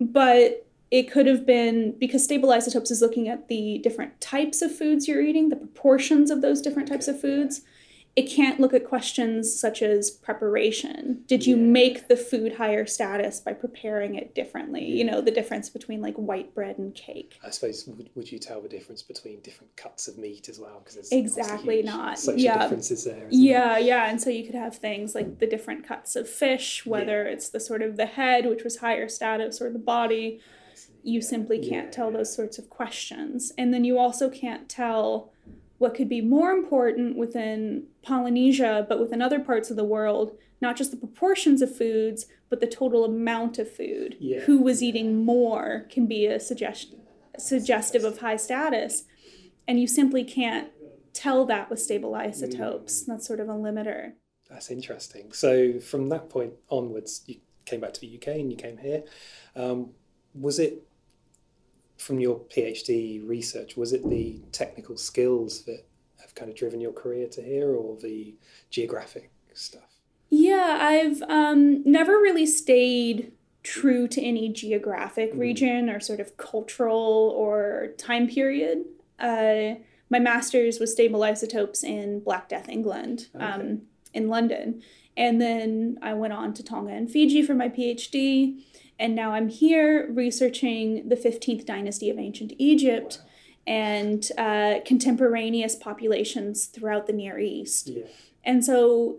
but 0.00 0.66
it 0.90 1.10
could 1.10 1.26
have 1.26 1.46
been 1.46 1.92
because 1.98 2.24
stable 2.24 2.52
isotopes 2.52 2.90
is 2.90 3.00
looking 3.00 3.28
at 3.28 3.48
the 3.48 3.78
different 3.78 4.20
types 4.20 4.60
of 4.60 4.76
foods 4.76 5.08
you're 5.08 5.22
eating, 5.22 5.48
the 5.48 5.56
proportions 5.56 6.30
of 6.30 6.42
those 6.42 6.60
different 6.60 6.88
types 6.88 7.08
of 7.08 7.20
foods. 7.20 7.62
It 8.14 8.24
can't 8.28 8.60
look 8.60 8.74
at 8.74 8.84
questions 8.84 9.58
such 9.58 9.80
as 9.80 10.10
preparation. 10.10 11.22
Did 11.26 11.46
you 11.46 11.56
Yeah. 11.56 11.62
make 11.62 12.08
the 12.08 12.16
food 12.16 12.54
higher 12.56 12.84
status 12.84 13.40
by 13.40 13.54
preparing 13.54 14.16
it 14.16 14.34
differently? 14.34 14.84
You 14.84 15.04
know, 15.04 15.22
the 15.22 15.30
difference 15.30 15.70
between 15.70 16.02
like 16.02 16.16
white 16.16 16.54
bread 16.54 16.76
and 16.78 16.94
cake. 16.94 17.38
I 17.42 17.48
suppose 17.48 17.86
would, 17.86 18.10
would 18.14 18.30
you 18.30 18.38
tell 18.38 18.60
the 18.60 18.68
difference 18.68 19.02
between 19.02 19.40
different 19.40 19.74
cuts 19.76 20.08
of 20.08 20.18
meat 20.18 20.50
as 20.50 20.60
well? 20.60 20.80
Because 20.80 20.94
there's 20.96 21.12
Exactly 21.12 21.82
not. 21.82 22.18
Yeah. 22.36 22.58
differences 22.64 23.04
there. 23.04 23.28
Yeah, 23.30 23.78
yeah. 23.78 24.10
And 24.10 24.20
so 24.20 24.28
you 24.28 24.44
could 24.44 24.54
have 24.56 24.76
things 24.76 25.14
like 25.14 25.38
the 25.38 25.46
different 25.46 25.86
cuts 25.86 26.14
of 26.14 26.28
fish, 26.28 26.84
whether 26.84 27.24
it's 27.24 27.48
the 27.48 27.60
sort 27.60 27.80
of 27.80 27.96
the 27.96 28.06
head, 28.06 28.44
which 28.44 28.62
was 28.62 28.76
higher 28.78 29.08
status, 29.08 29.62
or 29.62 29.70
the 29.70 29.78
body. 29.78 30.40
You 31.04 31.20
simply 31.22 31.58
can't 31.58 31.86
Yeah, 31.86 31.90
tell 31.90 32.10
yeah. 32.10 32.18
those 32.18 32.34
sorts 32.34 32.58
of 32.58 32.68
questions. 32.68 33.52
And 33.58 33.72
then 33.72 33.84
you 33.84 33.98
also 33.98 34.28
can't 34.30 34.68
tell 34.68 35.32
what 35.82 35.94
could 35.94 36.08
be 36.08 36.20
more 36.20 36.52
important 36.52 37.16
within 37.16 37.88
Polynesia, 38.02 38.86
but 38.88 39.00
within 39.00 39.20
other 39.20 39.40
parts 39.40 39.68
of 39.68 39.76
the 39.76 39.84
world, 39.84 40.38
not 40.60 40.76
just 40.76 40.92
the 40.92 40.96
proportions 40.96 41.60
of 41.60 41.76
foods, 41.76 42.26
but 42.48 42.60
the 42.60 42.68
total 42.68 43.04
amount 43.04 43.58
of 43.58 43.68
food. 43.68 44.16
Yeah, 44.20 44.42
Who 44.42 44.62
was 44.62 44.80
eating 44.80 45.24
more 45.24 45.86
can 45.90 46.06
be 46.06 46.24
a 46.26 46.38
suggestion 46.38 47.00
suggestive 47.36 48.04
of 48.04 48.18
high 48.18 48.36
status. 48.36 49.04
And 49.66 49.80
you 49.80 49.88
simply 49.88 50.22
can't 50.22 50.68
tell 51.12 51.44
that 51.46 51.68
with 51.68 51.80
stable 51.80 52.14
isotopes. 52.14 53.02
That's 53.02 53.26
sort 53.26 53.40
of 53.40 53.48
a 53.48 53.52
limiter. 53.52 54.12
That's 54.48 54.70
interesting. 54.70 55.32
So 55.32 55.80
from 55.80 56.10
that 56.10 56.28
point 56.28 56.52
onwards, 56.68 57.22
you 57.26 57.36
came 57.64 57.80
back 57.80 57.94
to 57.94 58.00
the 58.00 58.16
UK 58.16 58.28
and 58.36 58.50
you 58.52 58.56
came 58.56 58.78
here. 58.78 59.02
Um, 59.56 59.90
was 60.34 60.58
it 60.58 60.84
from 62.02 62.18
your 62.18 62.40
PhD 62.40 63.26
research? 63.26 63.76
Was 63.76 63.92
it 63.92 64.08
the 64.08 64.40
technical 64.50 64.96
skills 64.96 65.62
that 65.62 65.84
have 66.20 66.34
kind 66.34 66.50
of 66.50 66.56
driven 66.56 66.80
your 66.80 66.92
career 66.92 67.28
to 67.28 67.42
here, 67.42 67.70
or 67.70 67.96
the 67.96 68.34
geographic 68.70 69.30
stuff? 69.54 70.00
Yeah, 70.28 70.78
I've 70.80 71.22
um, 71.22 71.82
never 71.84 72.12
really 72.12 72.46
stayed 72.46 73.32
true 73.62 74.08
to 74.08 74.20
any 74.20 74.48
geographic 74.48 75.34
Mhm. 75.34 75.38
region 75.38 75.90
or 75.90 76.00
sort 76.00 76.18
of 76.20 76.36
cultural 76.36 77.32
or 77.36 77.94
time 77.96 78.26
period. 78.26 78.84
Uh, 79.18 79.76
my 80.10 80.18
master's 80.18 80.80
was 80.80 80.90
stable 80.92 81.22
isotopes 81.22 81.84
in 81.84 82.20
Black 82.20 82.48
Death, 82.48 82.68
England, 82.68 83.28
Okay. 83.34 83.44
um, 83.44 83.82
in 84.12 84.28
London. 84.28 84.82
And 85.16 85.40
then 85.40 85.98
I 86.02 86.14
went 86.14 86.32
on 86.32 86.54
to 86.54 86.62
Tonga 86.64 86.92
and 86.92 87.10
Fiji 87.10 87.42
for 87.42 87.54
my 87.54 87.68
PhD. 87.68 88.62
And 88.98 89.14
now 89.14 89.32
I'm 89.32 89.48
here 89.48 90.10
researching 90.12 91.08
the 91.08 91.16
15th 91.16 91.64
dynasty 91.66 92.08
of 92.10 92.18
ancient 92.18 92.52
Egypt 92.58 93.20
and 93.66 94.28
uh, 94.38 94.76
contemporaneous 94.84 95.74
populations 95.76 96.66
throughout 96.66 97.06
the 97.06 97.12
Near 97.12 97.38
East. 97.38 97.88
Yeah. 97.88 98.04
And 98.44 98.64
so 98.64 99.18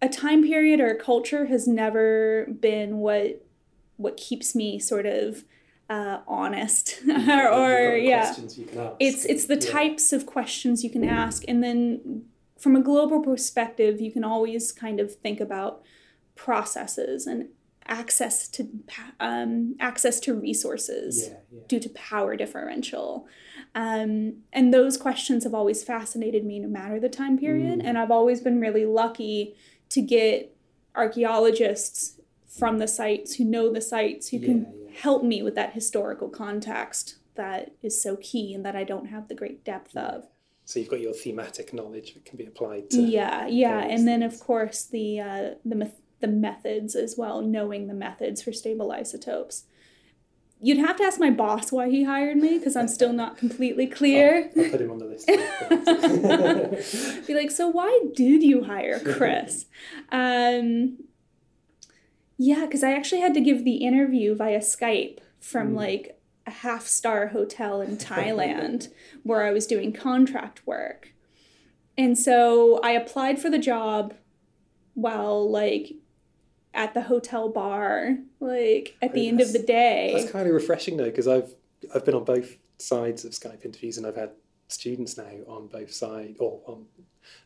a 0.00 0.08
time 0.08 0.42
period 0.42 0.80
or 0.80 0.90
a 0.90 0.96
culture 0.98 1.46
has 1.46 1.66
never 1.66 2.46
been 2.60 2.98
what 2.98 3.44
what 3.96 4.16
keeps 4.16 4.54
me 4.54 4.78
sort 4.78 5.06
of 5.06 5.44
uh, 5.90 6.18
honest 6.28 7.00
or 7.08 7.96
yeah 7.96 8.32
can 8.32 8.44
ask. 8.44 8.94
it's 9.00 9.24
it's 9.24 9.46
the 9.46 9.54
Yeah. 9.54 9.72
types 9.72 10.12
of 10.12 10.24
questions 10.26 10.84
you 10.84 10.90
can 10.90 11.02
ask 11.02 11.42
and 11.48 11.64
then 11.64 12.24
from 12.58 12.76
a 12.76 12.80
global 12.80 13.20
perspective 13.20 14.00
you 14.00 14.12
can 14.12 14.22
always 14.22 14.70
kind 14.70 15.00
of 15.00 15.16
think 15.16 15.40
about 15.40 15.82
processes 16.36 17.26
and 17.26 17.48
access 17.88 18.48
to 18.48 18.68
um, 19.20 19.74
access 19.80 20.20
to 20.20 20.34
resources 20.34 21.28
Yeah, 21.28 21.36
yeah. 21.52 21.60
due 21.68 21.80
to 21.80 21.88
power 21.90 22.36
differential. 22.36 23.26
Um, 23.74 24.38
and 24.52 24.72
those 24.72 24.96
questions 24.96 25.44
have 25.44 25.54
always 25.54 25.82
fascinated 25.84 26.44
me 26.44 26.58
no 26.58 26.68
matter 26.68 27.00
the 27.00 27.08
time 27.08 27.38
period. 27.38 27.80
Mm. 27.80 27.84
And 27.84 27.98
I've 27.98 28.10
always 28.10 28.40
been 28.40 28.60
really 28.60 28.84
lucky 28.86 29.54
to 29.90 30.00
get 30.02 30.54
archaeologists 30.94 32.20
from 32.46 32.78
the 32.78 32.88
sites 32.88 33.34
who 33.36 33.44
know 33.44 33.72
the 33.72 33.80
sites 33.80 34.28
who 34.28 34.40
can 34.40 34.62
Yeah, 34.62 34.90
yeah. 34.90 35.00
help 35.00 35.22
me 35.24 35.42
with 35.42 35.54
that 35.54 35.72
historical 35.72 36.28
context 36.28 37.16
that 37.34 37.72
is 37.82 38.02
so 38.02 38.16
key 38.16 38.52
and 38.54 38.64
that 38.64 38.74
I 38.74 38.84
don't 38.84 39.06
have 39.06 39.28
the 39.28 39.34
great 39.34 39.64
depth 39.64 39.96
of. 39.96 40.26
So 40.64 40.80
you've 40.80 40.88
got 40.90 41.00
your 41.00 41.14
thematic 41.14 41.72
knowledge 41.72 42.14
that 42.14 42.24
can 42.24 42.36
be 42.36 42.44
applied 42.44 42.90
to. 42.90 43.00
Yeah, 43.00 43.46
yeah, 43.46 43.78
and 43.80 44.06
then 44.06 44.22
of 44.22 44.38
course 44.38 44.84
the 44.84 45.20
uh, 45.20 45.50
the 45.64 45.76
meth- 45.76 46.00
the 46.20 46.28
methods 46.28 46.94
as 46.94 47.16
well, 47.16 47.40
knowing 47.42 47.86
the 47.86 47.94
methods 47.94 48.42
for 48.42 48.52
stable 48.52 48.90
isotopes. 48.92 49.64
You'd 50.60 50.78
have 50.78 50.96
to 50.96 51.04
ask 51.04 51.20
my 51.20 51.30
boss 51.30 51.70
why 51.70 51.88
he 51.88 52.02
hired 52.02 52.36
me 52.36 52.58
because 52.58 52.74
I'm 52.74 52.88
still 52.88 53.12
not 53.12 53.36
completely 53.38 53.86
clear. 53.86 54.50
I'll 54.56 54.70
put 54.70 54.80
him 54.80 54.90
on 54.90 54.98
the 54.98 55.04
list. 55.04 55.28
Be 57.26 57.34
like, 57.34 57.50
so 57.52 57.68
why 57.68 58.00
did 58.14 58.42
you 58.42 58.64
hire 58.64 58.98
Chris? 59.00 59.66
um, 60.10 60.98
yeah, 62.36 62.66
because 62.66 62.82
I 62.84 62.92
actually 62.92 63.20
had 63.20 63.34
to 63.34 63.40
give 63.40 63.64
the 63.64 63.76
interview 63.76 64.34
via 64.34 64.58
Skype 64.60 65.18
from 65.40 65.72
Mm. 65.72 65.76
like 65.76 66.20
a 66.46 66.50
half 66.50 66.86
star 66.86 67.28
hotel 67.28 67.80
in 67.80 67.96
Thailand 67.96 68.88
where 69.22 69.42
I 69.44 69.50
was 69.52 69.66
doing 69.66 69.92
contract 69.92 70.66
work. 70.66 71.12
And 71.96 72.16
so 72.18 72.80
I 72.82 72.92
applied 72.92 73.40
for 73.40 73.50
the 73.50 73.58
job 73.58 74.14
while 74.94 75.48
like 75.50 75.94
at 76.78 76.94
the 76.94 77.02
hotel 77.02 77.48
bar, 77.50 78.16
like 78.40 78.96
at 79.02 79.12
the 79.12 79.26
Oh, 79.26 79.28
end 79.28 79.40
of 79.42 79.52
the 79.52 79.58
day. 79.58 80.12
That's 80.16 80.30
kind 80.30 80.46
of 80.48 80.54
refreshing 80.54 80.96
though, 80.96 81.04
because 81.10 81.28
I've 81.28 81.52
I've 81.94 82.04
been 82.04 82.14
on 82.14 82.24
both 82.24 82.56
sides 82.78 83.24
of 83.24 83.32
Skype 83.32 83.64
interviews, 83.64 83.98
and 83.98 84.06
I've 84.06 84.16
had 84.16 84.30
students 84.68 85.16
now 85.18 85.30
on 85.46 85.66
both 85.66 85.92
sides 85.92 86.38
or 86.40 86.60
on 86.66 86.86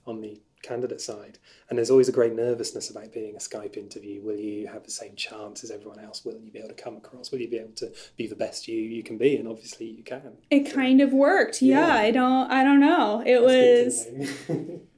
on 0.06 0.20
the 0.20 0.40
candidate 0.62 1.00
side, 1.00 1.38
and 1.68 1.76
there's 1.76 1.90
always 1.90 2.08
a 2.08 2.12
great 2.12 2.34
nervousness 2.36 2.88
about 2.90 3.12
being 3.12 3.34
a 3.34 3.38
Skype 3.38 3.76
interview. 3.76 4.22
Will 4.22 4.36
you 4.38 4.68
have 4.68 4.84
the 4.84 4.92
same 4.92 5.16
chance 5.16 5.64
as 5.64 5.70
everyone 5.72 5.98
else? 5.98 6.24
Will 6.24 6.38
you 6.38 6.52
be 6.52 6.58
able 6.60 6.68
to 6.68 6.74
come 6.74 6.96
across? 6.98 7.32
Will 7.32 7.40
you 7.40 7.48
be 7.48 7.56
able 7.58 7.72
to 7.76 7.90
be 8.16 8.26
the 8.28 8.36
best 8.36 8.68
you 8.68 8.78
you 8.78 9.02
can 9.02 9.16
be? 9.18 9.36
And 9.36 9.48
obviously 9.48 9.86
you 9.86 10.04
can. 10.04 10.34
It 10.50 10.72
kind 10.72 11.00
of 11.00 11.12
worked. 11.12 11.62
Yeah, 11.62 11.86
Yeah. 11.88 11.94
I 11.94 12.10
don't 12.12 12.50
I 12.50 12.62
don't 12.62 12.80
know. 12.80 13.22
It 13.26 13.40
That's 13.40 14.06
was. 14.48 14.48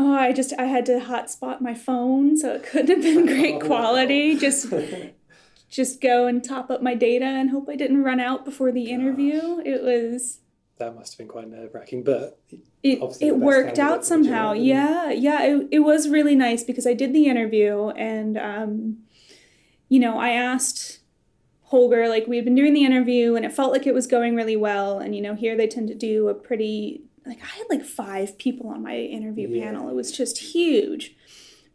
Oh, 0.00 0.14
I 0.14 0.32
just 0.32 0.52
I 0.56 0.66
had 0.66 0.86
to 0.86 1.00
hotspot 1.00 1.60
my 1.60 1.74
phone, 1.74 2.36
so 2.36 2.52
it 2.52 2.62
couldn't 2.62 3.02
have 3.02 3.02
been 3.02 3.26
great 3.26 3.56
Oh, 3.62 3.66
quality. 3.66 4.36
Just 4.36 4.72
just 5.68 6.00
go 6.00 6.28
and 6.28 6.42
top 6.42 6.70
up 6.70 6.80
my 6.80 6.94
data 6.94 7.24
and 7.24 7.50
hope 7.50 7.68
I 7.68 7.74
didn't 7.74 8.04
run 8.04 8.20
out 8.20 8.44
before 8.44 8.70
the 8.70 8.92
interview. 8.92 9.58
It 9.64 9.82
was 9.82 10.38
that 10.78 10.94
must 10.94 11.14
have 11.14 11.18
been 11.18 11.26
quite 11.26 11.50
nerve 11.50 11.74
wracking, 11.74 12.04
but 12.04 12.38
it 12.84 13.00
it 13.20 13.38
worked 13.38 13.80
out 13.80 14.06
somehow. 14.06 14.52
Yeah, 14.52 15.10
yeah, 15.10 15.42
it, 15.42 15.68
it 15.72 15.80
was 15.80 16.08
really 16.08 16.36
nice 16.36 16.62
because 16.62 16.86
I 16.86 16.94
did 16.94 17.12
the 17.12 17.26
interview 17.26 17.88
and 17.90 18.38
um 18.38 18.98
you 19.88 19.98
know, 19.98 20.20
I 20.20 20.30
asked 20.30 21.00
Holger 21.62 22.08
like 22.08 22.28
we 22.28 22.36
had 22.36 22.44
been 22.44 22.54
doing 22.54 22.72
the 22.72 22.84
interview 22.84 23.34
and 23.34 23.44
it 23.44 23.52
felt 23.52 23.72
like 23.72 23.84
it 23.84 23.94
was 23.94 24.06
going 24.06 24.36
really 24.36 24.56
well 24.56 25.00
and 25.00 25.16
you 25.16 25.22
know, 25.22 25.34
here 25.34 25.56
they 25.56 25.66
tend 25.66 25.88
to 25.88 25.94
do 25.94 26.28
a 26.28 26.34
pretty 26.34 27.02
like 27.28 27.42
I 27.42 27.58
had 27.58 27.66
like 27.70 27.84
5 27.84 28.38
people 28.38 28.68
on 28.70 28.82
my 28.82 28.96
interview 28.96 29.48
Yeah. 29.48 29.64
panel. 29.66 29.88
It 29.88 29.94
was 29.94 30.10
just 30.10 30.38
huge. 30.38 31.14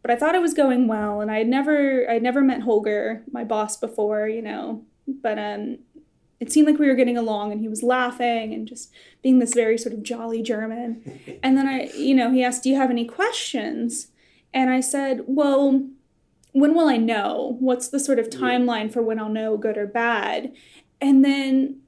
But 0.02 0.12
I 0.12 0.16
thought 0.18 0.36
it 0.36 0.42
was 0.42 0.54
going 0.54 0.88
well 0.88 1.22
and 1.22 1.32
I 1.32 1.38
had 1.38 1.48
never 1.48 2.10
I'd 2.10 2.24
never 2.24 2.42
met 2.42 2.62
Holger, 2.64 3.24
my 3.32 3.44
boss 3.44 3.78
before, 3.78 4.28
you 4.28 4.42
know. 4.42 4.84
But 5.08 5.38
um 5.40 5.78
it 6.40 6.52
seemed 6.52 6.68
like 6.68 6.78
we 6.80 6.88
were 6.88 6.96
getting 6.96 7.16
along 7.18 7.54
and 7.54 7.62
he 7.62 7.70
was 7.70 7.84
laughing 7.84 8.54
and 8.54 8.68
just 8.68 8.92
being 9.22 9.40
this 9.40 9.54
very 9.54 9.78
sort 9.78 9.94
of 9.94 10.04
jolly 10.04 10.42
German. 10.42 11.02
And 11.44 11.58
then 11.58 11.68
I, 11.68 11.86
you 11.96 12.14
know, 12.16 12.32
he 12.32 12.44
asked, 12.44 12.64
Do 12.64 12.70
you 12.70 12.76
have 12.76 12.90
any 12.92 13.06
questions? 13.06 14.08
And 14.54 14.70
I 14.70 14.82
said, 14.82 15.22
Well, 15.26 15.88
when 16.52 16.74
will 16.76 16.88
I 16.90 16.98
know? 16.98 17.56
What's 17.60 17.88
the 17.88 18.00
sort 18.00 18.20
of 18.20 18.30
timeline 18.30 18.92
for 18.92 19.02
when 19.02 19.20
I'll 19.20 19.30
know 19.30 19.58
good 19.58 19.78
or 19.78 19.88
bad? 19.88 20.52
And 21.00 21.24
then 21.24 21.80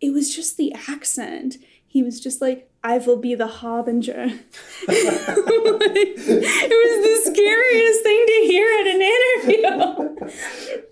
it 0.00 0.10
was 0.12 0.34
just 0.34 0.56
the 0.56 0.74
accent. 0.88 1.56
He 1.86 2.02
was 2.02 2.20
just 2.20 2.40
like, 2.42 2.68
I 2.86 2.98
will 2.98 3.16
be 3.16 3.34
the 3.34 3.46
harbinger. 3.46 4.24
it 4.88 6.70
was 6.84 7.24
the 7.24 7.30
scariest 7.32 8.02
thing 8.02 8.26
to 8.26 8.38
hear 8.46 8.66
at 8.80 8.86
an 8.94 9.02
interview. 9.02 10.30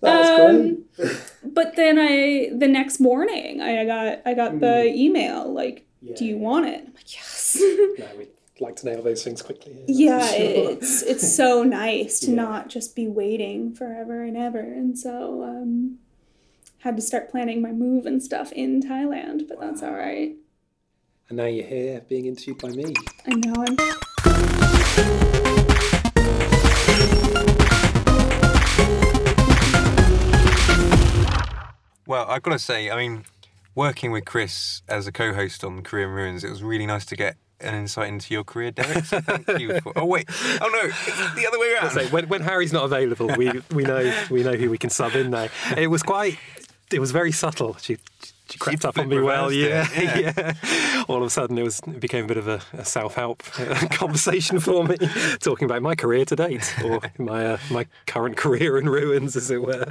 Um. 0.05 0.85
But 1.45 1.77
then 1.77 1.99
I, 1.99 2.51
the 2.57 2.67
next 2.67 2.99
morning, 2.99 3.61
I 3.61 3.85
got, 3.85 4.19
I 4.27 4.35
got 4.35 4.59
the 4.61 4.85
email 4.87 5.53
like, 5.53 5.87
Yeah. 6.01 6.17
"Do 6.17 6.25
you 6.25 6.39
want 6.39 6.67
it?" 6.67 6.81
I'm 6.87 6.93
like, 6.95 7.15
"Yes." 7.15 7.57
No, 7.99 8.07
we'd 8.19 8.29
like 8.61 8.77
to 8.77 8.87
nail 8.87 9.03
those 9.03 9.23
things 9.23 9.43
quickly. 9.43 9.75
that's 9.87 9.99
yeah, 9.99 10.27
sure. 10.27 10.71
it's 10.73 11.03
it's 11.03 11.37
so 11.37 11.63
nice 11.63 12.19
to 12.21 12.31
Yeah. 12.31 12.37
not 12.37 12.69
just 12.69 12.97
be 12.97 13.07
waiting 13.07 13.75
forever 13.75 14.23
and 14.23 14.37
ever, 14.37 14.59
and 14.61 14.99
so 14.99 15.43
um, 15.45 15.99
had 16.79 16.97
to 16.97 17.03
start 17.03 17.31
planning 17.31 17.63
my 17.63 17.71
move 17.73 18.07
and 18.07 18.23
stuff 18.23 18.51
in 18.53 18.83
Thailand, 18.83 19.47
but 19.49 19.61
that's 19.61 19.83
all 19.83 19.93
right. 19.95 20.35
And 21.33 21.39
now 21.39 21.47
you're 21.47 21.65
here 21.65 22.03
being 22.11 22.27
interviewed 22.27 22.59
by 22.59 22.69
me. 22.69 22.93
I 23.27 23.33
know 23.33 23.55
I'm. 23.57 23.77
Well, 32.07 32.27
I've 32.29 32.43
got 32.43 32.51
to 32.51 32.59
say, 32.59 32.91
I 32.91 32.97
mean, 32.99 33.25
working 33.75 34.13
with 34.13 34.27
Chris 34.27 34.83
as 34.87 35.07
a 35.07 35.13
co-host 35.13 35.65
on 35.65 35.83
Career 35.83 36.07
in 36.07 36.11
Ruins, 36.11 36.45
it 36.45 36.51
was 36.51 36.63
really 36.63 36.85
nice 36.85 37.07
to 37.07 37.17
get 37.17 37.37
an 37.63 37.77
insight 37.77 38.09
into 38.09 38.35
your 38.35 38.45
career, 38.45 38.71
Derek. 38.71 39.07
So 39.07 39.23
thank 39.23 39.59
you. 39.59 39.81
For, 39.81 39.95
oh 39.97 40.05
wait, 40.05 40.29
oh 40.61 40.69
no, 40.69 40.81
it's 40.85 41.35
the 41.35 41.47
other 41.49 41.59
way 41.59 41.73
around. 41.73 41.93
So 41.93 42.05
when, 42.09 42.29
when 42.29 42.43
Harry's 42.43 42.75
not 42.75 42.85
available, 42.85 43.29
we 43.39 43.51
we 43.71 43.85
know 43.85 44.15
we 44.31 44.43
know 44.43 44.53
who 44.53 44.69
we 44.69 44.77
can 44.77 44.91
sub 44.91 45.15
in 45.15 45.31
now. 45.31 45.49
It 45.79 45.87
was 45.87 46.03
quite. 46.03 46.37
It 46.93 47.01
was 47.01 47.11
very 47.11 47.33
subtle. 47.33 47.79
She 47.79 47.97
she 48.23 48.33
crept 48.59 48.85
up 48.85 48.99
on 48.99 49.09
me 49.09 49.21
well. 49.21 49.53
Yeah, 49.53 49.87
it, 49.95 50.37
yeah. 50.37 51.05
All 51.09 51.19
of 51.19 51.23
a 51.27 51.31
sudden, 51.31 51.59
it 51.59 51.63
was 51.63 51.81
it 51.87 52.01
became 52.01 52.25
a 52.25 52.29
bit 52.29 52.37
of 52.37 52.49
a, 52.49 52.61
a 52.73 52.85
self 52.85 53.15
help 53.15 53.43
conversation 53.91 54.61
for 54.61 54.85
me, 54.85 54.97
talking 55.41 55.65
about 55.67 55.83
my 55.83 55.95
career 55.95 56.25
to 56.27 56.37
date 56.37 56.75
or 56.85 57.01
my 57.19 57.47
uh, 57.53 57.59
my 57.71 57.87
current 58.07 58.37
career 58.37 58.79
in 58.79 58.89
ruins, 58.89 59.37
as 59.37 59.51
it 59.51 59.63
were. 59.63 59.87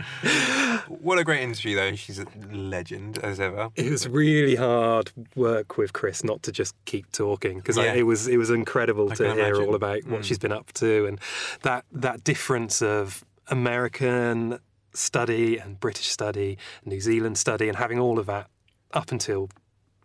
What 0.87 1.19
a 1.19 1.23
great 1.23 1.41
interview, 1.41 1.75
though. 1.75 1.95
She's 1.95 2.19
a 2.19 2.25
legend 2.51 3.17
as 3.19 3.39
ever. 3.39 3.69
It 3.75 3.89
was 3.91 4.07
really 4.07 4.55
hard 4.55 5.11
work 5.35 5.77
with 5.77 5.93
Chris 5.93 6.23
not 6.23 6.43
to 6.43 6.51
just 6.51 6.75
keep 6.85 7.11
talking 7.11 7.57
because 7.57 7.77
Yeah. 7.77 7.93
it 7.93 8.03
was 8.03 8.27
it 8.27 8.37
was 8.37 8.49
incredible 8.49 9.11
I 9.11 9.15
to 9.15 9.23
hear 9.33 9.45
imagine. 9.53 9.67
all 9.67 9.75
about 9.75 10.03
what 10.05 10.21
Mm. 10.21 10.23
she's 10.23 10.39
been 10.39 10.51
up 10.51 10.71
to 10.73 11.05
and 11.05 11.19
that 11.63 11.85
that 11.91 12.23
difference 12.23 12.81
of 12.81 13.23
American 13.47 14.59
study 14.93 15.57
and 15.57 15.79
British 15.79 16.07
study, 16.07 16.57
New 16.85 16.99
Zealand 16.99 17.37
study, 17.37 17.69
and 17.69 17.77
having 17.77 17.97
all 17.99 18.19
of 18.19 18.25
that 18.25 18.47
up 18.93 19.11
until 19.11 19.49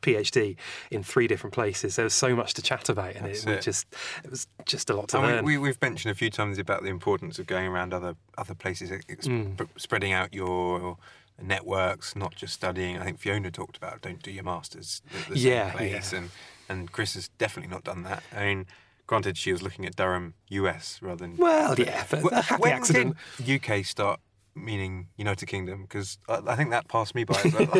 PhD 0.03 0.57
in 0.91 1.03
three 1.03 1.27
different 1.27 1.53
places. 1.55 1.97
There 1.97 2.05
was 2.05 2.15
so 2.15 2.37
much 2.37 2.55
to 2.55 2.63
chat 2.63 2.89
about, 2.89 3.15
and 3.17 3.27
it, 3.27 3.31
was 3.31 3.47
it. 3.47 3.63
just 3.63 3.87
it 4.25 4.31
was 4.31 4.47
just 4.65 4.91
a 4.91 4.95
lot 4.95 5.09
to 5.09 5.19
mean, 5.21 5.27
learn. 5.27 5.45
we, 5.45 5.59
we've 5.59 5.81
mentioned 5.81 6.13
a 6.13 6.15
few 6.15 6.31
times 6.31 6.59
about 6.59 6.83
the 6.83 6.89
importance 6.91 7.39
of 7.39 7.47
going 7.47 7.67
around 7.67 7.93
other 7.95 8.15
other 8.39 8.55
places, 8.55 8.91
Mm. 8.91 9.57
sp- 9.59 9.73
spreading 9.79 10.13
out 10.13 10.33
your 10.35 10.99
networks, 11.43 12.15
not 12.17 12.35
just 12.35 12.55
studying. 12.55 12.99
I 12.99 13.05
think 13.05 13.19
Fiona 13.19 13.51
talked 13.51 13.77
about 13.77 14.01
don't 14.03 14.23
do 14.23 14.31
your 14.31 14.45
masters 14.45 15.03
at 15.23 15.29
the 15.35 15.39
Yeah, 15.39 15.69
same 15.71 15.77
place, 15.79 16.13
yeah. 16.13 16.19
and 16.19 16.31
and 16.69 16.93
Chris 16.93 17.15
has 17.15 17.29
definitely 17.39 17.71
not 17.73 17.85
done 17.85 18.03
that. 18.05 18.23
I 18.35 18.45
mean, 18.47 18.67
granted, 19.07 19.37
she 19.39 19.53
was 19.53 19.63
looking 19.63 19.87
at 19.87 19.97
Durham, 19.97 20.35
US, 20.49 21.01
rather 21.03 21.27
than 21.27 21.37
well, 21.37 21.75
yeah, 21.79 22.05
but 22.11 22.21
Wh- 22.21 22.33
a 22.33 22.43
happy 22.43 22.63
when 22.63 22.73
accident. 22.73 23.17
did 23.45 23.63
UK 23.71 23.85
start 23.85 24.21
meaning 24.57 25.09
United 25.17 25.47
Kingdom? 25.47 25.83
Because 25.83 26.19
I, 26.29 26.41
I 26.47 26.57
think 26.57 26.71
that 26.71 26.89
passed 26.89 27.15
me 27.15 27.25
by. 27.25 27.41
As 27.45 27.53
well. 27.53 27.71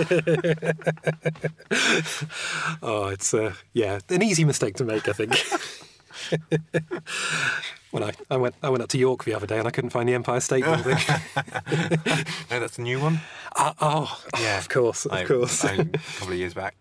Oh, 2.83 3.09
it's 3.09 3.33
uh, 3.35 3.55
yeah, 3.73 3.99
an 4.11 4.23
easy 4.23 4.45
mistake 4.45 4.77
to 4.77 4.85
make, 4.85 5.09
I 5.09 5.13
think. 5.13 5.35
when 7.91 8.03
I, 8.03 8.13
I 8.31 8.37
went 8.37 8.55
I 8.63 8.71
went 8.71 8.83
up 8.83 8.89
to 8.91 8.99
York 8.99 9.25
the 9.25 9.35
other 9.35 9.47
day 9.47 9.59
and 9.59 9.69
I 9.69 9.71
couldn't 9.71 9.91
find 9.91 10.09
the 10.09 10.15
Empire 10.15 10.41
State 10.41 10.65
Building. 10.65 10.97
no, 12.51 12.61
that's 12.61 12.79
a 12.79 12.83
new 12.83 13.01
one. 13.01 13.21
Uh, 13.55 13.73
oh, 13.81 14.21
Yeah. 14.41 14.59
of 14.59 14.69
course, 14.69 15.07
of 15.07 15.13
I- 15.13 15.25
course. 15.25 15.65
I- 15.65 15.77
couple 15.85 16.29
of 16.29 16.35
years 16.35 16.55
back. 16.55 16.75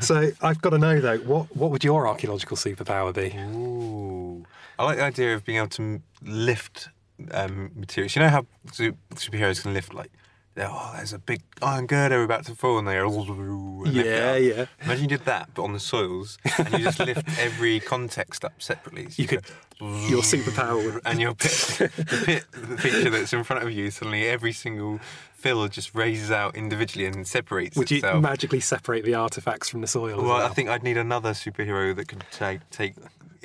so 0.00 0.30
I've 0.40 0.60
got 0.60 0.70
to 0.70 0.78
know 0.78 1.00
though, 1.00 1.18
what 1.18 1.54
what 1.56 1.70
would 1.70 1.84
your 1.84 2.06
archaeological 2.06 2.56
superpower 2.56 3.14
be? 3.14 3.36
Ooh. 3.38 4.44
I 4.78 4.84
like 4.84 4.96
the 4.98 5.04
idea 5.04 5.34
of 5.34 5.44
being 5.44 5.58
able 5.58 5.68
to 5.68 6.00
lift 6.22 6.88
um, 7.32 7.70
materials. 7.74 8.16
You 8.16 8.22
know 8.22 8.28
how 8.28 8.46
su- 8.72 8.96
superheroes 9.14 9.62
can 9.62 9.72
lift, 9.74 9.94
like, 9.94 10.10
oh, 10.58 10.92
there's 10.96 11.12
a 11.12 11.18
big 11.18 11.42
iron 11.62 11.86
girder 11.86 12.22
about 12.22 12.44
to 12.46 12.54
fall, 12.54 12.78
and 12.78 12.86
they 12.88 12.98
and 12.98 13.08
lift 13.10 13.96
it 13.96 14.06
Yeah, 14.06 14.36
yeah. 14.36 14.66
Imagine 14.84 15.04
you 15.04 15.08
did 15.16 15.24
that, 15.26 15.50
but 15.54 15.62
on 15.62 15.72
the 15.72 15.80
soils, 15.80 16.38
and 16.58 16.72
you 16.74 16.78
just 16.80 16.98
lift 17.00 17.26
every 17.38 17.80
context 17.80 18.44
up 18.44 18.60
separately. 18.60 19.08
So 19.10 19.22
You 19.22 19.28
could- 19.28 19.42
go, 19.44 20.06
your 20.08 20.22
superpower 20.22 21.00
and 21.04 21.20
your 21.20 21.34
pit, 21.34 21.50
the 21.96 22.22
pit 22.24 22.44
the 22.52 22.76
feature 22.78 23.10
that's 23.10 23.32
in 23.32 23.42
front 23.42 23.64
of 23.64 23.72
you, 23.72 23.90
suddenly 23.90 24.28
every 24.28 24.52
single 24.52 25.00
fill 25.34 25.66
just 25.66 25.92
raises 25.92 26.30
out 26.30 26.54
individually 26.54 27.04
and 27.04 27.26
separates 27.26 27.76
Would 27.76 27.90
you 27.90 28.00
magically 28.20 28.60
separate 28.60 29.04
the 29.04 29.14
artifacts 29.14 29.68
from 29.68 29.80
the 29.80 29.88
soil? 29.88 30.20
as 30.20 30.24
Well, 30.24 30.36
I 30.36 30.50
think 30.50 30.68
I'd 30.68 30.84
need 30.84 30.96
another 30.98 31.30
superhero 31.32 31.96
that 31.96 32.06
could 32.06 32.24
take 32.30 32.60
take. 32.70 32.94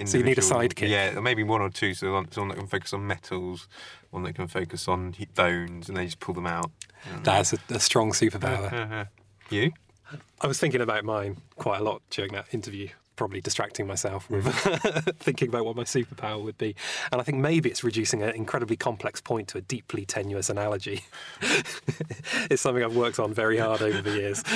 So 0.05 0.17
you 0.17 0.23
need 0.23 0.37
a 0.37 0.41
sidekick? 0.41 0.89
Yeah, 0.89 1.19
maybe 1.19 1.43
one 1.43 1.61
or 1.61 1.69
two. 1.69 1.93
So 1.93 2.13
one, 2.13 2.31
someone 2.31 2.49
that 2.49 2.57
can 2.57 2.67
focus 2.67 2.93
on 2.93 3.07
metals, 3.07 3.67
one 4.11 4.23
that 4.23 4.33
can 4.33 4.47
focus 4.47 4.87
on 4.87 5.15
bones, 5.33 5.89
and 5.89 5.97
they 5.97 6.05
just 6.05 6.19
pull 6.19 6.35
them 6.35 6.47
out. 6.47 6.71
that's 7.23 7.53
a, 7.53 7.57
a 7.69 7.79
strong 7.79 8.11
superpower. 8.11 9.07
you? 9.49 9.71
I 10.39 10.47
was 10.47 10.59
thinking 10.59 10.81
about 10.81 11.03
mine 11.03 11.37
quite 11.55 11.81
a 11.81 11.83
lot 11.83 12.01
during 12.09 12.31
that 12.33 12.45
interview, 12.53 12.89
probably 13.17 13.41
distracting 13.41 13.85
myself 13.85 14.27
hmm. 14.27 14.35
with 14.35 14.45
thinking 15.19 15.49
about 15.49 15.65
what 15.65 15.75
my 15.75 15.83
superpower 15.83 16.41
would 16.41 16.57
be. 16.57 16.75
And 17.11 17.19
I 17.19 17.23
think 17.23 17.39
maybe 17.39 17.69
it's 17.69 17.83
reducing 17.83 18.23
an 18.23 18.29
incredibly 18.29 18.77
complex 18.77 19.19
point 19.19 19.49
to 19.49 19.57
a 19.57 19.61
deeply 19.61 20.05
tenuous 20.05 20.49
analogy. 20.49 21.03
it's 22.49 22.61
something 22.61 22.83
I've 22.83 22.95
worked 22.95 23.19
on 23.19 23.33
very 23.33 23.57
hard 23.57 23.81
over 23.81 24.01
the 24.01 24.11
years. 24.11 24.43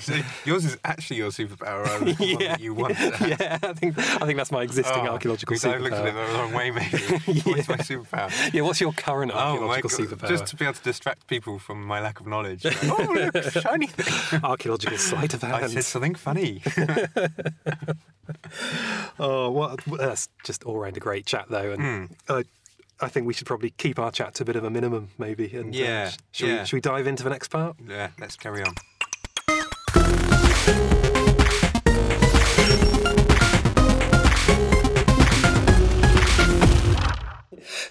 So 0.00 0.14
yours 0.44 0.64
is 0.64 0.76
actually 0.84 1.18
your 1.18 1.30
superpower 1.30 1.84
rather 1.84 2.04
than 2.04 2.14
the 2.16 2.34
one 2.34 2.44
that 2.44 2.60
you 2.60 2.74
want. 2.74 2.98
yeah, 2.98 3.58
I 3.62 3.72
think 3.72 3.96
I 3.96 4.26
think 4.26 4.36
that's 4.36 4.50
my 4.50 4.62
existing 4.62 5.06
Oh, 5.06 5.12
archaeological 5.12 5.54
because 5.54 5.64
I've 5.64 5.80
looked 5.80 5.94
at 5.94 6.06
it 6.06 6.14
superpower. 6.14 6.32
the 6.32 6.38
wrong 6.38 6.52
way, 6.52 6.70
maybe. 6.70 7.40
What's 7.50 7.68
my 7.68 7.76
superpower? 7.76 8.52
Yeah, 8.52 8.62
what's 8.62 8.80
your 8.80 8.92
current 8.92 9.32
Oh 9.32 9.36
archaeological 9.36 9.90
superpower? 9.90 10.28
Just 10.28 10.46
to 10.46 10.56
be 10.56 10.64
able 10.64 10.74
to 10.74 10.82
distract 10.82 11.26
people 11.28 11.58
from 11.58 11.84
my 11.84 12.00
lack 12.00 12.20
of 12.20 12.26
knowledge. 12.26 12.64
Like, 12.64 12.76
oh, 12.84 13.30
look, 13.34 13.44
shiny 13.52 13.86
thing! 13.86 14.40
archaeological 14.42 14.98
sleight 14.98 15.34
of 15.34 15.42
hand. 15.42 15.64
I 15.64 15.66
said 15.68 15.84
something 15.84 16.14
funny. 16.14 16.62
Oh, 19.18 19.50
what? 19.50 19.80
That's 19.98 20.28
just 20.44 20.64
all 20.64 20.78
round 20.78 20.96
a 20.96 21.00
great 21.00 21.26
chat, 21.26 21.46
though, 21.50 21.72
and 21.72 21.82
Hmm. 21.82 22.04
I, 22.32 22.44
I 23.00 23.08
think 23.08 23.26
we 23.26 23.34
should 23.34 23.46
probably 23.46 23.70
keep 23.70 23.98
our 23.98 24.10
chat 24.10 24.34
to 24.36 24.42
a 24.42 24.46
bit 24.46 24.56
of 24.56 24.64
a 24.64 24.70
minimum, 24.70 25.10
maybe. 25.18 25.54
And 25.54 25.74
uh, 25.74 25.78
Yeah, 25.78 26.08
sh- 26.10 26.16
should, 26.32 26.48
yeah. 26.48 26.60
We, 26.60 26.66
should 26.66 26.76
we 26.76 26.80
dive 26.80 27.06
into 27.06 27.22
the 27.22 27.30
next 27.30 27.48
part? 27.48 27.76
yeah, 27.86 28.08
let's 28.18 28.36
carry 28.36 28.62
on. 28.62 28.74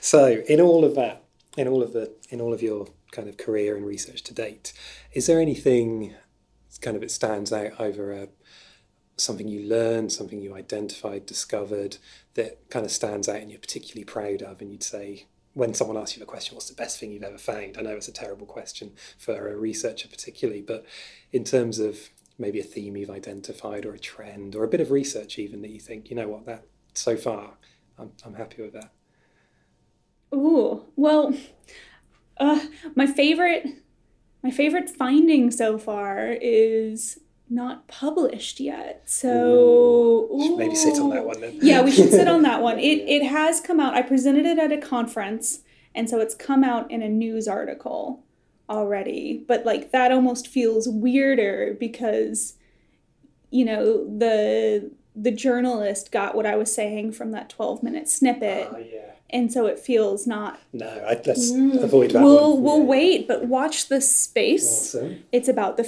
So, 0.01 0.43
in 0.47 0.61
all 0.61 0.83
of 0.85 0.95
that, 0.95 1.23
in 1.57 1.67
all 1.67 1.81
of 1.81 1.93
the, 1.93 2.13
in 2.29 2.39
all 2.41 2.53
of 2.53 2.61
your 2.61 2.87
kind 3.11 3.27
of 3.27 3.37
career 3.37 3.75
and 3.75 3.85
research 3.85 4.21
to 4.23 4.33
date, 4.33 4.73
is 5.13 5.25
there 5.27 5.39
anything 5.39 6.13
kind 6.81 6.95
of 6.95 7.01
that 7.01 7.11
stands 7.11 7.51
out 7.53 7.79
over 7.79 8.11
a, 8.11 8.27
something 9.17 9.47
you 9.47 9.67
learned, 9.67 10.11
something 10.11 10.41
you 10.41 10.55
identified, 10.55 11.25
discovered 11.25 11.97
that 12.33 12.69
kind 12.69 12.85
of 12.85 12.91
stands 12.91 13.29
out 13.29 13.37
and 13.41 13.51
you're 13.51 13.59
particularly 13.59 14.03
proud 14.03 14.41
of, 14.41 14.61
and 14.61 14.71
you'd 14.71 14.83
say 14.83 15.25
when 15.53 15.73
someone 15.73 15.97
asks 15.97 16.15
you 16.15 16.19
the 16.19 16.25
question, 16.25 16.55
"What's 16.55 16.69
the 16.69 16.75
best 16.75 16.99
thing 16.99 17.11
you've 17.11 17.23
ever 17.23 17.37
found?" 17.37 17.77
I 17.77 17.81
know 17.81 17.95
it's 17.95 18.07
a 18.07 18.13
terrible 18.13 18.47
question 18.47 18.93
for 19.17 19.49
a 19.49 19.55
researcher, 19.55 20.07
particularly, 20.07 20.61
but 20.61 20.85
in 21.31 21.43
terms 21.43 21.79
of 21.79 22.09
maybe 22.37 22.59
a 22.59 22.63
theme 22.63 22.97
you've 22.97 23.09
identified 23.09 23.85
or 23.85 23.93
a 23.93 23.99
trend 23.99 24.55
or 24.55 24.63
a 24.63 24.67
bit 24.67 24.81
of 24.81 24.91
research 24.91 25.37
even 25.37 25.61
that 25.61 25.69
you 25.69 25.79
think, 25.79 26.09
you 26.09 26.15
know 26.15 26.27
what, 26.27 26.45
that 26.45 26.65
so 26.93 27.15
far, 27.15 27.57
I'm, 27.97 28.11
I'm 28.25 28.33
happy 28.33 28.61
with 28.61 28.73
that. 28.73 28.91
Oh, 30.31 30.85
well, 30.95 31.35
uh, 32.37 32.65
my 32.95 33.05
favorite, 33.05 33.67
my 34.41 34.49
favorite 34.49 34.89
finding 34.89 35.51
so 35.51 35.77
far 35.77 36.35
is 36.41 37.19
not 37.53 37.87
published 37.87 38.59
yet. 38.59 39.03
So 39.05 40.27
Should 40.41 40.57
maybe 40.57 40.75
sit 40.75 40.99
on 40.99 41.09
that 41.11 41.25
one 41.25 41.39
then. 41.41 41.59
Yeah, 41.61 41.81
we 41.83 41.91
should 41.91 42.09
sit 42.11 42.27
on 42.27 42.41
that 42.43 42.61
one. 42.61 42.79
It 42.89 42.99
it 43.07 43.23
has 43.25 43.61
come 43.61 43.79
out. 43.79 43.93
I 43.93 44.01
presented 44.01 44.45
it 44.45 44.59
at 44.59 44.71
a 44.71 44.77
conference, 44.77 45.59
and 45.95 46.09
so 46.09 46.19
it's 46.19 46.35
come 46.35 46.63
out 46.63 46.89
in 46.91 47.01
a 47.01 47.09
news 47.09 47.47
article 47.47 48.23
already. 48.69 49.43
But 49.47 49.65
like 49.65 49.91
that 49.91 50.11
almost 50.11 50.47
feels 50.47 50.87
weirder 50.87 51.75
because, 51.79 52.55
you 53.51 53.65
know, 53.65 54.05
the 54.17 54.91
the 55.15 55.31
journalist 55.31 56.11
got 56.11 56.33
what 56.35 56.45
I 56.45 56.55
was 56.55 56.73
saying 56.73 57.11
from 57.13 57.31
that 57.31 57.49
twelve 57.49 57.83
minute 57.83 58.09
snippet, 58.09 58.67
Oh, 58.71 58.77
yeah. 58.77 59.11
and 59.29 59.53
so 59.53 59.67
it 59.67 59.77
feels 59.77 60.25
not 60.25 60.59
No, 60.73 60.87
I, 60.87 61.21
let's 61.25 61.51
avoid 61.51 62.11
that 62.11 62.19
Mm. 62.19 62.23
we'll 62.23 62.53
one. 62.53 62.63
we'll 62.63 62.79
Yeah. 62.79 62.83
wait, 62.85 63.27
but 63.27 63.45
watch 63.45 63.87
the 63.89 64.01
space. 64.01 64.95
Awesome. 64.95 65.23
It's 65.31 65.47
about 65.47 65.77
the 65.77 65.83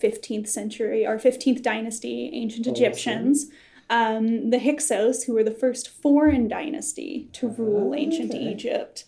fifteenth 0.00 0.48
century 0.48 1.06
or 1.06 1.18
fifteenth 1.18 1.62
dynasty, 1.62 2.30
ancient 2.32 2.66
Awesome. 2.66 2.74
Egyptians. 2.74 3.46
Um, 3.88 4.50
the 4.50 4.58
Hyksos, 4.60 5.24
who 5.24 5.34
were 5.34 5.42
the 5.42 5.50
first 5.50 5.88
foreign 5.88 6.46
dynasty 6.46 7.28
to 7.32 7.48
rule 7.48 7.92
ancient 7.94 8.30
Okay. 8.30 8.38
Egypt. 8.40 9.04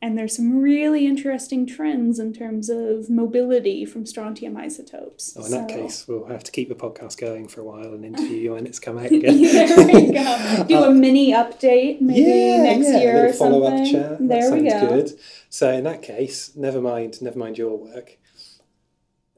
And 0.00 0.18
there's 0.18 0.34
some 0.34 0.60
really 0.60 1.06
interesting 1.06 1.64
trends 1.64 2.18
in 2.18 2.32
terms 2.32 2.68
of 2.68 3.08
mobility 3.08 3.84
from 3.84 4.04
strontium 4.04 4.56
isotopes. 4.56 5.36
Oh, 5.38 5.44
in 5.44 5.50
that 5.52 5.68
case, 5.68 6.06
we'll 6.08 6.24
have 6.26 6.42
to 6.42 6.50
keep 6.50 6.68
the 6.68 6.74
podcast 6.74 7.18
going 7.18 7.46
for 7.46 7.60
a 7.60 7.64
while 7.64 7.94
and 7.94 8.04
interview 8.04 8.36
you 8.36 8.52
when 8.54 8.66
it's 8.66 8.80
come 8.80 8.98
out 8.98 9.06
again. 9.12 9.40
there 9.42 9.86
we 9.86 10.12
go. 10.12 10.64
Do 10.68 10.84
a 10.84 10.90
mini 10.92 11.32
update 11.32 12.00
maybe 12.00 12.22
next 12.62 12.88
yeah, 12.88 12.98
year 12.98 13.26
a 13.26 13.30
or 13.30 13.32
follow-up 13.32 13.74
something. 13.86 13.92
chat. 13.92 14.18
There 14.28 14.50
that 14.50 14.60
we 14.62 14.70
sounds 14.70 14.82
go. 14.82 14.88
good. 14.88 15.20
So 15.50 15.70
in 15.72 15.84
that 15.84 16.02
case, 16.02 16.50
never 16.56 16.80
mind, 16.80 17.22
never 17.22 17.38
mind 17.38 17.58
your 17.58 17.76
work. 17.76 18.18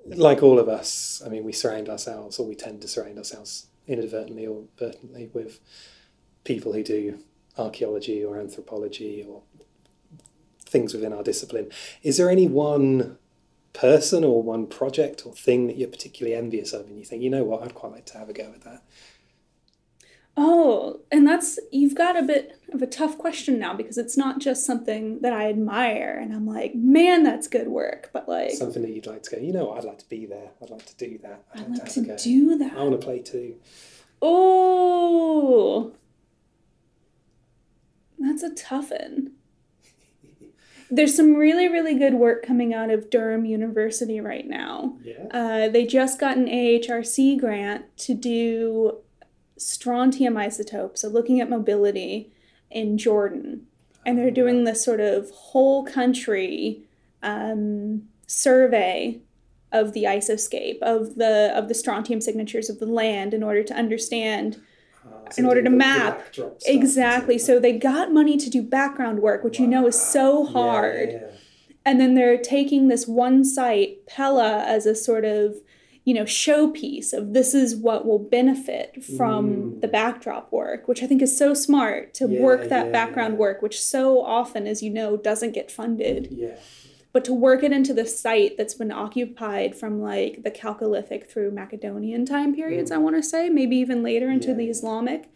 Like 0.07 0.43
all 0.43 0.59
of 0.59 0.69
us, 0.69 1.23
I 1.25 1.29
mean, 1.29 1.45
we 1.45 1.53
surround 1.53 1.89
ourselves, 1.89 2.39
or 2.39 2.47
we 2.47 2.55
tend 2.55 2.83
to 2.83 2.89
surround 2.89 3.19
ourselves 3.19 3.67
inadvertently 3.87 4.47
or 4.47 4.65
pertinently 4.77 5.31
with 5.33 5.61
people 6.45 6.73
who 6.73 6.83
do 6.83 7.19
archaeology 7.57 8.25
or 8.25 8.39
anthropology 8.39 9.25
or 9.27 9.43
things 10.65 10.93
within 10.93 11.13
our 11.13 11.23
discipline. 11.23 11.71
Is 12.03 12.17
there 12.17 12.31
any 12.31 12.47
one 12.47 13.19
person 13.73 14.25
or 14.25 14.43
one 14.43 14.67
project 14.67 15.25
or 15.27 15.33
thing 15.33 15.67
that 15.67 15.77
you're 15.77 15.89
particularly 15.89 16.37
envious 16.37 16.73
of, 16.73 16.87
and 16.87 16.99
you 16.99 17.05
think, 17.05 17.23
you 17.23 17.31
know 17.31 17.45
what, 17.45 17.63
I'd 17.63 17.75
quite 17.75 17.93
like 17.93 18.07
to 18.07 18.19
have 18.19 18.29
a 18.29 18.33
go 18.33 18.53
at 18.55 18.63
that? 18.63 18.83
Oh, 20.37 21.01
and 21.13 21.27
that's 21.27 21.61
you've 21.71 21.95
got 21.95 22.17
a 22.17 22.23
bit 22.23 22.59
of 22.73 22.83
a 22.83 22.89
tough 22.89 23.17
question 23.19 23.59
now 23.59 23.73
because 23.73 23.97
it's 23.97 24.17
not 24.17 24.41
just 24.41 24.67
something 24.67 25.21
that 25.21 25.33
I 25.33 25.49
admire 25.49 26.19
and 26.21 26.35
I'm 26.35 26.47
like, 26.47 26.75
man, 26.75 27.23
that's 27.23 27.47
good 27.47 27.69
work, 27.69 28.11
but 28.13 28.29
like 28.29 28.51
Something 28.51 28.83
that 28.83 28.91
you'd 28.91 29.07
like 29.07 29.23
to 29.25 29.37
go, 29.37 29.43
you 29.43 29.53
know 29.53 29.67
what, 29.67 29.79
I'd 29.79 29.85
like 29.85 29.99
to 29.99 30.09
be 30.09 30.27
there. 30.27 30.51
I'd 30.61 30.71
like 30.71 30.87
to 30.87 30.97
do 30.97 31.19
that. 31.19 31.45
I'd 31.55 31.69
like 31.69 31.79
like 31.81 31.93
to 31.93 32.01
go. 32.01 32.17
do 32.17 32.71
I 32.77 32.83
want 32.83 33.01
to 33.01 33.05
play 33.05 33.21
too. 33.21 33.57
Oh, 34.21 35.93
that's 38.19 38.43
a 38.43 38.53
tough 38.55 38.91
one. 38.91 39.33
There's 40.91 41.15
some 41.15 41.35
really, 41.35 41.69
really 41.69 41.97
good 41.97 42.15
work 42.15 42.45
coming 42.45 42.75
out 42.75 42.91
of 42.91 43.09
Durham 43.09 43.45
University 43.45 44.21
right 44.21 44.49
now. 44.49 44.97
Yeah. 45.05 45.27
Uh, 45.31 45.69
they 45.69 45.87
just 45.87 46.19
got 46.19 46.37
an 46.37 46.47
AHRC 46.47 47.39
grant 47.39 47.97
to 47.99 48.15
do 48.15 48.99
strontium 49.57 50.37
isotopes, 50.37 51.01
so 51.03 51.09
looking 51.09 51.41
at 51.41 51.49
mobility 51.51 52.31
in 52.71 52.99
Jordan. 52.99 53.67
And 54.07 54.19
they're 54.19 54.31
doing 54.31 54.65
this 54.65 54.85
sort 54.85 55.01
of 55.01 55.31
whole 55.31 55.85
country 55.85 56.83
um, 57.23 58.03
survey 58.27 59.21
of 59.73 59.93
the 59.93 60.05
isoscape 60.05 60.79
of 60.83 61.17
the 61.17 61.51
of 61.57 61.69
the 61.69 61.75
strontium 61.75 62.21
signatures 62.21 62.69
of 62.71 62.79
the 62.79 62.87
land 62.87 63.33
in 63.35 63.43
order 63.43 63.63
to 63.63 63.75
understand 63.75 64.61
Uh, 65.05 65.31
in 65.37 65.45
order 65.47 65.63
to 65.63 65.71
map. 65.71 66.23
exactly. 66.67 67.39
So 67.39 67.59
they 67.59 67.73
got 67.79 68.13
money 68.13 68.37
to 68.37 68.49
do 68.51 68.63
background 68.63 69.21
work, 69.21 69.43
which 69.45 69.59
you 69.59 69.67
know 69.67 69.87
is 69.87 70.01
so 70.01 70.45
Yeah, 70.45 70.51
hard. 70.53 71.09
yeah, 71.11 71.19
yeah. 71.21 71.31
And 71.87 72.01
then 72.01 72.15
they're 72.15 72.39
taking 72.39 72.89
this 72.89 73.07
one 73.07 73.45
site, 73.45 74.07
Pella, 74.07 74.63
as 74.67 74.87
a 74.87 74.95
sort 74.95 75.25
of, 75.27 75.57
you 76.05 76.13
know, 76.13 76.25
showpiece 76.25 77.13
of 77.15 77.33
this 77.33 77.55
is 77.55 77.75
what 77.75 78.05
will 78.07 78.19
benefit 78.19 79.03
from 79.03 79.47
Mm. 79.77 79.81
the 79.81 79.89
backdrop 79.89 80.53
work, 80.53 80.87
which 80.87 81.03
I 81.03 81.07
think 81.07 81.23
is 81.23 81.37
so 81.37 81.55
smart 81.55 82.13
to 82.15 82.29
Yeah, 82.29 82.43
work 82.43 82.69
that 82.69 82.87
yeah, 82.87 82.93
background 82.93 83.35
yeah. 83.35 83.41
work, 83.41 83.63
which 83.63 83.81
so 83.81 84.21
often, 84.21 84.67
as 84.67 84.83
you 84.83 84.91
know, 84.91 85.17
doesn't 85.17 85.53
get 85.53 85.71
funded. 85.71 86.29
Yeah. 86.31 86.57
But 87.13 87.25
to 87.27 87.33
work 87.33 87.63
it 87.63 87.73
into 87.73 87.95
the 87.95 88.05
site 88.07 88.57
that's 88.59 88.75
been 88.75 88.91
occupied 88.93 89.77
from 89.77 90.03
like 90.03 90.43
the 90.43 90.51
Chalcolithic 90.51 91.27
through 91.29 91.53
Macedonian 91.53 92.27
time 92.27 92.55
periods, 92.55 92.91
I 92.91 92.99
want 92.99 93.17
to 93.17 93.23
say, 93.23 93.49
maybe 93.49 93.77
even 93.77 94.03
later 94.03 94.29
into 94.31 94.49
Mm. 94.51 94.57
The. 94.59 94.69
Islamic. 94.69 95.29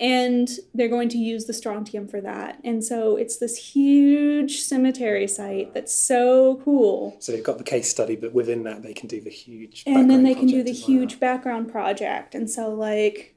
And 0.00 0.48
they're 0.74 0.88
going 0.88 1.08
to 1.10 1.18
use 1.18 1.44
the 1.44 1.54
strontium 1.54 2.08
for 2.08 2.20
that. 2.20 2.58
And 2.64 2.82
so 2.82 3.16
it's 3.16 3.36
this 3.36 3.56
huge 3.56 4.58
cemetery 4.58 5.28
site 5.28 5.72
that's 5.72 5.94
so 5.94 6.60
cool. 6.64 7.16
So 7.20 7.30
they've 7.30 7.44
got 7.44 7.58
the 7.58 7.64
case 7.64 7.88
study, 7.88 8.16
but 8.16 8.34
within 8.34 8.64
that 8.64 8.82
they 8.82 8.92
can 8.92 9.06
do 9.06 9.20
the 9.20 9.30
huge. 9.30 9.84
And 9.86 10.10
then 10.10 10.24
they 10.24 10.34
can 10.34 10.46
do 10.46 10.64
the 10.64 10.72
huge 10.72 11.20
background 11.20 11.70
project. 11.70 12.34
And 12.34 12.50
so, 12.50 12.70
like, 12.70 13.36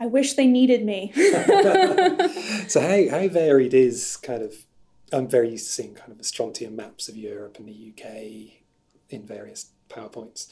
I 0.00 0.06
wish 0.06 0.34
they 0.34 0.46
needed 0.46 0.84
me. 0.84 1.12
so 2.66 2.80
how, 2.80 3.18
how 3.18 3.28
varied 3.28 3.74
is 3.74 4.16
kind 4.16 4.42
of 4.42 4.66
I'm 5.12 5.28
very 5.28 5.50
used 5.50 5.66
to 5.66 5.72
seeing 5.72 5.94
kind 5.94 6.10
of 6.10 6.18
the 6.18 6.24
strontium 6.24 6.76
maps 6.76 7.08
of 7.08 7.16
Europe 7.16 7.58
and 7.58 7.68
the 7.68 7.92
UK 7.92 8.60
in 9.08 9.26
various 9.26 9.70
PowerPoints. 9.88 10.48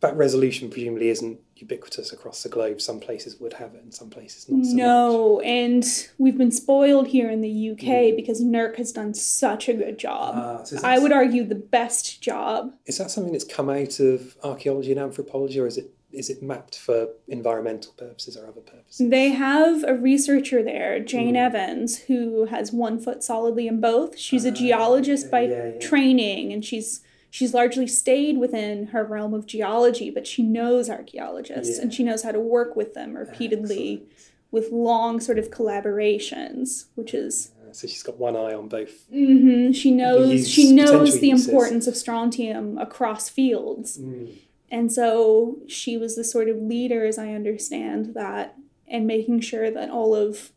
That 0.00 0.16
resolution 0.16 0.68
presumably 0.68 1.08
isn't 1.10 1.40
ubiquitous 1.66 2.12
across 2.12 2.42
the 2.42 2.48
globe. 2.48 2.80
Some 2.80 3.00
places 3.00 3.38
would 3.40 3.54
have 3.54 3.74
it 3.74 3.82
and 3.82 3.94
some 3.94 4.10
places 4.10 4.48
not 4.48 4.64
so 4.64 4.70
much. 4.70 4.76
no, 4.76 5.40
and 5.40 5.84
we've 6.18 6.36
been 6.36 6.50
spoiled 6.50 7.08
here 7.08 7.30
in 7.30 7.40
the 7.40 7.70
UK 7.70 7.86
Mm. 8.12 8.16
because 8.16 8.40
NERC 8.42 8.76
has 8.76 8.92
done 8.92 9.14
such 9.14 9.68
a 9.68 9.74
good 9.74 9.98
job. 9.98 10.34
Ah, 10.36 10.62
so 10.64 10.78
I 10.82 10.98
would 10.98 11.12
argue 11.12 11.44
the 11.44 11.54
best 11.78 12.20
job. 12.20 12.74
is 12.86 12.98
that 12.98 13.10
something 13.10 13.32
that's 13.32 13.44
come 13.58 13.68
out 13.70 14.00
of 14.00 14.36
archaeology 14.42 14.90
and 14.92 15.00
anthropology 15.00 15.58
or 15.60 15.66
is 15.66 15.78
it 15.78 15.90
is 16.12 16.28
it 16.28 16.42
mapped 16.42 16.76
for 16.78 17.08
environmental 17.26 17.90
purposes 17.96 18.36
or 18.36 18.46
other 18.46 18.60
purposes? 18.60 19.08
They 19.08 19.30
have 19.30 19.82
a 19.84 19.94
researcher 19.94 20.62
there, 20.62 21.00
Jane 21.00 21.32
Mm. 21.36 21.46
Evans, 21.46 22.00
who 22.00 22.44
has 22.46 22.70
one 22.70 22.98
foot 22.98 23.22
solidly 23.24 23.66
in 23.66 23.80
both. 23.80 24.18
She's 24.18 24.44
a 24.44 24.50
Ah, 24.50 24.52
geologist 24.52 25.30
by 25.30 25.42
yeah, 25.46 25.68
yeah. 25.72 25.78
training, 25.78 26.52
and 26.52 26.62
she's 26.62 27.00
she's 27.36 27.54
largely 27.54 27.86
stayed 27.86 28.36
within 28.36 28.88
her 28.88 29.02
realm 29.04 29.32
of 29.32 29.46
geology, 29.46 30.10
but 30.10 30.26
she 30.26 30.42
knows 30.42 30.90
archaeologists 30.90 31.78
and 31.78 31.92
she 31.94 32.04
knows 32.04 32.22
how 32.22 32.30
to 32.30 32.38
work 32.38 32.76
with 32.76 32.92
them 32.92 33.16
repeatedly 33.16 34.02
with 34.50 34.70
long 34.70 35.18
sort 35.18 35.38
of 35.38 35.50
collaborations, 35.50 36.86
which 36.94 37.14
is 37.14 37.52
Uh, 37.58 37.72
so 37.72 37.86
she's 37.86 38.02
got 38.02 38.18
one 38.18 38.36
eye 38.36 38.52
on 38.52 38.68
both. 38.68 39.06
hmm 39.08 39.72
she 39.72 39.90
knows 39.90 40.30
use- 40.30 40.48
she 40.48 40.72
knows 40.74 41.20
the 41.20 41.28
uses. 41.28 41.48
importance 41.48 41.86
of 41.86 41.96
strontium 41.96 42.76
across 42.76 43.28
fields. 43.30 43.96
Mm. 43.98 44.34
And 44.70 44.92
so 44.92 45.58
she 45.66 45.96
was 45.96 46.16
the 46.16 46.24
sort 46.24 46.48
of 46.50 46.56
leader, 46.60 47.04
as 47.06 47.16
I 47.18 47.32
understand 47.32 48.12
that, 48.14 48.56
and 48.86 49.06
making 49.06 49.40
sure 49.40 49.70
that 49.70 49.88
all 49.90 50.14
of 50.14 50.52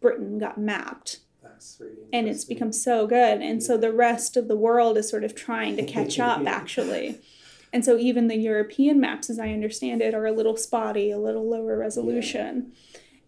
Britain 0.00 0.38
got 0.38 0.56
mapped. 0.58 1.18
That's 1.56 1.78
really 1.80 1.96
And 2.12 2.28
it's 2.28 2.44
become 2.44 2.72
so 2.72 3.06
good. 3.06 3.40
And 3.40 3.62
so 3.62 3.78
the 3.78 3.92
rest 3.92 4.36
of 4.36 4.46
the 4.46 4.56
world 4.56 4.98
is 4.98 5.08
sort 5.08 5.24
of 5.24 5.34
trying 5.34 5.76
to 5.76 5.82
catch 5.96 6.18
up, 6.18 6.46
actually. 6.46 7.20
And 7.72 7.84
so 7.84 7.96
even 7.96 8.28
the 8.28 8.36
European 8.36 9.00
maps, 9.00 9.30
as 9.30 9.38
I 9.38 9.48
understand 9.48 10.02
it, 10.02 10.14
are 10.14 10.26
a 10.26 10.32
little 10.32 10.56
spotty, 10.56 11.10
a 11.10 11.18
little 11.18 11.48
lower 11.48 11.78
resolution. 11.78 12.72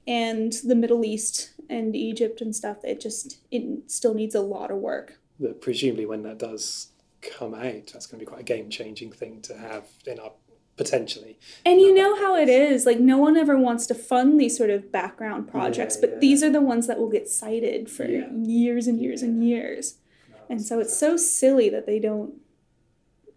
And 0.07 0.53
the 0.65 0.75
Middle 0.75 1.05
East 1.05 1.53
and 1.69 1.97
Egypt 1.97 2.41
and 2.41 2.55
stuff, 2.55 2.79
it 2.85 3.01
just 3.01 3.39
it 3.51 3.91
still 3.91 4.15
needs 4.15 4.35
a 4.35 4.41
lot 4.41 4.71
of 4.71 4.79
work. 4.79 5.19
But 5.41 5.61
presumably, 5.61 6.07
when 6.07 6.23
that 6.23 6.39
does 6.39 6.89
come 7.21 7.55
out, 7.55 7.91
that's 7.93 8.07
going 8.07 8.21
to 8.21 8.25
be 8.25 8.27
quite 8.27 8.41
a 8.41 8.45
game 8.45 8.71
changing 8.71 9.13
thing 9.13 9.41
to 9.43 9.57
have 9.57 9.85
in 10.07 10.19
our 10.19 10.33
potentially. 10.79 11.39
And 11.67 11.81
you 11.81 11.93
know 11.95 12.17
how 12.17 12.37
it 12.37 12.49
is. 12.49 12.87
Like, 12.87 12.99
no 13.01 13.19
one 13.19 13.37
ever 13.37 13.59
wants 13.59 13.87
to 13.89 13.95
fund 13.95 14.41
these 14.41 14.57
sort 14.57 14.71
of 14.71 14.91
background 14.91 15.49
projects, 15.51 15.97
Yeah, 15.97 16.01
but 16.03 16.11
yeah. 16.15 16.19
these 16.21 16.43
are 16.43 16.51
the 16.51 16.61
ones 16.63 16.87
that 16.87 16.99
will 16.99 17.11
get 17.11 17.29
cited 17.29 17.91
for 17.91 18.07
Yeah. 18.07 18.31
years 18.33 18.87
and 18.87 18.99
years 19.01 19.21
and 19.23 19.45
years. 19.47 19.97
And 20.49 20.63
so 20.63 20.81
it's 20.81 20.97
so 20.97 21.17
silly 21.19 21.69
that 21.69 21.85
they 21.85 21.99
don't, 21.99 22.35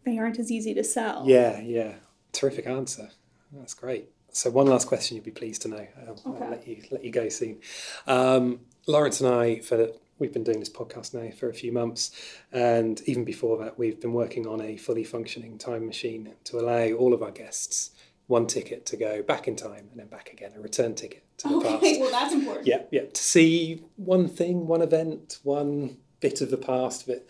they 0.05 0.17
aren't 0.17 0.39
as 0.39 0.49
easy 0.51 0.73
to 0.75 0.83
sell. 0.83 1.23
Yeah, 1.27 1.59
yeah. 1.59 1.95
Terrific 2.31 2.65
answer. 2.67 3.09
That's 3.51 3.73
great. 3.73 4.09
So 4.31 4.49
one 4.49 4.67
last 4.67 4.87
question 4.87 5.17
you'll 5.17 5.25
be 5.25 5.31
pleased 5.31 5.63
to 5.63 5.67
know. 5.67 5.87
I'll, 6.07 6.13
Okay. 6.33 6.43
I'll 6.45 6.51
let 6.51 6.65
you 6.67 6.83
let 6.89 7.03
you 7.03 7.11
go 7.11 7.27
soon. 7.27 7.59
Um, 8.07 8.61
Lawrence 8.87 9.19
and 9.19 9.33
I, 9.33 9.59
for 9.59 9.89
we've 10.21 10.31
been 10.31 10.43
doing 10.43 10.59
this 10.59 10.69
podcast 10.69 11.13
now 11.13 11.31
for 11.31 11.49
a 11.49 11.53
few 11.53 11.73
months, 11.73 12.11
and 12.51 13.01
even 13.05 13.25
before 13.25 13.57
that, 13.63 13.77
we've 13.77 13.99
been 13.99 14.13
working 14.13 14.47
on 14.47 14.61
a 14.61 14.77
fully 14.77 15.03
functioning 15.03 15.57
time 15.57 15.85
machine 15.85 16.33
to 16.45 16.59
allow 16.59 16.95
all 16.95 17.13
of 17.13 17.21
our 17.21 17.31
guests 17.31 17.91
one 18.27 18.47
ticket 18.47 18.85
to 18.85 18.95
go 18.95 19.21
back 19.21 19.47
in 19.47 19.57
time 19.57 19.89
and 19.91 19.99
then 19.99 20.07
back 20.07 20.31
again, 20.31 20.53
a 20.55 20.61
return 20.61 20.95
ticket 20.95 21.25
to 21.37 21.49
the 21.49 21.59
past. 21.59 21.75
Okay, 21.75 21.99
well, 21.99 22.11
that's 22.11 22.33
important. 22.33 22.65
Yeah, 22.65 22.83
yeah. 22.89 23.05
To 23.13 23.21
see 23.21 23.83
one 23.97 24.29
thing, 24.29 24.67
one 24.67 24.81
event, 24.81 25.39
one 25.43 25.97
bit 26.21 26.39
of 26.39 26.49
the 26.49 26.57
past 26.57 27.07
that 27.07 27.27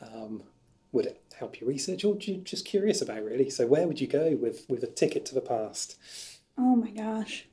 um, 0.00 0.44
would 0.92 1.04
it 1.04 1.20
help 1.38 1.60
your 1.60 1.68
research 1.68 2.04
or 2.04 2.16
you 2.20 2.36
just 2.38 2.64
curious 2.64 3.02
about 3.02 3.22
really. 3.22 3.50
So 3.50 3.66
where 3.66 3.86
would 3.86 4.00
you 4.00 4.06
go 4.06 4.36
with 4.40 4.64
with 4.68 4.82
a 4.82 4.86
ticket 4.86 5.26
to 5.26 5.34
the 5.34 5.40
past? 5.40 5.96
Oh 6.56 6.76
my 6.76 6.90
gosh. 6.90 7.46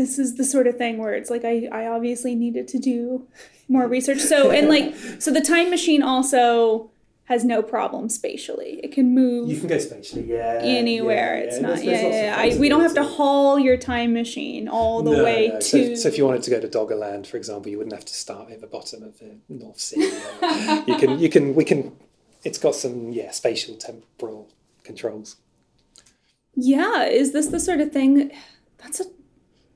This 0.00 0.18
is 0.18 0.36
the 0.36 0.44
sort 0.44 0.66
of 0.66 0.76
thing 0.82 0.96
where 0.98 1.14
it's 1.14 1.30
like 1.30 1.44
I, 1.44 1.68
I 1.70 1.86
obviously 1.86 2.34
needed 2.34 2.66
to 2.68 2.78
do 2.78 3.26
more 3.68 3.86
research. 3.86 4.20
So 4.20 4.50
and 4.50 4.68
like 4.68 4.94
so 5.24 5.30
the 5.30 5.40
time 5.54 5.68
machine 5.68 6.02
also 6.02 6.90
has 7.24 7.44
no 7.44 7.62
problem 7.62 8.08
spatially. 8.08 8.80
It 8.82 8.90
can 8.92 9.14
move 9.14 9.48
You 9.50 9.58
can 9.60 9.68
go 9.68 9.78
spatially, 9.78 10.24
yeah. 10.36 10.58
anywhere. 10.62 11.36
yeah, 11.36 11.44
it's 11.44 11.56
yeah. 11.56 11.62
not 11.66 11.76
There's- 11.76 11.84
yeah, 11.84 12.02
there's 12.02 12.14
yeah, 12.14 12.46
yeah. 12.48 12.54
I, 12.56 12.58
we 12.58 12.68
don't 12.68 12.80
have 12.88 12.94
to 12.94 13.04
haul 13.04 13.58
your 13.60 13.76
time 13.76 14.12
machine 14.14 14.66
all 14.68 15.02
the 15.02 15.12
No, 15.18 15.22
way 15.24 15.48
no. 15.52 15.60
to 15.60 15.96
So, 15.96 16.02
so 16.02 16.08
if 16.08 16.18
you 16.18 16.24
wanted 16.24 16.42
to 16.44 16.50
go 16.50 16.58
to 16.58 16.66
Doggerland, 16.66 17.26
for 17.28 17.36
example, 17.36 17.70
you 17.70 17.78
wouldn't 17.78 17.94
have 17.94 18.04
to 18.06 18.14
start 18.14 18.50
at 18.50 18.60
the 18.60 18.66
bottom 18.66 19.02
of 19.04 19.18
the 19.20 19.30
North 19.48 19.78
Sea. 19.78 20.00
you 20.88 20.96
can, 20.96 21.18
you 21.20 21.28
can, 21.28 21.54
we 21.54 21.64
can. 21.64 21.92
It's 22.42 22.58
got 22.58 22.74
some, 22.74 23.12
yeah, 23.12 23.30
spatial 23.30 23.74
temporal 23.76 24.48
controls. 24.82 25.36
Yeah, 26.56 27.04
is 27.04 27.32
this 27.32 27.46
the 27.48 27.60
sort 27.60 27.80
of 27.80 27.92
thing 27.92 28.32
that's 28.78 28.98
a 29.00 29.04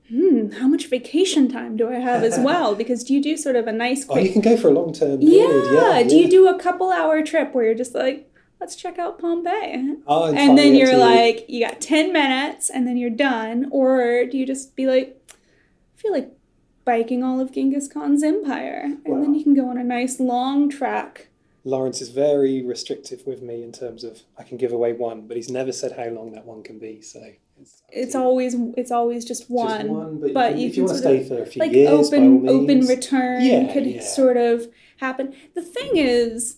hmm, 0.09 0.51
how 0.51 0.67
much 0.67 0.87
vacation 0.89 1.47
time 1.49 1.77
do 1.77 1.89
I 1.89 1.95
have 1.99 2.23
as 2.23 2.37
well? 2.49 2.75
Because 2.75 3.03
do 3.03 3.13
you 3.13 3.21
do 3.21 3.37
sort 3.37 3.55
of 3.55 3.67
a 3.67 3.71
nice 3.71 4.05
Oh, 4.09 4.17
you 4.17 4.31
can 4.31 4.41
go 4.41 4.55
for 4.57 4.69
a 4.69 4.71
long 4.71 4.93
term 4.93 5.21
yeah, 5.21 5.45
period. 5.47 5.73
Yeah, 5.73 6.03
do 6.03 6.15
yeah. 6.15 6.21
you 6.23 6.29
do 6.29 6.47
a 6.47 6.59
couple 6.59 6.91
hour 6.91 7.23
trip 7.23 7.53
where 7.53 7.65
you're 7.65 7.75
just 7.75 7.93
like, 7.95 8.31
let's 8.59 8.75
check 8.75 8.97
out 8.99 9.19
Pompeii? 9.19 9.95
Oh, 10.07 10.33
And 10.33 10.57
then 10.57 10.75
you're 10.75 10.97
like, 10.97 11.45
you 11.49 11.65
got 11.65 11.81
10 11.81 12.13
minutes 12.13 12.69
and 12.69 12.87
then 12.87 12.97
you're 12.97 13.09
done? 13.09 13.67
Or 13.71 14.25
do 14.25 14.37
you 14.37 14.45
just 14.45 14.75
be 14.75 14.87
like, 14.87 15.21
I 15.31 16.01
feel 16.01 16.11
like 16.13 16.31
biking 16.85 17.23
all 17.23 17.39
of 17.39 17.51
Genghis 17.51 17.87
Khan's 17.87 18.23
empire? 18.23 18.81
And 18.85 18.99
Wow. 19.05 19.21
then 19.21 19.33
you 19.35 19.43
can 19.43 19.53
go 19.55 19.67
on 19.69 19.77
a 19.77 19.83
nice 19.83 20.19
long 20.19 20.69
track. 20.69 21.27
Lawrence 21.65 21.99
is 21.99 22.09
very 22.09 22.61
restrictive 22.61 23.25
with 23.25 23.41
me 23.41 23.63
in 23.63 23.71
terms 23.71 24.03
of 24.03 24.21
I 24.37 24.43
can 24.43 24.55
give 24.57 24.71
away 24.71 24.93
one, 24.93 25.27
but 25.27 25.35
he's 25.35 25.49
never 25.49 25.71
said 25.71 25.93
how 25.93 26.05
long 26.09 26.31
that 26.33 26.45
one 26.45 26.61
can 26.61 26.77
be. 26.77 27.01
So 27.01 27.19
it's, 27.59 27.81
It's 27.89 28.15
always 28.15 28.55
it's 28.77 28.91
always 28.91 29.25
just 29.25 29.41
Just 29.41 29.49
one. 29.49 29.87
one, 29.89 30.19
but, 30.21 30.33
but 30.33 30.57
you 30.57 30.67
if 30.67 30.77
you 30.77 30.83
want 30.83 30.95
to 30.97 31.01
stay 31.01 31.21
of, 31.21 31.27
for 31.27 31.41
a 31.41 31.45
few 31.45 31.59
like 31.59 31.71
years, 31.73 31.89
open 32.13 32.47
open 32.47 32.85
return 32.85 33.43
Yeah, 33.43 33.73
could 33.73 33.87
yeah. 33.87 34.01
sort 34.03 34.37
of 34.37 34.67
happen. 34.97 35.35
The 35.55 35.63
thing 35.63 35.91
is 35.97 36.57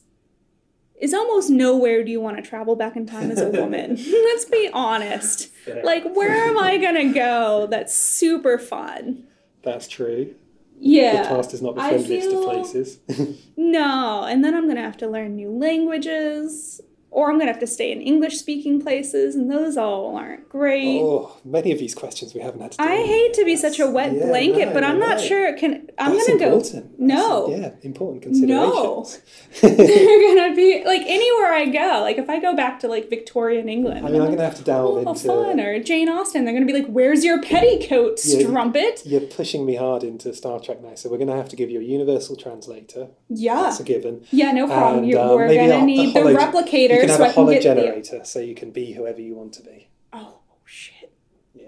is 0.99 1.14
almost 1.14 1.49
nowhere 1.49 2.03
do 2.03 2.12
you 2.12 2.20
want 2.20 2.36
to 2.38 2.41
travel 2.43 2.76
back 2.76 2.95
in 2.97 3.05
time 3.05 3.32
as 3.32 3.39
a 3.39 3.49
woman. 3.62 3.95
Let's 4.26 4.45
be 4.45 4.70
honest. 4.74 5.49
Like, 5.84 6.03
where 6.16 6.32
am 6.49 6.58
I 6.58 6.78
gonna 6.78 7.14
go? 7.14 7.68
That's 7.70 7.95
super 7.95 8.58
fun. 8.58 9.24
That's 9.64 9.88
true. 9.88 10.36
Yeah. 10.80 11.23
The 11.23 11.30
past 11.30 11.53
is 11.53 11.61
not 11.61 11.75
the 11.75 11.82
friendliest 11.82 12.30
feel- 12.30 12.39
of 12.39 12.45
places. 12.53 12.99
No, 13.57 14.23
and 14.23 14.43
then 14.45 14.53
I'm 14.55 14.67
gonna 14.67 14.82
have 14.82 14.97
to 14.97 15.07
learn 15.09 15.36
new 15.36 15.49
languages, 15.51 16.80
or 17.11 17.30
I'm 17.30 17.38
gonna 17.39 17.51
have 17.51 17.59
to 17.61 17.67
stay 17.67 17.91
in 17.91 18.01
English 18.01 18.38
speaking 18.38 18.82
places, 18.82 19.36
and 19.36 19.51
those 19.51 19.75
all 19.78 20.15
aren't 20.15 20.47
great. 20.47 21.01
oh, 21.01 21.36
many 21.43 21.71
of 21.71 21.80
these 21.80 21.95
questions 21.95 22.34
we 22.34 22.41
haven't 22.41 22.61
had 22.61 22.71
to. 22.73 22.82
I 22.82 22.97
hate 22.97 23.34
to 23.34 23.43
be 23.45 23.55
such 23.55 23.80
a 23.80 23.88
wet 23.89 24.13
Yeah, 24.13 24.28
blanket, 24.28 24.67
no, 24.67 24.73
but 24.73 24.84
I'm 24.84 24.99
not 24.99 25.17
right. 25.17 25.21
sure 25.28 25.47
it 25.47 25.57
can. 25.57 25.86
I'm 26.00 26.14
That's 26.14 26.28
gonna 26.28 26.43
important. 26.43 26.98
go. 27.00 27.04
No, 27.06 27.48
That's- 27.48 27.74
yeah, 27.82 27.88
important 27.88 28.22
consideration. 28.24 28.60
No. 28.60 29.08
they're 29.62 30.36
gonna 30.36 30.56
be 30.56 30.84
like 30.86 31.02
anywhere 31.02 31.54
I 31.54 31.66
go. 31.66 32.02
Like 32.02 32.18
if 32.20 32.30
I 32.30 32.39
go 32.39 32.56
back 32.56 32.80
to 32.82 32.88
like 32.88 33.10
Victorian 33.10 33.68
England, 33.68 34.06
I 34.06 34.10
mean, 34.12 34.22
I'm 34.22 34.28
going 34.28 34.38
to 34.38 34.43
have 34.43 34.56
to 34.58 34.64
delve 34.64 35.08
oh, 35.08 35.12
into. 35.12 35.28
fun 35.28 35.60
or 35.60 35.80
Jane 35.82 36.08
Austen. 36.10 36.45
They're 36.45 36.54
gonna 36.54 36.68
be 36.68 36.74
like, 36.74 36.88
"Where's 36.88 37.24
your 37.26 37.41
petticoat, 37.41 38.20
Yeah. 38.24 38.39
strumpet?" 38.48 39.02
You're 39.06 39.22
pushing 39.22 39.66
me 39.66 39.76
hard 39.76 40.04
into 40.04 40.34
Star 40.34 40.60
Trek 40.60 40.82
now, 40.84 40.93
so 40.95 41.10
we're 41.10 41.18
going 41.18 41.30
to 41.30 41.36
have 41.36 41.50
to 41.50 41.56
give 41.56 41.70
you 41.72 41.80
a 41.80 41.84
universal 41.84 42.36
translator. 42.36 43.08
Yeah, 43.30 43.56
That's 43.64 43.80
a 43.80 43.84
given. 43.84 44.24
yeah, 44.32 44.52
no 44.52 44.68
problem. 44.68 45.00
And, 45.00 45.10
You're, 45.10 45.20
um, 45.22 45.30
we're 45.36 45.48
gonna 45.56 45.84
need 45.86 46.14
the 46.16 46.22
holo- 46.22 46.36
replicator 46.36 46.93
You 46.93 47.00
can 47.02 47.10
have 47.10 47.18
so 47.18 47.24
a 47.24 47.28
I 47.30 47.34
can 47.34 47.45
holo 47.45 47.60
generator, 47.60 48.22
so 48.24 48.39
you 48.39 48.54
can 48.56 48.72
be 48.72 48.93
whoever 48.93 49.20
you 49.22 49.34
want 49.36 49.54
to 49.54 49.64
be. 49.64 49.88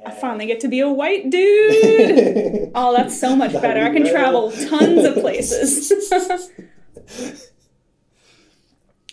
Oh. 0.05 0.07
I 0.07 0.11
finally 0.11 0.45
get 0.45 0.59
to 0.61 0.67
be 0.67 0.79
a 0.79 0.89
white 0.89 1.29
dude. 1.29 2.71
Oh, 2.75 2.95
that's 2.95 3.19
so 3.19 3.35
much 3.35 3.53
better. 3.53 3.81
I 3.83 3.89
can 3.91 4.07
travel 4.07 4.51
tons 4.51 5.03
of 5.03 5.15
places. 5.15 5.91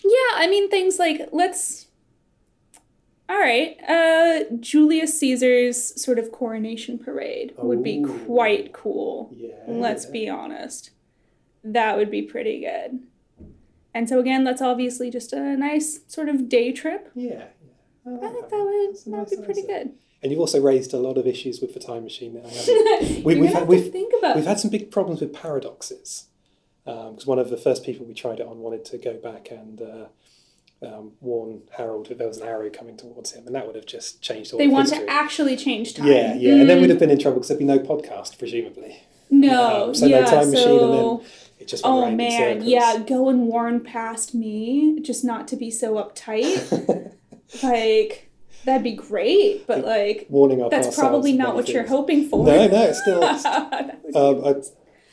yeah, 0.04 0.32
I 0.34 0.46
mean 0.48 0.70
things 0.70 0.98
like 0.98 1.28
let's 1.32 1.86
All 3.28 3.38
right. 3.38 3.76
Uh 3.88 4.44
Julius 4.60 5.18
Caesar's 5.18 6.00
sort 6.02 6.18
of 6.18 6.30
coronation 6.32 6.98
parade 6.98 7.54
would 7.56 7.82
be 7.82 7.98
Ooh. 8.00 8.24
quite 8.26 8.72
cool. 8.72 9.30
yeah. 9.34 9.54
Let's 9.66 10.04
be 10.06 10.28
honest. 10.28 10.90
That 11.64 11.96
would 11.96 12.10
be 12.10 12.22
pretty 12.22 12.60
good. 12.60 13.00
And 13.94 14.08
so 14.08 14.20
again, 14.20 14.44
that's 14.44 14.60
obviously 14.62 15.10
just 15.10 15.32
a 15.32 15.56
nice 15.56 16.00
sort 16.06 16.28
of 16.28 16.48
day 16.48 16.70
trip. 16.72 17.10
Yeah. 17.14 17.44
yeah. 18.06 18.18
I 18.22 18.28
think 18.30 18.48
that 18.50 18.62
would 18.64 18.96
that 18.96 19.06
would 19.06 19.18
nice 19.18 19.30
be 19.30 19.36
pretty 19.42 19.62
answer. 19.62 19.84
good. 19.84 19.92
And 20.26 20.32
you've 20.32 20.40
also 20.40 20.60
raised 20.60 20.92
a 20.92 20.96
lot 20.98 21.18
of 21.18 21.24
issues 21.24 21.60
with 21.60 21.72
the 21.72 21.78
time 21.78 22.02
machine 22.02 22.34
that 22.34 22.44
I 22.46 22.48
haven't. 22.48 23.24
We, 23.24 23.36
we've 23.36 23.52
had- 23.52 23.68
we've- 23.68 23.92
We've 24.34 24.44
had 24.44 24.58
some 24.58 24.70
big 24.70 24.90
problems 24.90 25.20
with 25.20 25.32
paradoxes. 25.32 26.24
Because 26.84 27.26
one 27.28 27.38
of 27.38 27.48
the 27.48 27.56
first 27.56 27.84
people 27.84 28.04
we 28.06 28.12
tried 28.12 28.40
it 28.40 28.46
on 28.48 28.58
wanted 28.58 28.84
to 28.86 28.98
go 28.98 29.14
back 29.14 29.52
and 29.52 29.80
uh, 29.80 30.06
um, 30.84 31.12
warn 31.20 31.62
Harold 31.76 32.06
that 32.08 32.18
there 32.18 32.26
was 32.26 32.38
an 32.38 32.48
arrow 32.48 32.68
coming 32.70 32.96
towards 32.96 33.30
him, 33.32 33.46
and 33.46 33.54
that 33.54 33.66
would 33.68 33.76
have 33.76 33.86
just 33.86 34.20
changed 34.20 34.52
all 34.52 34.58
they 34.58 34.66
want 34.66 34.88
history. 34.90 35.06
to 35.06 35.12
actually 35.12 35.56
change 35.56 35.94
time. 35.94 36.08
Yeah, 36.08 36.34
yeah, 36.34 36.54
and 36.54 36.68
then 36.68 36.78
Mm, 36.78 36.80
we'd 36.82 36.90
have 36.90 36.98
been 36.98 37.10
in 37.10 37.18
trouble 37.20 37.36
because 37.38 37.48
there'd 37.48 37.58
be 37.60 37.64
no 37.64 37.78
podcast, 37.78 38.36
presumably. 38.38 39.00
No, 39.30 39.84
Um, 39.86 39.94
so 39.94 40.06
yeah, 40.06 40.20
no 40.22 40.26
time 40.26 40.50
machine, 40.50 40.68
and 40.70 40.80
so 40.80 41.16
then 41.18 41.26
it 41.60 41.68
just 41.68 41.84
oh 41.86 42.10
man, 42.10 42.62
yeah, 42.64 42.98
go 43.06 43.28
and 43.28 43.46
warn 43.46 43.80
past 43.80 44.34
me, 44.34 45.00
just 45.02 45.24
not 45.24 45.46
to 45.48 45.56
be 45.56 45.70
so 45.70 45.94
uptight. 45.94 47.12
like 47.62 48.25
that'd 48.66 48.82
be 48.82 48.92
great, 48.94 49.66
but 49.66 49.84
like 49.84 50.26
Warning 50.28 50.62
our 50.62 50.68
that's 50.68 50.94
probably 50.94 51.32
not 51.32 51.54
what 51.54 51.68
you're 51.68 51.86
hoping 51.86 52.28
for. 52.28 52.44
No, 52.44 52.66
no, 52.68 52.82
it's 52.82 53.00
still. 53.00 53.22
it's- 53.22 53.42
That 53.42 54.00
would 54.04 54.12
be 54.12 54.18
um. 54.18 54.44
I, 54.44 54.62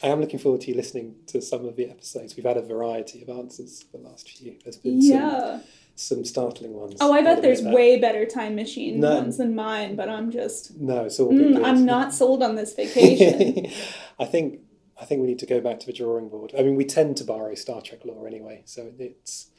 I 0.05 0.07
am 0.07 0.19
looking 0.19 0.37
forward 0.39 0.59
to 0.61 0.67
you 0.69 0.75
listening 0.75 1.15
to 1.27 1.41
some 1.41 1.65
of 1.65 1.77
the 1.77 1.89
episodes. 1.89 2.35
We've 2.35 2.45
had 2.45 2.57
a 2.57 2.61
variety 2.61 3.21
of 3.21 3.29
answers 3.29 3.85
the 3.93 3.99
last 3.99 4.29
few. 4.29 4.57
There's 4.61 4.75
been 4.75 5.01
some, 5.01 5.17
yeah. 5.17 5.59
some 5.95 6.25
startling 6.25 6.73
ones. 6.73 6.97
Oh, 6.99 7.13
I 7.13 7.21
bet 7.21 7.41
there's 7.41 7.61
that. 7.61 7.73
way 7.73 7.97
better 8.01 8.25
time 8.25 8.53
machine 8.55 8.99
No. 8.99 9.15
ones 9.15 9.37
than 9.37 9.55
mine, 9.55 9.95
but 9.95 10.09
I'm 10.09 10.29
just 10.29 10.77
No, 10.77 11.05
it's 11.05 11.21
all 11.21 11.31
mm, 11.31 11.53
good. 11.55 11.63
I'm 11.63 11.85
not 11.85 12.13
sold 12.13 12.43
on 12.43 12.55
this 12.55 12.73
vacation. 12.73 13.71
I 14.19 14.25
think 14.25 14.59
I 14.99 15.05
think 15.05 15.21
we 15.21 15.27
need 15.27 15.39
to 15.39 15.45
go 15.45 15.61
back 15.61 15.79
to 15.79 15.85
the 15.85 15.93
drawing 15.93 16.27
board. 16.27 16.51
I 16.57 16.63
mean, 16.63 16.75
we 16.75 16.83
tend 16.83 17.15
to 17.17 17.23
borrow 17.23 17.55
Star 17.55 17.81
Trek 17.81 18.01
lore 18.03 18.27
anyway, 18.27 18.63
so 18.65 18.91
it's 18.99 19.51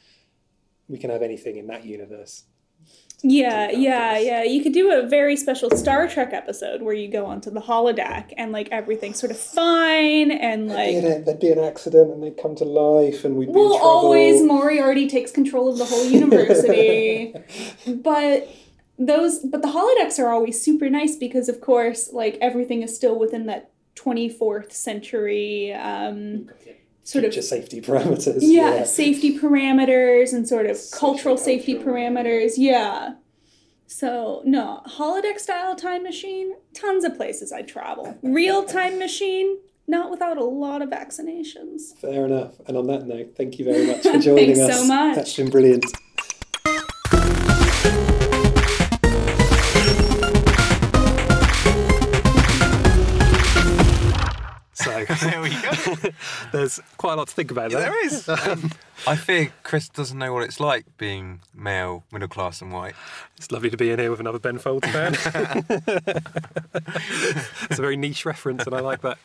we 0.87 0.99
can 0.99 1.09
have 1.09 1.23
anything 1.23 1.57
in 1.57 1.65
that 1.67 1.85
universe. 1.85 2.43
Yeah, 3.27 3.71
yeah, 3.71 4.19
yeah. 4.19 4.43
You 4.43 4.61
could 4.61 4.73
do 4.73 4.91
a 4.91 5.07
very 5.07 5.35
special 5.35 5.71
Star 5.71 6.07
Trek 6.07 6.31
episode 6.31 6.83
where 6.83 6.93
you 6.93 7.07
go 7.07 7.25
onto 7.25 7.49
the 7.49 7.59
holodeck 7.59 8.31
and 8.37 8.51
like 8.51 8.69
everything's 8.71 9.19
sort 9.19 9.31
of 9.31 9.39
fine 9.39 10.29
and 10.29 10.69
There'd, 10.69 10.89
be 10.89 11.01
like 11.01 11.15
an, 11.15 11.25
there'd 11.25 11.39
be 11.39 11.49
an 11.49 11.59
accident 11.59 12.11
and 12.11 12.21
they'd 12.21 12.37
come 12.37 12.55
to 12.57 12.65
life 12.65 13.25
and 13.25 13.35
we'd 13.35 13.47
be 13.47 13.51
well 13.51 13.69
trouble. 13.69 13.87
always 13.87 14.43
Moriarty 14.43 15.07
takes 15.07 15.31
control 15.31 15.69
of 15.69 15.79
the 15.79 15.85
whole 15.85 16.05
university. 16.05 17.33
but 17.87 18.47
those 18.99 19.39
but 19.39 19.63
the 19.63 19.69
holodecks 19.69 20.19
are 20.19 20.31
always 20.31 20.61
super 20.61 20.87
nice 20.87 21.15
because 21.15 21.49
of 21.49 21.61
course 21.61 22.13
like 22.13 22.37
everything 22.41 22.83
is 22.83 22.95
still 22.95 23.17
within 23.17 23.47
that 23.47 23.71
24th 23.95 24.71
century 24.71 25.73
um 25.73 26.47
sort 27.05 27.23
of 27.23 27.33
safety 27.43 27.79
parameters. 27.81 28.39
yeah, 28.41 28.83
safety 28.83 29.39
parameters 29.39 30.33
and 30.33 30.47
sort 30.47 30.65
of 30.65 30.75
Social 30.75 30.99
cultural 30.99 31.37
safety 31.37 31.75
cultural, 31.75 31.95
parameters. 31.95 32.53
Yeah. 32.57 33.13
So 33.87 34.41
no 34.45 34.81
holodeck 34.87 35.39
style 35.39 35.75
time 35.75 36.03
machine. 36.03 36.55
Tons 36.73 37.05
of 37.05 37.15
places 37.15 37.51
I 37.53 37.61
travel. 37.61 38.17
Real 38.23 38.65
time 38.65 38.99
machine. 38.99 39.59
Not 39.87 40.09
without 40.09 40.37
a 40.39 40.43
lot 40.43 40.81
of 40.81 40.89
vaccinations. 40.89 41.95
Fair 42.01 42.25
enough. 42.25 42.55
And 42.67 42.75
on 42.75 42.87
that 42.87 43.05
note, 43.05 43.35
thank 43.37 43.59
you 43.59 43.65
very 43.65 43.85
much 43.85 44.01
for 44.01 44.17
joining 44.17 44.51
us. 44.53 44.57
Thanks 44.57 44.73
us. 44.75 44.79
so 44.79 44.87
much. 44.87 45.15
That's 45.15 45.35
been 45.37 45.51
brilliant. 45.51 45.85
So 54.73 55.05
There 55.21 55.41
we 55.41 55.49
go. 55.61 55.64
there's 56.51 56.79
quite 56.97 57.13
a 57.13 57.15
lot 57.15 57.27
to 57.27 57.33
think 57.33 57.51
about 57.51 57.71
Yeah, 57.71 57.79
there. 57.79 57.89
there 57.91 58.05
is. 58.05 58.29
Um, 58.45 58.71
I 59.07 59.17
fear 59.17 59.51
Chris 59.63 59.89
doesn't 59.89 60.17
know 60.17 60.31
what 60.33 60.43
it's 60.43 60.59
like 60.61 60.85
being 60.97 61.41
male, 61.53 62.05
middle 62.13 62.29
class, 62.29 62.61
and 62.61 62.71
white. 62.71 62.93
It's 63.35 63.51
lovely 63.51 63.69
to 63.69 63.75
be 63.75 63.91
in 63.91 63.99
here 63.99 64.09
with 64.09 64.21
another 64.21 64.39
Ben 64.39 64.57
Folds 64.57 64.87
fan. 64.87 65.13
it's 66.75 67.77
a 67.77 67.81
very 67.81 67.97
niche 67.97 68.25
reference, 68.25 68.65
and 68.65 68.73
I 68.73 68.79
like 68.79 69.01
that. 69.01 69.17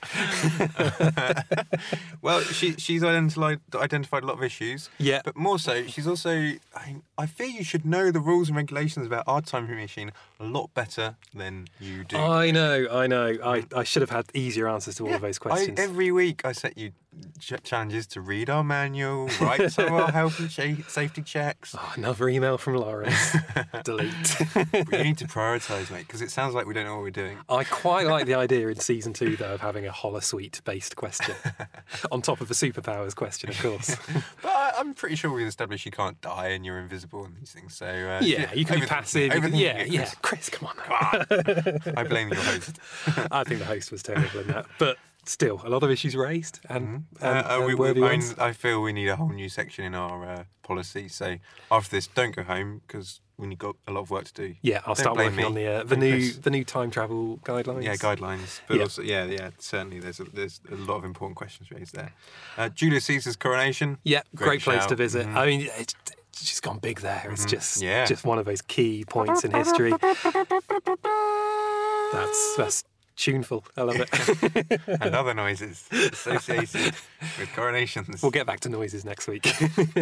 Well, 2.21 2.41
she 2.41 2.73
she's 2.73 3.05
identified 3.05 3.61
identified 3.75 4.25
a 4.25 4.27
lot 4.27 4.39
of 4.39 4.43
issues. 4.43 4.91
Yeah. 4.99 5.21
But 5.25 5.37
more 5.37 5.59
so, 5.59 5.87
she's 5.87 6.07
also. 6.09 6.31
I, 6.75 6.97
I 7.17 7.27
fear 7.27 7.47
you 7.47 7.63
should 7.63 7.85
know 7.85 8.11
the 8.11 8.21
rules 8.21 8.49
and 8.49 8.57
regulations 8.57 9.07
about 9.07 9.25
our 9.27 9.41
time 9.41 9.69
machine 9.69 10.11
a 10.41 10.45
lot 10.45 10.73
better 10.75 11.17
than 11.35 11.69
you 11.79 12.05
do. 12.05 12.17
I 12.17 12.51
know, 12.51 12.87
I 12.91 13.07
know. 13.07 13.37
I, 13.45 13.65
I 13.75 13.85
should 13.85 14.03
have 14.03 14.11
had 14.11 14.27
easier 14.35 14.69
answers 14.69 14.97
to 14.97 15.07
all 15.07 15.15
of 15.15 15.21
those 15.21 15.39
I, 15.39 15.43
questions. 15.43 15.79
every 15.79 16.11
week 16.11 16.45
I 16.45 16.53
you 16.77 16.93
ch- 17.39 17.55
challenges 17.63 18.07
to 18.09 18.21
read 18.21 18.49
our 18.51 18.63
manual, 18.65 19.29
write 19.41 19.71
some 19.73 19.87
of 19.87 19.93
our 19.93 20.13
health 20.13 20.39
and 20.39 20.51
safety 20.89 21.23
checks. 21.23 21.75
Oh, 21.79 21.93
another 21.97 22.29
email 22.29 22.59
from 22.59 22.77
Lawrence. 22.77 23.37
Delete. 23.85 24.37
We 24.91 25.03
need 25.03 25.19
to 25.19 25.27
prioritise, 25.27 25.91
mate, 25.91 26.07
because 26.07 26.23
it 26.23 26.31
sounds 26.31 26.55
like 26.55 26.67
we 26.67 26.75
don't 26.75 26.85
know 26.85 26.95
what 26.95 27.03
we're 27.03 27.11
doing. 27.11 27.39
I 27.49 27.65
quite 27.65 28.07
like 28.07 28.27
the 28.27 28.35
idea 28.47 28.69
in 28.69 28.77
season 28.77 29.13
two, 29.13 29.37
though, 29.37 29.55
of 29.55 29.61
having 29.61 29.87
a 29.87 29.93
holosuite 29.93 30.63
based 30.65 30.97
question 30.97 31.35
on 32.13 32.23
top 32.23 32.41
of 32.41 32.49
the 32.49 32.55
superpowers 32.55 33.15
question, 33.15 33.51
of 33.51 33.61
course. 33.61 33.97
But 34.43 34.49
I, 34.51 34.73
I'm 34.79 34.95
pretty 34.95 35.17
sure 35.17 35.33
we've 35.33 35.47
established 35.47 35.85
you 35.87 35.93
can't 35.93 36.21
die 36.21 36.49
and 36.49 36.65
you're 36.65 36.79
invisible 36.79 37.25
and 37.25 37.37
these 37.37 37.53
things. 37.53 37.75
So 37.77 37.87
uh, 37.87 38.21
Yeah, 38.23 38.53
you 38.55 38.65
can 38.65 38.81
be 38.81 38.87
passive. 38.87 39.31
can- 39.33 39.55
yeah, 39.55 39.85
yeah. 39.85 40.05
Chris. 40.23 40.41
Chris, 40.41 40.49
come 40.51 40.69
on. 40.69 40.77
Come 40.77 40.97
on. 40.97 41.95
I 41.97 42.03
blame 42.05 42.29
your 42.29 42.41
host. 42.41 42.79
I 43.31 43.45
think 43.45 43.59
the 43.61 43.67
host 43.67 43.91
was 43.93 44.03
terrible 44.03 44.41
in 44.41 44.47
that, 44.49 44.67
but 44.79 44.97
still, 45.25 45.61
a 45.65 45.69
lot 45.69 45.83
of 45.83 45.91
issues 45.91 46.15
raised 46.17 46.61
and, 46.69 47.05
Uh, 47.23 47.27
and, 47.27 47.39
uh, 47.47 47.49
and 47.57 47.61
we, 47.67 47.75
we, 47.75 47.81
worthy 47.81 48.03
I, 48.03 48.17
mean. 48.17 48.35
I 48.39 48.53
feel 48.53 48.81
we 48.83 48.93
need 48.93 49.09
a 49.09 49.17
whole 49.17 49.29
new 49.31 49.49
section 49.49 49.85
in 49.85 49.95
our 49.95 50.25
uh, 50.25 50.45
policy. 50.63 51.09
So 51.09 51.37
after 51.71 51.91
this, 51.97 52.07
don't 52.07 52.35
go 52.35 52.43
home 52.43 52.81
because 52.87 53.21
we've 53.39 53.57
got 53.59 53.77
a 53.87 53.93
lot 53.93 54.01
of 54.03 54.11
work 54.11 54.25
to 54.25 54.35
do. 54.35 54.55
Yeah, 54.63 54.79
I'll 54.87 54.95
Don't 54.95 54.97
start 55.05 55.17
blame 55.17 55.33
working 55.33 55.45
on 55.47 55.55
the 55.55 55.67
uh, 55.67 55.79
the 55.85 55.97
Blame 55.97 56.01
new 56.01 56.17
Chris. 56.19 56.37
the 56.39 56.51
new 56.51 56.65
time 56.65 56.91
travel 56.91 57.39
guidelines. 57.45 57.85
Yeah, 57.85 57.97
guidelines, 57.97 58.61
but 58.69 58.77
Yeah. 58.77 58.83
also 58.83 59.03
yeah, 59.03 59.25
yeah, 59.25 59.51
certainly 59.59 59.99
there's 60.01 60.21
a, 60.21 60.25
there's 60.25 60.61
a 60.71 60.75
lot 60.75 60.97
of 60.97 61.05
important 61.05 61.37
questions 61.37 61.71
raised 61.71 61.95
there. 61.95 62.13
Uh, 62.59 62.69
Julius 62.69 63.05
Caesar's 63.07 63.37
coronation. 63.37 63.99
Yeah, 64.05 64.23
great, 64.35 64.47
Great 64.47 64.63
place 64.63 64.87
to 64.87 64.95
visit. 64.97 65.27
Mhm. 65.27 65.37
I 65.37 65.47
mean, 65.47 65.61
it's, 65.79 65.95
it's 66.33 66.45
just 66.45 66.63
gone 66.63 66.79
big 66.81 67.01
there. 67.01 67.29
It's 67.31 67.45
just 67.47 67.77
Mm-hmm. 67.79 67.87
Yeah. 67.87 68.05
just 68.07 68.25
one 68.25 68.39
of 68.39 68.45
those 68.45 68.63
key 68.63 69.05
points 69.09 69.45
in 69.45 69.53
history. 69.53 69.93
That's 72.13 72.57
that's 72.57 72.85
tuneful. 73.21 73.65
I 73.77 73.83
love 73.83 73.97
it. 74.01 74.81
and 74.87 75.15
other 75.15 75.35
noises 75.35 75.87
associated 75.93 76.95
with 77.39 77.49
coronations. 77.55 78.23
We'll 78.23 78.31
get 78.33 78.47
back 78.47 78.61
to 78.61 78.69
noises 78.69 79.05
next 79.05 79.29
week. 79.29 79.43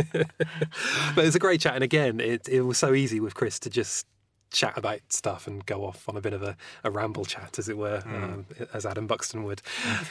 but 1.15 1.25
it's 1.25 1.37
a 1.37 1.39
great 1.39 1.61
chat, 1.61 1.75
and 1.75 1.85
again, 1.85 2.21
it 2.21 2.49
it 2.49 2.63
was 2.63 2.79
so 2.79 2.95
easy 2.95 3.21
with 3.21 3.35
Chris 3.35 3.59
to 3.61 3.71
just 3.71 4.07
chat 4.51 4.79
about 4.79 5.01
stuff 5.11 5.47
and 5.47 5.65
go 5.67 5.85
off 5.85 6.09
on 6.09 6.17
a 6.17 6.21
bit 6.23 6.33
of 6.33 6.43
a, 6.43 6.57
a 6.83 6.91
ramble 6.91 7.25
chat, 7.27 7.59
as 7.59 7.69
it 7.69 7.77
were, 7.77 8.01
Hmm. 8.01 8.15
um, 8.25 8.47
as 8.73 8.87
Adam 8.87 9.07
Buxton 9.07 9.45
would. 9.45 9.61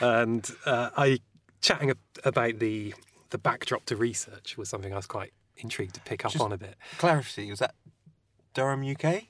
and 0.02 0.48
uh, 0.66 0.90
I 0.96 1.20
chatting 1.62 1.92
about 2.24 2.60
the 2.60 2.94
the 3.32 3.38
backdrop 3.38 3.86
to 3.86 3.96
research 3.96 4.58
was 4.58 4.70
something 4.70 4.94
I 4.94 4.96
was 4.98 5.08
quite 5.08 5.34
intrigued 5.58 5.96
to 5.96 6.02
pick 6.02 6.24
up 6.26 6.32
Just- 6.34 6.44
on 6.44 6.52
a 6.54 6.58
bit. 6.58 6.76
Clarity 6.98 7.50
was 7.50 7.60
that 7.60 7.74
Durham, 8.54 8.84
UK? 8.88 9.24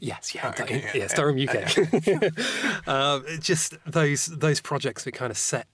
Yes, 0.00 0.34
yeah, 0.34 0.52
Oh, 0.58 0.62
okay, 0.62 0.76
yeah, 0.78 0.84
yeah, 0.86 1.00
yes, 1.02 1.14
Durham, 1.14 1.36
UK. 1.36 1.54
it's 3.28 3.46
just 3.46 3.74
those 3.86 4.26
those 4.26 4.60
projects 4.60 5.04
that 5.04 5.12
kind 5.12 5.30
of 5.30 5.38
set 5.38 5.66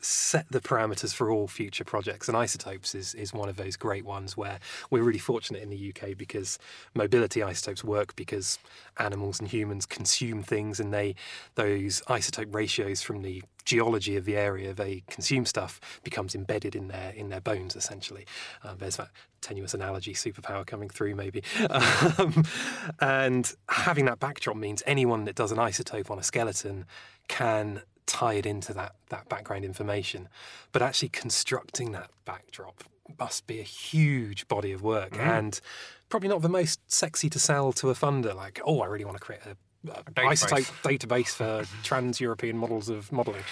set 0.00 0.46
the 0.50 0.60
parameters 0.60 1.12
for 1.12 1.30
all 1.30 1.48
future 1.48 1.84
projects, 1.84 2.28
and 2.28 2.36
isotopes 2.36 2.94
is 2.94 3.14
is 3.14 3.32
one 3.32 3.48
of 3.48 3.56
those 3.56 3.76
great 3.76 4.04
ones 4.04 4.36
where 4.36 4.58
we're 4.90 5.02
really 5.02 5.18
fortunate 5.18 5.62
in 5.62 5.70
the 5.70 5.92
UK 5.92 6.16
because 6.16 6.58
mobility 6.94 7.42
isotopes 7.42 7.82
work 7.82 8.14
because 8.16 8.58
animals 8.98 9.40
and 9.40 9.48
humans 9.48 9.86
consume 9.86 10.42
things, 10.42 10.78
and 10.78 10.94
they 10.94 11.14
those 11.56 12.00
isotope 12.08 12.54
ratios 12.54 13.02
from 13.02 13.22
the 13.22 13.42
geology 13.68 14.16
of 14.16 14.24
the 14.24 14.34
area 14.34 14.72
they 14.72 15.02
consume 15.10 15.44
stuff 15.44 15.78
becomes 16.02 16.34
embedded 16.34 16.74
in 16.74 16.88
their 16.88 17.12
in 17.14 17.28
their 17.28 17.40
bones 17.40 17.76
essentially. 17.76 18.26
Um, 18.64 18.76
there's 18.78 18.96
that 18.96 19.10
tenuous 19.42 19.74
analogy 19.74 20.14
superpower 20.14 20.66
coming 20.66 20.88
through 20.88 21.14
maybe, 21.14 21.42
um, 22.18 22.44
and 23.00 23.54
having 23.68 24.06
that 24.06 24.18
backdrop 24.18 24.56
means 24.56 24.82
anyone 24.86 25.26
that 25.26 25.34
does 25.34 25.52
an 25.52 25.58
isotope 25.58 26.10
on 26.10 26.18
a 26.18 26.22
skeleton 26.22 26.86
can 27.28 27.82
tie 28.06 28.34
it 28.34 28.46
into 28.46 28.72
that 28.72 28.94
that 29.10 29.28
background 29.28 29.66
information. 29.66 30.30
But 30.72 30.80
actually 30.80 31.10
constructing 31.10 31.92
that 31.92 32.10
backdrop 32.24 32.84
must 33.18 33.46
be 33.46 33.60
a 33.60 33.64
huge 33.64 34.48
body 34.48 34.72
of 34.72 34.82
work 34.82 35.16
and 35.18 35.60
probably 36.08 36.28
not 36.28 36.40
the 36.40 36.48
most 36.48 36.80
sexy 36.90 37.28
to 37.30 37.38
sell 37.38 37.72
to 37.74 37.90
a 37.90 37.94
funder. 37.94 38.34
Like, 38.34 38.60
oh, 38.64 38.80
I 38.80 38.86
really 38.86 39.04
want 39.04 39.18
to 39.18 39.24
create 39.24 39.42
a. 39.44 39.56
isotope 40.14 40.70
database 40.82 41.28
for 41.34 41.64
trans-European 41.82 42.56
models 42.56 42.88
of 42.88 43.10
modelling. 43.12 43.42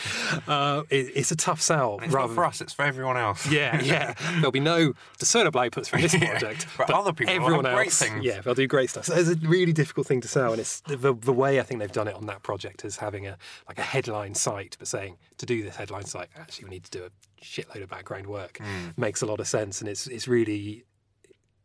Uh, 0.46 0.82
it, 0.90 1.10
it's 1.14 1.30
a 1.30 1.36
tough 1.36 1.60
sell. 1.60 1.98
It's 2.02 2.12
rather 2.12 2.28
not 2.28 2.34
for 2.34 2.44
us, 2.44 2.60
it's 2.60 2.72
for 2.72 2.82
everyone 2.84 3.16
else. 3.16 3.46
yeah, 3.50 3.80
yeah. 3.82 4.14
There'll 4.34 4.50
be 4.52 4.60
no 4.60 4.92
discernible 5.18 5.60
outputs 5.60 5.88
from 5.88 6.00
this 6.02 6.16
project, 6.16 6.66
but 6.78 6.90
other 6.90 7.12
people 7.12 7.34
everyone 7.34 7.64
great 7.64 7.86
else, 7.86 7.98
things. 7.98 8.24
yeah, 8.24 8.40
they'll 8.40 8.54
do 8.54 8.66
great 8.66 8.90
stuff. 8.90 9.06
So 9.06 9.14
it's 9.14 9.28
a 9.30 9.36
really 9.36 9.72
difficult 9.72 10.06
thing 10.06 10.20
to 10.22 10.28
sell, 10.28 10.52
and 10.52 10.60
it's 10.60 10.80
the, 10.80 10.96
the 11.14 11.32
way 11.32 11.60
I 11.60 11.62
think 11.62 11.80
they've 11.80 11.90
done 11.92 12.08
it 12.08 12.14
on 12.14 12.26
that 12.26 12.42
project 12.42 12.84
is 12.84 12.96
having 12.98 13.26
a 13.26 13.36
like 13.68 13.78
a 13.78 13.82
headline 13.82 14.34
site, 14.34 14.76
but 14.78 14.88
saying 14.88 15.16
to 15.38 15.46
do 15.46 15.62
this 15.62 15.76
headline 15.76 16.04
site, 16.04 16.28
actually 16.36 16.64
we 16.64 16.70
need 16.70 16.84
to 16.84 16.90
do 16.90 17.04
a 17.04 17.10
shitload 17.44 17.82
of 17.82 17.88
background 17.88 18.26
work. 18.26 18.58
Hmm. 18.62 18.88
Makes 18.96 19.22
a 19.22 19.26
lot 19.26 19.40
of 19.40 19.46
sense, 19.48 19.80
and 19.80 19.88
it's 19.88 20.06
it's 20.06 20.26
really 20.28 20.84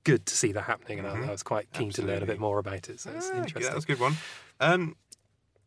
good 0.03 0.25
to 0.25 0.35
see 0.35 0.51
that 0.51 0.63
happening. 0.63 0.97
And 0.99 1.07
I, 1.07 1.27
I 1.27 1.31
was 1.31 1.43
quite 1.43 1.71
keen 1.73 1.91
to 1.91 2.01
learn 2.01 2.17
a 2.17 2.21
Mm-hmm. 2.21 2.25
Bit 2.27 2.39
more 2.39 2.57
about 2.59 2.89
it. 2.89 2.99
So 2.99 3.11
it's 3.11 3.29
Ah, 3.31 3.37
interesting. 3.37 3.63
That 3.63 3.75
was 3.75 3.83
a 3.83 3.87
good 3.87 3.99
one. 3.99 4.17
Um, 4.61 4.95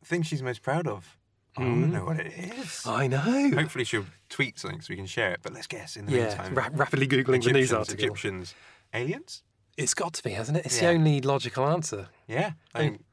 thing 0.05 0.23
she's 0.23 0.43
most 0.43 0.63
proud 0.63 0.87
of. 0.87 1.19
I 1.57 1.63
Hmm. 1.63 1.81
don't 1.83 1.93
know 1.93 2.05
what 2.05 2.19
it 2.21 2.33
is. 2.33 2.85
I 2.87 3.07
know. 3.07 3.51
Hopefully 3.55 3.85
she'll 3.85 4.07
tweet 4.29 4.59
something 4.59 4.81
so 4.81 4.87
we 4.91 4.97
can 4.97 5.07
share 5.07 5.33
it. 5.33 5.41
But 5.43 5.53
let's 5.53 5.67
guess 5.67 5.97
in 5.97 6.07
the 6.07 6.13
Yeah, 6.13 6.27
meantime. 6.29 6.55
ra- 6.55 6.69
rapidly 6.73 7.07
googling 7.07 7.45
the 7.45 7.53
news 7.53 7.71
Egyptians, 7.71 7.73
article. 7.73 8.05
Egyptians, 8.07 8.55
aliens. 8.93 9.43
It's 9.77 9.95
got 9.95 10.15
to 10.15 10.23
be, 10.23 10.31
hasn't 10.31 10.59
it? 10.59 10.67
It's 10.67 10.77
Yeah. 10.81 10.91
the 10.93 10.99
only 10.99 11.21
logical 11.21 11.67
answer. 11.69 12.09
Yeah, 12.27 12.53
I 12.75 12.79
think 12.79 13.05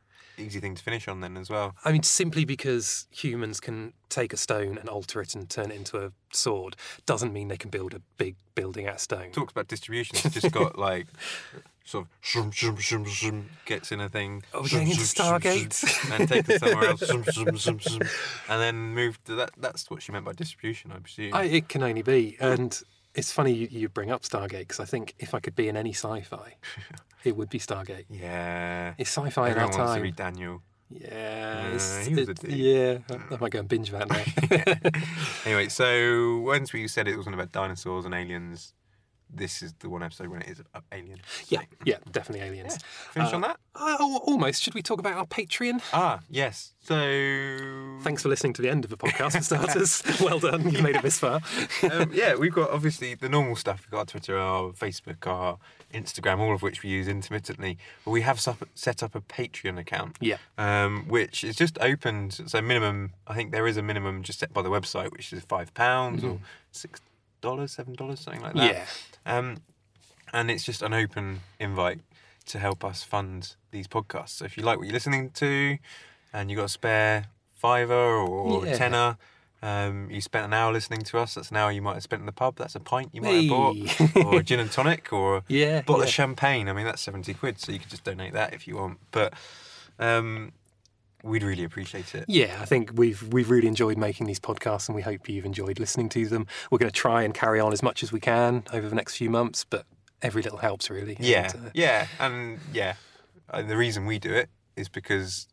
easy 0.41 0.59
thing 0.59 0.75
to 0.75 0.83
finish 0.83 1.07
on 1.07 1.21
then 1.21 1.37
as 1.37 1.49
well. 1.49 1.75
I 1.85 1.91
mean, 1.91 2.03
simply 2.03 2.45
because 2.45 3.07
humans 3.11 3.59
can 3.59 3.93
take 4.09 4.33
a 4.33 4.37
stone 4.37 4.77
and 4.77 4.89
alter 4.89 5.21
it 5.21 5.35
and 5.35 5.49
turn 5.49 5.71
it 5.71 5.75
into 5.75 6.03
a 6.03 6.11
sword 6.31 6.75
doesn't 7.05 7.33
mean 7.33 7.47
they 7.47 7.57
can 7.57 7.69
build 7.69 7.93
a 7.93 8.01
big 8.17 8.35
building 8.55 8.87
out 8.87 8.95
of 8.95 9.01
stone. 9.01 9.31
Talks 9.31 9.51
about 9.51 9.67
distribution. 9.67 10.17
It's 10.23 10.33
just 10.33 10.51
got 10.51 10.77
like 10.89 11.07
sort 11.83 12.05
of 12.05 12.11
shum, 12.21 12.51
shum, 12.51 12.77
shum, 12.77 13.05
shum, 13.05 13.49
gets 13.65 13.91
in 13.91 13.99
a 13.99 14.09
thing. 14.09 14.43
Oh, 14.53 14.61
we're 14.61 14.67
shum, 14.67 14.79
getting 14.79 14.91
into 14.93 15.03
Stargate. 15.03 15.87
shum, 15.87 16.11
and 16.13 16.29
take 16.29 16.49
it 16.49 16.59
somewhere 16.59 16.89
else. 16.89 17.05
shum, 17.05 17.23
shum, 17.23 17.57
shum, 17.57 17.77
shum, 17.79 18.01
and 18.49 18.61
then 18.61 18.75
move 18.93 19.23
to 19.25 19.35
that. 19.35 19.51
That's 19.57 19.89
what 19.89 20.01
she 20.01 20.11
meant 20.11 20.25
by 20.25 20.33
distribution, 20.33 20.91
I 20.91 20.99
presume. 20.99 21.33
I, 21.33 21.43
it 21.43 21.69
can 21.69 21.83
only 21.83 22.01
be. 22.01 22.37
And 22.39 22.81
it's 23.15 23.31
funny 23.31 23.53
you, 23.53 23.67
you 23.71 23.89
bring 23.89 24.11
up 24.11 24.21
Stargate 24.23 24.59
because 24.59 24.79
I 24.79 24.85
think 24.85 25.13
if 25.19 25.33
I 25.33 25.39
could 25.39 25.55
be 25.55 25.67
in 25.67 25.75
any 25.77 25.91
sci 25.93 26.21
fi, 26.21 26.55
it 27.23 27.35
would 27.35 27.49
be 27.49 27.59
Stargate. 27.59 28.05
yeah. 28.09 28.93
It's 28.97 29.09
sci 29.09 29.29
fi 29.29 29.49
in 29.49 29.57
our 29.57 29.63
Everyone 29.63 29.63
wants 29.63 29.77
to 29.77 29.83
time. 29.95 30.01
read 30.01 30.15
Daniel. 30.15 30.61
Yeah, 30.89 31.67
Uh, 31.67 32.03
he 32.03 32.15
was 32.15 32.27
a 32.27 32.31
it- 32.31 32.39
dick. 32.41 32.51
yeah. 32.51 32.97
I 33.31 33.37
might 33.37 33.51
go 33.51 33.59
and 33.59 33.67
binge 33.69 33.91
that 33.91 34.09
now. 34.09 35.01
Anyway, 35.45 35.69
so 35.69 36.39
once 36.39 36.73
we 36.73 36.87
said 36.87 37.07
it 37.07 37.15
wasn't 37.17 37.35
about 37.35 37.51
dinosaurs 37.51 38.05
and 38.05 38.13
aliens, 38.13 38.73
this 39.33 39.61
is 39.61 39.73
the 39.79 39.89
one 39.89 40.03
episode 40.03 40.27
when 40.27 40.41
it 40.41 40.49
is 40.49 40.59
about 40.59 40.83
aliens. 40.91 41.21
yeah, 41.49 41.61
yeah, 41.85 41.97
definitely 42.11 42.45
aliens. 42.45 42.77
Finish 43.11 43.33
on 43.33 43.41
that? 43.41 43.57
Uh, 43.75 43.97
almost. 44.23 44.61
Should 44.61 44.73
we 44.73 44.81
talk 44.81 44.99
about 44.99 45.13
our 45.13 45.25
Patreon? 45.25 45.81
Ah, 45.93 46.19
yes. 46.29 46.73
So 46.83 47.99
Thanks 48.01 48.23
for 48.23 48.29
listening 48.29 48.53
to 48.53 48.61
the 48.61 48.69
end 48.69 48.83
of 48.83 48.89
the 48.89 48.97
podcast, 48.97 49.33
for 49.37 49.41
starters. 49.43 50.03
well 50.19 50.39
done, 50.39 50.69
you've 50.69 50.81
made 50.81 50.95
it 50.95 51.03
this 51.03 51.19
far. 51.19 51.39
um, 51.91 52.11
yeah, 52.13 52.35
we've 52.35 52.53
got 52.53 52.69
obviously 52.71 53.15
the 53.15 53.29
normal 53.29 53.55
stuff. 53.55 53.85
We've 53.85 53.91
got 53.91 53.99
our 53.99 54.05
Twitter, 54.05 54.37
our 54.37 54.71
Facebook, 54.71 55.25
our 55.27 55.57
Instagram, 55.93 56.39
all 56.39 56.53
of 56.53 56.61
which 56.61 56.83
we 56.83 56.89
use 56.89 57.07
intermittently. 57.07 57.77
But 58.03 58.11
we 58.11 58.21
have 58.21 58.39
set 58.39 59.03
up 59.03 59.15
a 59.15 59.21
Patreon 59.21 59.77
account. 59.79 60.17
Yeah. 60.19 60.37
Um, 60.57 61.05
which 61.07 61.43
is 61.43 61.55
just 61.55 61.77
opened. 61.79 62.33
So 62.47 62.61
minimum, 62.61 63.11
I 63.27 63.35
think 63.35 63.51
there 63.51 63.67
is 63.67 63.77
a 63.77 63.81
minimum 63.83 64.23
just 64.23 64.39
set 64.39 64.51
by 64.53 64.61
the 64.61 64.69
website, 64.69 65.11
which 65.11 65.31
is 65.31 65.43
five 65.43 65.73
pounds 65.73 66.23
or 66.23 66.39
six 66.71 66.99
dollars, 67.41 67.71
seven 67.73 67.93
dollars, 67.93 68.19
something 68.21 68.41
like 68.41 68.53
that. 68.55 68.73
Yeah. 68.73 68.85
Um, 69.25 69.57
and 70.33 70.49
it's 70.49 70.63
just 70.63 70.81
an 70.81 70.93
open 70.93 71.41
invite 71.59 71.99
to 72.45 72.59
help 72.59 72.83
us 72.83 73.03
fund 73.03 73.55
these 73.71 73.87
podcasts. 73.87 74.29
So 74.29 74.45
if 74.45 74.57
you 74.57 74.63
like 74.63 74.77
what 74.77 74.87
you're 74.87 74.93
listening 74.93 75.31
to, 75.31 75.77
and 76.33 76.49
you've 76.49 76.57
got 76.57 76.65
a 76.65 76.69
spare 76.69 77.25
fiver 77.53 77.93
or 77.93 78.65
Yeah. 78.65 78.77
tenner. 78.77 79.17
Um, 79.63 80.09
you 80.09 80.21
spent 80.21 80.45
an 80.45 80.53
hour 80.53 80.73
listening 80.73 81.03
to 81.03 81.19
us. 81.19 81.35
That's 81.35 81.51
an 81.51 81.57
hour 81.57 81.71
you 81.71 81.83
might 81.83 81.93
have 81.93 82.03
spent 82.03 82.21
in 82.21 82.25
the 82.25 82.31
pub. 82.31 82.55
That's 82.55 82.73
a 82.73 82.79
pint 82.79 83.09
you 83.13 83.21
might 83.21 83.35
have 83.35 83.47
bought, 83.47 83.77
or 84.25 84.39
a 84.39 84.43
gin 84.43 84.59
and 84.59 84.71
tonic, 84.71 85.13
or 85.13 85.37
a 85.37 85.43
Yeah, 85.49 85.81
bottle 85.81 86.01
yeah. 86.01 86.07
of 86.07 86.09
champagne. 86.09 86.67
I 86.67 86.73
mean, 86.73 86.85
that's 86.85 87.01
seventy 87.01 87.35
quid, 87.35 87.59
so 87.59 87.71
you 87.71 87.77
could 87.79 87.89
just 87.89 88.03
donate 88.03 88.33
that 88.33 88.53
if 88.55 88.67
you 88.67 88.77
want. 88.77 88.97
But 89.11 89.33
um, 89.99 90.53
we'd 91.23 91.43
really 91.43 91.63
appreciate 91.63 92.13
it. 92.15 92.25
Yeah, 92.27 92.57
I 92.61 92.65
think 92.65 92.91
we've 92.95 93.21
we've 93.33 93.49
really 93.49 93.67
enjoyed 93.67 93.97
making 93.97 94.27
these 94.27 94.39
podcasts, 94.39 94.87
and 94.89 94.95
we 94.95 95.01
hope 95.01 95.27
you've 95.29 95.45
enjoyed 95.45 95.79
listening 95.79 96.09
to 96.09 96.27
them. 96.27 96.47
We're 96.69 96.77
going 96.79 96.91
to 96.91 96.95
try 96.97 97.23
and 97.23 97.33
carry 97.33 97.59
on 97.59 97.73
as 97.73 97.81
much 97.83 98.03
as 98.03 98.11
we 98.11 98.19
can 98.19 98.63
over 98.73 98.87
the 98.89 98.95
next 98.95 99.15
few 99.17 99.29
months, 99.29 99.63
but 99.63 99.85
every 100.21 100.41
little 100.43 100.59
helps, 100.59 100.89
really. 100.89 101.17
Yeah, 101.19 101.51
And, 101.53 101.65
uh, 101.67 101.69
yeah, 101.73 102.07
and 102.19 102.59
yeah. 102.73 102.93
And 103.49 103.69
the 103.69 103.77
reason 103.77 104.05
we 104.05 104.19
do 104.19 104.33
it 104.33 104.49
is 104.75 104.87
because 104.89 105.47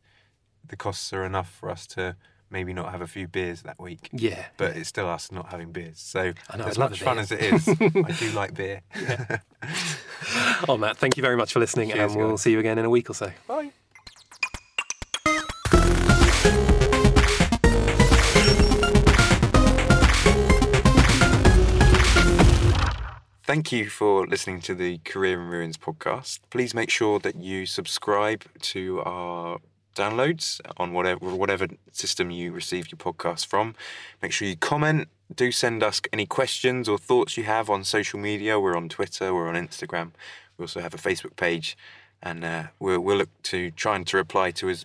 the 0.67 0.77
costs 0.77 1.13
are 1.13 1.25
enough 1.25 1.51
for 1.51 1.71
us 1.71 1.87
to 1.89 2.17
maybe 2.51 2.73
not 2.73 2.91
have 2.93 3.01
a 3.03 3.07
few 3.07 3.27
beers 3.29 3.63
that 3.63 3.79
week. 3.79 4.09
yeah. 4.13 4.47
But 4.57 4.77
it's 4.77 4.89
still 4.89 5.09
us 5.09 5.31
not 5.33 5.51
having 5.51 5.73
beers. 5.73 5.99
So 6.01 6.33
I 6.49 6.57
know, 6.57 6.65
as 6.65 6.79
much 6.79 7.03
fun 7.03 7.19
as 7.19 7.31
it 7.33 7.41
is, 7.43 7.69
I 7.69 8.13
do 8.19 8.31
like 8.35 8.55
beer. 8.55 8.81
Oh, 10.69 10.77
Matt, 10.79 10.97
thank 10.97 11.17
you 11.17 11.23
very 11.23 11.37
much 11.37 11.53
for 11.53 11.61
listening, 11.61 11.91
Cheers, 11.91 12.13
and 12.13 12.21
we'll 12.21 12.31
guys. 12.31 12.43
see 12.43 12.53
you 12.53 12.59
again 12.59 12.79
in 12.79 12.85
a 12.85 12.91
week 12.91 13.11
or 13.11 13.15
so. 13.15 13.31
Bye. 13.47 13.71
Thank 23.49 23.73
you 23.73 23.89
for 23.89 24.27
listening 24.27 24.61
to 24.61 24.75
the 24.75 24.99
Career 25.07 25.41
in 25.41 25.49
Ruins 25.49 25.79
podcast. 25.79 26.41
Please 26.51 26.75
make 26.75 26.91
sure 26.91 27.19
that 27.21 27.37
you 27.37 27.65
subscribe 27.65 28.45
to 28.61 29.01
our 29.07 29.61
downloads 29.97 30.61
on 30.77 30.93
whatever 30.93 31.35
whatever 31.35 31.67
system 31.91 32.31
you 32.31 32.53
receive 32.53 32.93
your 32.93 32.99
podcast 32.99 33.47
from. 33.47 33.75
Make 34.21 34.33
sure 34.33 34.47
you 34.47 34.55
comment. 34.55 35.09
Do 35.35 35.51
send 35.51 35.83
us 35.83 36.03
any 36.13 36.27
questions 36.27 36.91
or 36.91 36.99
thoughts 36.99 37.39
you 37.39 37.45
have 37.45 37.71
on 37.71 37.85
social 37.85 38.19
media. 38.19 38.61
We're 38.61 38.77
on 38.77 38.91
Twitter. 38.91 39.33
We're 39.33 39.49
on 39.49 39.55
Instagram. 39.55 40.11
We 40.59 40.65
also 40.65 40.81
have 40.81 40.93
a 40.93 40.99
Facebook 40.99 41.37
page, 41.37 41.75
and 42.23 42.45
uh, 42.45 42.65
we'll, 42.79 43.01
we'll 43.01 43.17
look 43.17 43.31
to 43.45 43.71
trying 43.71 44.05
to 44.05 44.19
reply 44.19 44.51
to 44.51 44.69
as 44.69 44.85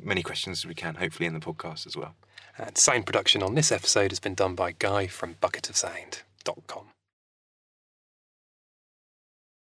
many 0.00 0.22
questions 0.22 0.60
as 0.60 0.66
we 0.66 0.74
can. 0.74 0.94
Hopefully 0.94 1.26
in 1.26 1.34
the 1.34 1.40
podcast 1.40 1.88
as 1.88 1.96
well. 1.96 2.14
And 2.56 2.78
sound 2.78 3.04
production 3.04 3.42
on 3.42 3.56
this 3.56 3.72
episode 3.72 4.12
has 4.12 4.20
been 4.20 4.36
done 4.36 4.54
by 4.54 4.76
Guy 4.78 5.08
from 5.08 5.34
bucketofsound.com. 5.42 6.95